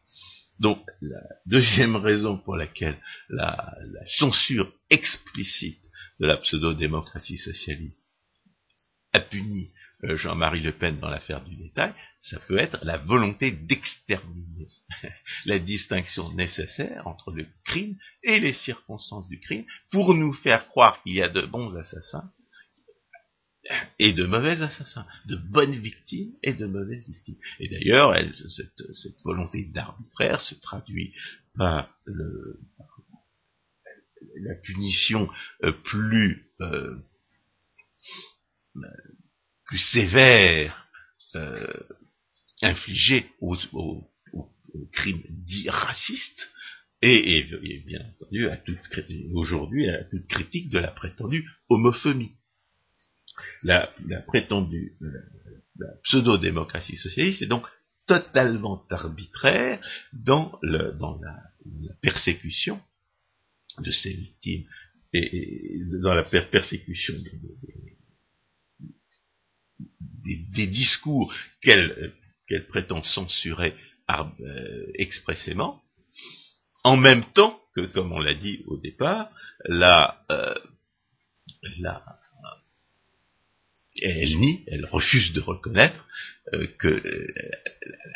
Donc, 0.60 0.86
la 1.02 1.22
deuxième 1.48 1.96
raison 1.96 2.38
pour 2.38 2.56
laquelle 2.56 3.00
la, 3.30 3.76
censure 4.06 4.72
explicite 4.92 5.84
de 6.20 6.28
la 6.28 6.38
pseudo-démocratie 6.38 7.38
socialiste 7.38 8.04
a 9.14 9.20
puni 9.20 9.72
euh, 10.04 10.16
Jean-Marie 10.16 10.62
Le 10.62 10.72
Pen 10.72 10.98
dans 10.98 11.10
l'affaire 11.10 11.44
du 11.44 11.56
détail, 11.56 11.94
ça 12.22 12.40
peut 12.48 12.58
être 12.58 12.80
la 12.84 12.98
volonté 12.98 13.52
d'exterminer 13.52 14.68
la 15.46 15.60
distinction 15.60 16.32
nécessaire 16.34 17.06
entre 17.08 17.32
le 17.32 17.46
crime 17.66 17.96
et 18.24 18.40
les 18.40 18.54
circonstances 18.54 19.28
du 19.28 19.40
crime 19.40 19.66
pour 19.92 20.14
nous 20.14 20.34
faire 20.34 20.68
croire 20.70 21.02
qu'il 21.04 21.14
y 21.14 21.22
a 21.22 21.30
de 21.30 21.42
bons 21.42 21.76
assassins 21.76 22.32
et 24.00 24.14
de 24.14 24.26
mauvais 24.26 24.60
assassins, 24.62 25.06
de 25.26 25.36
bonnes 25.36 25.80
victimes 25.80 26.34
et 26.42 26.54
de 26.54 26.66
mauvaises 26.66 27.08
victimes. 27.08 27.38
Et 27.60 27.70
d'ailleurs, 27.70 28.16
cette, 28.48 29.22
volonté 29.24 29.66
d'arbitraire 29.66 30.42
se 30.42 30.56
traduit 30.56 31.14
par, 31.56 31.96
la 34.42 34.56
punition 34.56 35.28
euh, 35.64 35.72
plus, 35.72 36.52
euh, 36.62 36.98
plus 39.66 39.78
sévère 39.78 40.88
euh, 41.36 41.68
infligé 42.62 43.26
aux, 43.40 43.58
crimes 44.94 45.24
dits 45.30 45.70
racistes 45.70 46.50
et, 47.02 47.44
bien 47.86 48.00
entendu 48.06 48.48
à 48.48 48.58
toute 48.58 48.80
aujourd'hui 49.34 49.90
à 49.90 50.04
toute 50.06 50.28
critique 50.28 50.70
de 50.70 50.80
la 50.80 50.92
prétendue 50.92 51.50
homophobie. 51.70 52.32
La, 53.64 53.94
prétendue 54.28 54.94
la, 55.00 55.88
pseudo-démocratie 56.04 56.96
socialiste 56.96 57.42
est 57.42 57.48
donc 57.48 57.66
totalement 58.06 58.86
arbitraire 58.90 59.82
dans, 60.14 60.60
le, 60.62 60.94
dans 61.00 61.20
la, 61.22 61.94
persécution 62.02 62.82
de 63.80 63.92
ses 63.92 64.14
victimes 64.14 64.66
et, 65.14 65.80
dans 66.02 66.14
la 66.14 66.24
persécution 66.24 67.14
des 70.24 70.68
discours 70.68 71.34
qu'elle 71.62 72.14
prétend 72.70 73.04
censurer 73.04 73.76
euh, 74.10 74.92
expressément, 74.96 75.82
en 76.84 76.98
même 76.98 77.24
temps 77.34 77.60
que, 77.76 77.86
comme 77.86 78.12
on 78.12 78.20
l'a 78.20 78.34
dit 78.34 78.60
au 78.68 78.78
départ, 78.78 79.30
la, 79.66 80.22
euh, 80.30 80.56
la, 81.80 82.04
elle 84.02 84.38
nie, 84.38 84.64
elle 84.68 84.86
refuse 84.86 85.32
de 85.34 85.42
reconnaître 85.42 86.08
euh, 86.54 86.68
que 86.80 87.02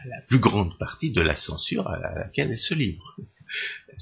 la 0.06 0.22
plus 0.28 0.40
grande 0.40 0.78
partie 0.78 1.12
de 1.12 1.22
la 1.22 1.36
censure 1.36 1.88
à 1.88 2.00
laquelle 2.16 2.52
elle 2.52 2.60
se 2.60 2.74
livre. 2.74 3.16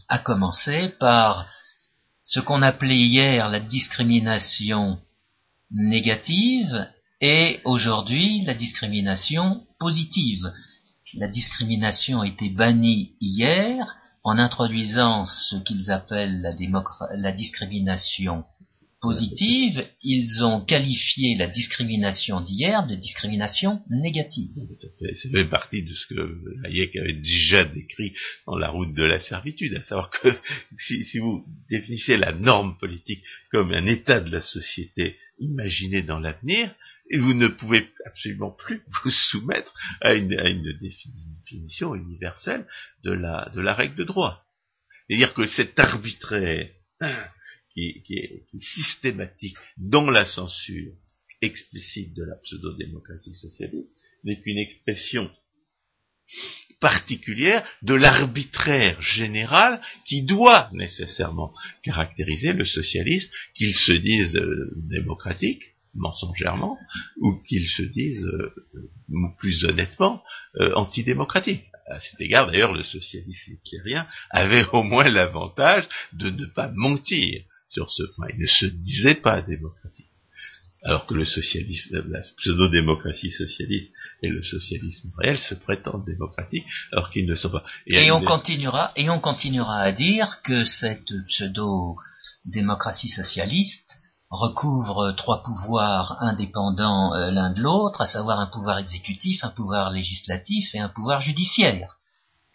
À 0.08 0.20
commencer 0.20 0.94
par 1.00 1.48
ce 2.24 2.40
qu'on 2.40 2.62
appelait 2.62 2.96
hier 2.96 3.50
la 3.50 3.60
discrimination 3.60 5.00
négative 5.72 6.88
et 7.24 7.62
aujourd'hui 7.64 8.44
la 8.44 8.54
discrimination 8.54 9.66
positive. 9.80 10.52
La 11.16 11.30
discrimination 11.30 12.20
a 12.20 12.28
été 12.28 12.50
bannie 12.50 13.14
hier 13.22 13.96
en 14.26 14.38
introduisant 14.38 15.26
ce 15.26 15.56
qu'ils 15.64 15.90
appellent 15.90 16.42
la, 16.42 17.32
discrimination 17.32 18.44
positive, 19.02 19.86
ils 20.02 20.44
ont 20.44 20.66
qualifié 20.66 21.36
la 21.38 21.48
discrimination 21.48 22.42
d'hier 22.42 22.88
de 22.88 22.96
discrimination 22.96 23.82
négative. 23.90 24.50
Ça 25.14 25.30
fait, 25.30 25.46
partie 25.46 25.84
de 25.84 25.94
ce 25.94 26.08
que 26.08 26.42
Hayek 26.66 26.96
avait 26.98 27.14
déjà 27.14 27.64
décrit 27.64 28.14
dans 28.48 28.58
la 28.58 28.70
route 28.70 28.94
de 28.94 29.04
la 29.04 29.20
servitude, 29.20 29.76
à 29.76 29.84
savoir 29.84 30.10
que 30.10 30.28
si 30.78 31.20
vous 31.20 31.46
définissez 31.70 32.18
la 32.18 32.34
norme 32.34 32.78
politique 32.80 33.24
comme 33.50 33.72
un 33.72 33.86
état 33.86 34.20
de 34.20 34.32
la 34.32 34.42
société 34.42 35.18
imaginé 35.40 36.02
dans 36.04 36.20
l'avenir, 36.20 36.74
vous 37.12 37.34
ne 37.34 37.48
pouvez 37.48 37.90
absolument 38.06 38.52
plus 38.52 38.82
vous 39.04 39.12
soumettre 39.12 39.74
à 40.02 40.14
une, 40.14 40.78
définition 40.80 41.96
universelle 41.96 42.66
de 43.04 43.12
la, 43.12 43.74
règle 43.74 43.96
de 43.96 44.04
droit. 44.04 44.46
C'est-à-dire 45.08 45.34
que 45.34 45.46
cet 45.46 45.78
arbitraire 45.80 46.70
qui, 47.74 48.04
est, 48.10 48.46
systématique 48.60 49.58
dans 49.78 50.10
la 50.10 50.26
censure 50.26 50.94
explicite 51.42 52.16
de 52.16 52.24
la 52.24 52.36
pseudo-démocratie 52.38 53.36
socialiste 53.36 53.90
n'est 54.24 54.40
qu'une 54.42 54.60
expression 54.60 55.30
particulière 56.80 57.68
de 57.82 57.94
l'arbitraire 57.94 59.02
général 59.02 59.82
qui 60.06 60.24
doit 60.24 60.70
nécessairement 60.74 61.54
caractériser 61.84 62.54
le 62.54 62.66
socialiste, 62.66 63.32
qu'il 63.56 63.76
se 63.76 63.92
dise 63.92 64.36
euh, 64.36 64.72
démocratique, 64.76 65.64
mensongèrement, 65.96 66.78
ou 67.22 67.42
qu'il 67.48 67.68
se 67.70 67.84
dise, 67.84 68.24
euh, 68.26 68.54
plus 69.38 69.66
honnêtement, 69.66 70.24
euh, 70.60 70.74
antidémocratique. 70.76 71.66
À 71.88 72.00
cet 72.00 72.22
égard, 72.22 72.48
d'ailleurs, 72.48 72.74
le 72.74 72.84
socialiste 72.84 73.48
hitlérien 73.48 74.08
avait 74.30 74.66
au 74.72 74.84
moins 74.84 75.10
l'avantage 75.10 75.88
de 76.14 76.30
ne 76.30 76.46
pas 76.46 76.72
mentir 76.74 77.44
sur 77.68 77.92
ce 77.92 78.04
point. 78.16 78.28
Il 78.34 78.40
ne 78.40 78.46
se 78.46 78.66
disait 78.66 79.16
pas 79.16 79.42
démocratique. 79.42 80.08
Alors 80.86 81.06
que 81.06 81.14
le 81.14 81.24
socialisme, 81.24 82.04
la 82.10 82.20
pseudo-démocratie 82.38 83.32
socialiste 83.32 83.90
et 84.22 84.28
le 84.28 84.42
socialisme 84.42 85.12
réel 85.18 85.38
se 85.38 85.56
prétendent 85.56 86.06
démocratiques, 86.06 86.66
alors 86.92 87.10
qu'ils 87.10 87.26
ne 87.26 87.36
sont 87.36 87.50
pas. 87.50 87.64
Et, 87.88 88.12
on 88.12 88.22
continuera, 88.22 88.92
et 88.98 89.10
on 89.10 89.20
continuera 89.20 89.80
à 89.80 89.94
dire 89.94 90.42
que 90.44 90.66
cette 90.66 91.14
pseudo-démocratie 91.28 93.08
socialiste 93.08 93.93
recouvre 94.34 95.12
trois 95.16 95.44
pouvoirs 95.44 96.18
indépendants 96.22 97.14
euh, 97.14 97.30
l'un 97.30 97.52
de 97.52 97.62
l'autre, 97.62 98.02
à 98.02 98.08
savoir 98.08 98.40
un 98.40 98.48
pouvoir 98.48 98.80
exécutif, 98.80 99.44
un 99.44 99.52
pouvoir 99.52 99.92
législatif 99.92 100.74
et 100.74 100.80
un 100.80 100.90
pouvoir 100.90 101.20
judiciaire. 101.22 101.98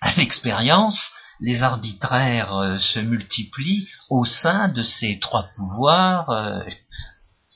À 0.00 0.14
l'expérience, 0.16 1.12
les 1.40 1.62
arbitraires 1.62 2.52
euh, 2.54 2.78
se 2.78 2.98
multiplient 2.98 3.88
au 4.10 4.24
sein 4.24 4.72
de 4.72 4.82
ces 4.82 5.20
trois 5.20 5.48
pouvoirs 5.54 6.30
euh, 6.30 6.64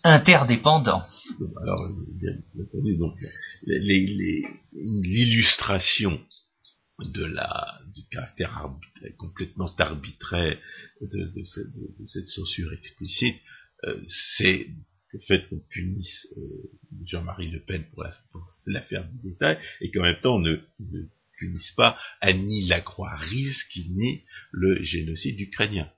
interdépendants. 0.05 1.03
Alors, 1.61 1.89
l'illustration 4.77 6.21
du 7.95 8.05
caractère 8.11 8.71
complètement 9.19 9.69
arbitraire 9.79 10.57
de, 11.01 11.45
cette 12.07 12.29
censure 12.29 12.73
explicite, 12.73 13.41
c'est 14.07 14.69
le 15.13 15.21
fait 15.21 15.49
qu'on 15.49 15.61
punisse 15.71 16.29
Jean-Marie 17.05 17.51
Le 17.51 17.61
Pen 17.61 17.85
pour 17.93 18.05
l'affaire 18.67 19.09
du 19.09 19.31
détail 19.31 19.59
et 19.81 19.91
qu'en 19.91 20.03
même 20.03 20.21
temps 20.21 20.37
on 20.37 20.41
ne 20.41 20.57
punissent 21.39 21.73
pas 21.73 21.99
Annie 22.21 22.67
Lacroix-Riz 22.69 23.57
qui 23.73 23.91
nie 23.91 24.25
le 24.53 24.83
génocide 24.83 25.41
ukrainien. 25.41 25.91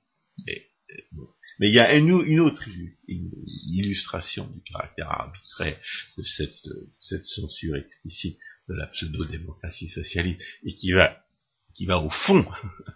Mais, 0.46 0.66
euh, 0.92 1.26
il 1.60 1.72
y 1.72 1.78
a 1.78 1.94
une, 1.94 2.40
autre 2.40 2.64
illustration 3.06 4.48
du 4.48 4.60
caractère 4.62 5.08
arbitraire 5.08 5.78
de 6.18 6.22
cette, 6.24 7.24
censure 7.24 7.76
explicite 7.76 8.38
de 8.68 8.74
la 8.74 8.88
pseudo-démocratie 8.88 9.88
socialiste 9.88 10.40
et 10.64 10.74
qui 10.74 10.92
va, 10.92 11.24
qui 11.74 11.86
va 11.86 12.00
au 12.00 12.10
fond, 12.10 12.44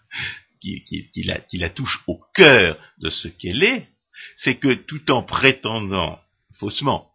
qui, 0.60 0.82
la, 1.24 1.38
qui 1.40 1.58
la 1.58 1.70
touche 1.70 2.02
au 2.08 2.20
cœur 2.34 2.78
de 2.98 3.10
ce 3.10 3.28
qu'elle 3.28 3.62
est, 3.62 3.86
c'est 4.36 4.56
que 4.56 4.74
tout 4.74 5.10
en 5.10 5.22
prétendant 5.22 6.20
faussement 6.58 7.10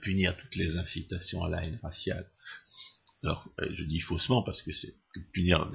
punir 0.00 0.36
toutes 0.36 0.56
les 0.56 0.76
incitations 0.76 1.44
à 1.44 1.50
la 1.50 1.64
haine 1.64 1.78
raciale, 1.82 2.26
alors, 3.22 3.48
euh, 3.60 3.68
je 3.74 3.84
dis 3.84 4.00
faussement 4.00 4.42
parce 4.42 4.62
que 4.62 4.72
c'est 4.72 4.94
punir 5.32 5.68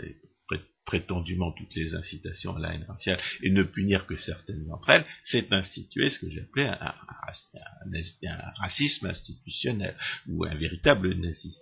prétendument 0.85 1.51
toutes 1.51 1.75
les 1.75 1.93
incitations 1.95 2.55
à 2.55 2.59
la 2.59 2.73
haine 2.73 2.83
raciale 2.83 3.19
et 3.43 3.49
ne 3.49 3.63
punir 3.63 4.07
que 4.07 4.15
certaines 4.15 4.65
d'entre 4.65 4.89
elles, 4.89 5.05
c'est 5.23 5.53
instituer 5.53 6.09
ce 6.09 6.19
que 6.19 6.29
j'appelais 6.29 6.67
un, 6.67 6.93
un, 6.93 8.51
racisme 8.55 9.05
institutionnel 9.05 9.95
ou 10.27 10.43
un 10.43 10.55
véritable 10.55 11.13
nazisme. 11.13 11.61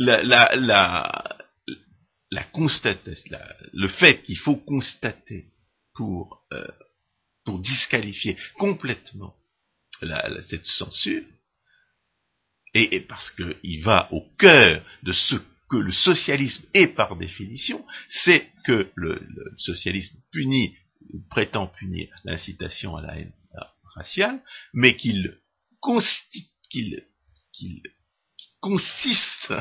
La, 0.00 0.22
la, 0.22 0.54
la, 0.54 1.38
la 2.30 2.46
le 3.72 3.88
fait 3.88 4.22
qu'il 4.22 4.38
faut 4.38 4.56
constater 4.56 5.46
pour, 5.98 6.46
euh, 6.52 6.64
pour 7.44 7.58
disqualifier 7.58 8.36
complètement 8.56 9.34
cette 10.46 10.64
censure, 10.64 11.24
et, 12.72 13.00
parce 13.00 13.32
qu'il 13.32 13.82
va 13.82 14.08
au 14.12 14.20
cœur 14.38 14.80
de 15.02 15.10
ce 15.10 15.34
que 15.68 15.76
le 15.76 15.90
socialisme 15.90 16.64
est 16.72 16.94
par 16.94 17.16
définition, 17.16 17.84
c'est 18.08 18.48
que 18.64 18.92
le, 18.94 19.20
socialisme 19.56 20.16
punit, 20.30 20.76
prétend 21.30 21.66
punir 21.66 22.08
l'incitation 22.22 22.96
à 22.96 23.02
la 23.02 23.18
haine 23.18 23.32
raciale, 23.96 24.40
mais 24.72 24.96
qu'il 24.96 25.36
consiste 28.60 29.52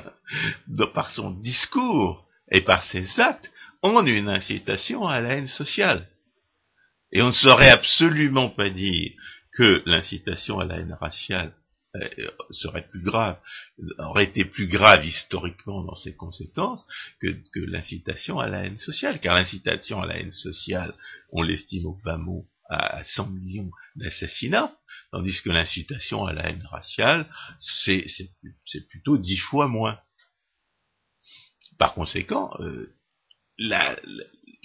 par 0.93 1.09
son 1.09 1.31
discours 1.31 2.27
et 2.51 2.61
par 2.61 2.83
ses 2.83 3.19
actes 3.19 3.49
en 3.81 4.05
une 4.05 4.29
incitation 4.29 5.07
à 5.07 5.19
la 5.19 5.33
haine 5.33 5.47
sociale. 5.47 6.07
Et 7.11 7.21
on 7.21 7.27
ne 7.27 7.33
saurait 7.33 7.69
absolument 7.69 8.49
pas 8.49 8.69
dire 8.69 9.11
que 9.53 9.81
l'incitation 9.85 10.59
à 10.59 10.65
la 10.65 10.77
haine 10.77 10.97
raciale 10.99 11.53
euh, 11.95 12.29
serait 12.51 12.85
plus 12.87 13.01
grave, 13.01 13.39
aurait 13.97 14.25
été 14.25 14.45
plus 14.45 14.67
grave 14.67 15.05
historiquement 15.05 15.83
dans 15.83 15.95
ses 15.95 16.15
conséquences 16.15 16.85
que, 17.21 17.35
l'incitation 17.55 18.39
à 18.39 18.47
la 18.47 18.65
haine 18.65 18.77
sociale, 18.77 19.19
car 19.19 19.35
l'incitation 19.35 20.01
à 20.01 20.05
la 20.05 20.17
haine 20.17 20.31
sociale, 20.31 20.93
on 21.31 21.41
l'estime 21.41 21.85
au 21.85 21.97
bas 22.03 22.17
mot 22.17 22.45
à 22.69 23.01
100 23.03 23.29
millions 23.29 23.71
d'assassinats, 23.95 24.75
tandis 25.11 25.41
que 25.41 25.49
l'incitation 25.49 26.25
à 26.25 26.33
la 26.33 26.49
haine 26.49 26.65
raciale, 26.69 27.27
c'est 27.61 28.05
plutôt 28.89 29.17
dix 29.17 29.37
fois 29.37 29.67
moins. 29.67 29.97
Par 31.77 31.93
conséquent, 31.93 32.51
euh, 32.59 32.93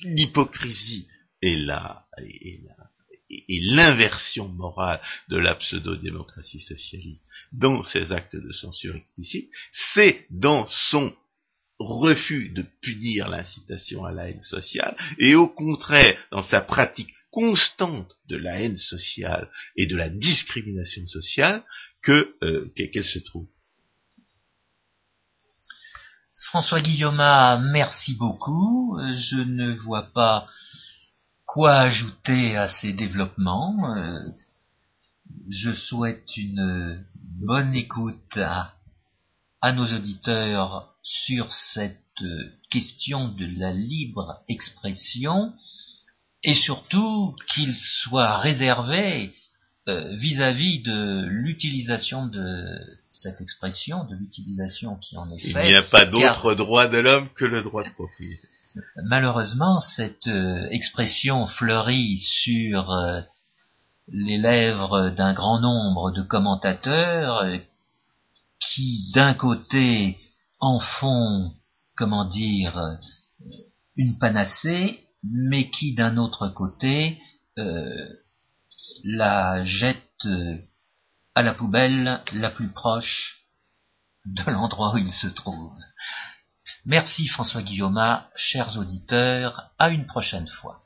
l'hypocrisie 0.02 1.08
et 1.42 1.56
la, 1.56 2.06
et 2.18 2.60
la, 2.66 2.90
et 3.30 3.60
l'inversion 3.60 4.48
morale 4.48 5.00
de 5.28 5.36
la 5.36 5.54
pseudo-démocratie 5.54 6.60
socialiste 6.60 7.24
dans 7.52 7.82
ses 7.82 8.12
actes 8.12 8.36
de 8.36 8.52
censure 8.52 8.94
explicite, 8.94 9.50
c'est 9.72 10.26
dans 10.30 10.66
son 10.66 11.14
refus 11.78 12.50
de 12.50 12.64
punir 12.80 13.28
l'incitation 13.28 14.04
à 14.04 14.12
la 14.12 14.28
haine 14.28 14.40
sociale, 14.40 14.96
et 15.18 15.34
au 15.34 15.48
contraire, 15.48 16.16
dans 16.30 16.42
sa 16.42 16.60
pratique 16.60 17.12
constante 17.30 18.12
de 18.28 18.36
la 18.36 18.60
haine 18.60 18.76
sociale 18.76 19.50
et 19.76 19.86
de 19.86 19.96
la 19.96 20.08
discrimination 20.08 21.06
sociale, 21.06 21.64
que 22.02 22.34
euh, 22.42 22.72
qu'elle 22.76 23.04
se 23.04 23.18
trouve. 23.20 23.48
François 26.48 26.80
Guillaume, 26.80 27.16
merci 27.72 28.14
beaucoup. 28.16 28.98
Je 29.12 29.36
ne 29.36 29.72
vois 29.72 30.10
pas 30.12 30.46
Quoi 31.52 31.74
ajouter 31.74 32.56
à 32.56 32.66
ces 32.66 32.94
développements 32.94 33.94
euh, 33.94 34.20
Je 35.50 35.74
souhaite 35.74 36.34
une 36.38 37.04
bonne 37.42 37.74
écoute 37.74 38.38
à, 38.38 38.72
nos 39.74 39.84
auditeurs 39.84 40.94
sur 41.02 41.52
cette 41.52 41.98
question 42.70 43.28
de 43.28 43.44
la 43.58 43.70
libre 43.70 44.42
expression 44.48 45.52
et 46.42 46.54
surtout 46.54 47.36
qu'il 47.52 47.74
soit 47.74 48.38
réservé 48.38 49.34
euh, 49.88 50.16
vis-à-vis 50.16 50.80
de 50.80 51.26
l'utilisation 51.28 52.28
de 52.28 52.64
cette 53.10 53.42
expression, 53.42 54.04
de 54.04 54.14
l'utilisation 54.14 54.96
qui 54.96 55.18
en 55.18 55.28
est 55.28 55.38
faite. 55.38 55.66
Il 55.66 55.72
n'y 55.72 55.76
a 55.76 55.82
pas 55.82 56.06
d'autre 56.06 56.54
droit 56.54 56.88
de 56.88 56.96
l'homme 56.96 57.28
que 57.34 57.44
le 57.44 57.60
droit 57.60 57.84
de 57.84 57.90
propriété. 57.90 58.48
Malheureusement, 59.04 59.80
cette 59.80 60.28
euh, 60.28 60.66
expression 60.70 61.46
fleurit 61.46 62.18
sur 62.18 62.90
euh, 62.90 63.20
les 64.08 64.38
lèvres 64.38 65.10
d'un 65.10 65.32
grand 65.32 65.60
nombre 65.60 66.10
de 66.10 66.22
commentateurs 66.22 67.44
qui, 68.60 69.10
d'un 69.14 69.34
côté, 69.34 70.18
en 70.60 70.78
font, 70.78 71.52
comment 71.96 72.24
dire, 72.24 72.98
une 73.96 74.18
panacée, 74.18 75.06
mais 75.22 75.70
qui, 75.70 75.94
d'un 75.94 76.16
autre 76.16 76.48
côté, 76.48 77.18
la 79.04 79.62
jette 79.64 80.26
euh, 80.26 80.56
à 81.34 81.42
la 81.42 81.54
poubelle 81.54 82.20
la 82.34 82.50
plus 82.50 82.68
proche 82.68 83.46
de 84.24 84.50
l'endroit 84.50 84.94
où 84.94 84.98
il 84.98 85.10
se 85.10 85.26
trouve. 85.26 85.74
Merci 86.86 87.26
François 87.28 87.62
Guillaume, 87.62 88.22
chers 88.36 88.76
auditeurs, 88.78 89.70
à 89.78 89.90
une 89.90 90.06
prochaine 90.06 90.48
fois. 90.48 90.81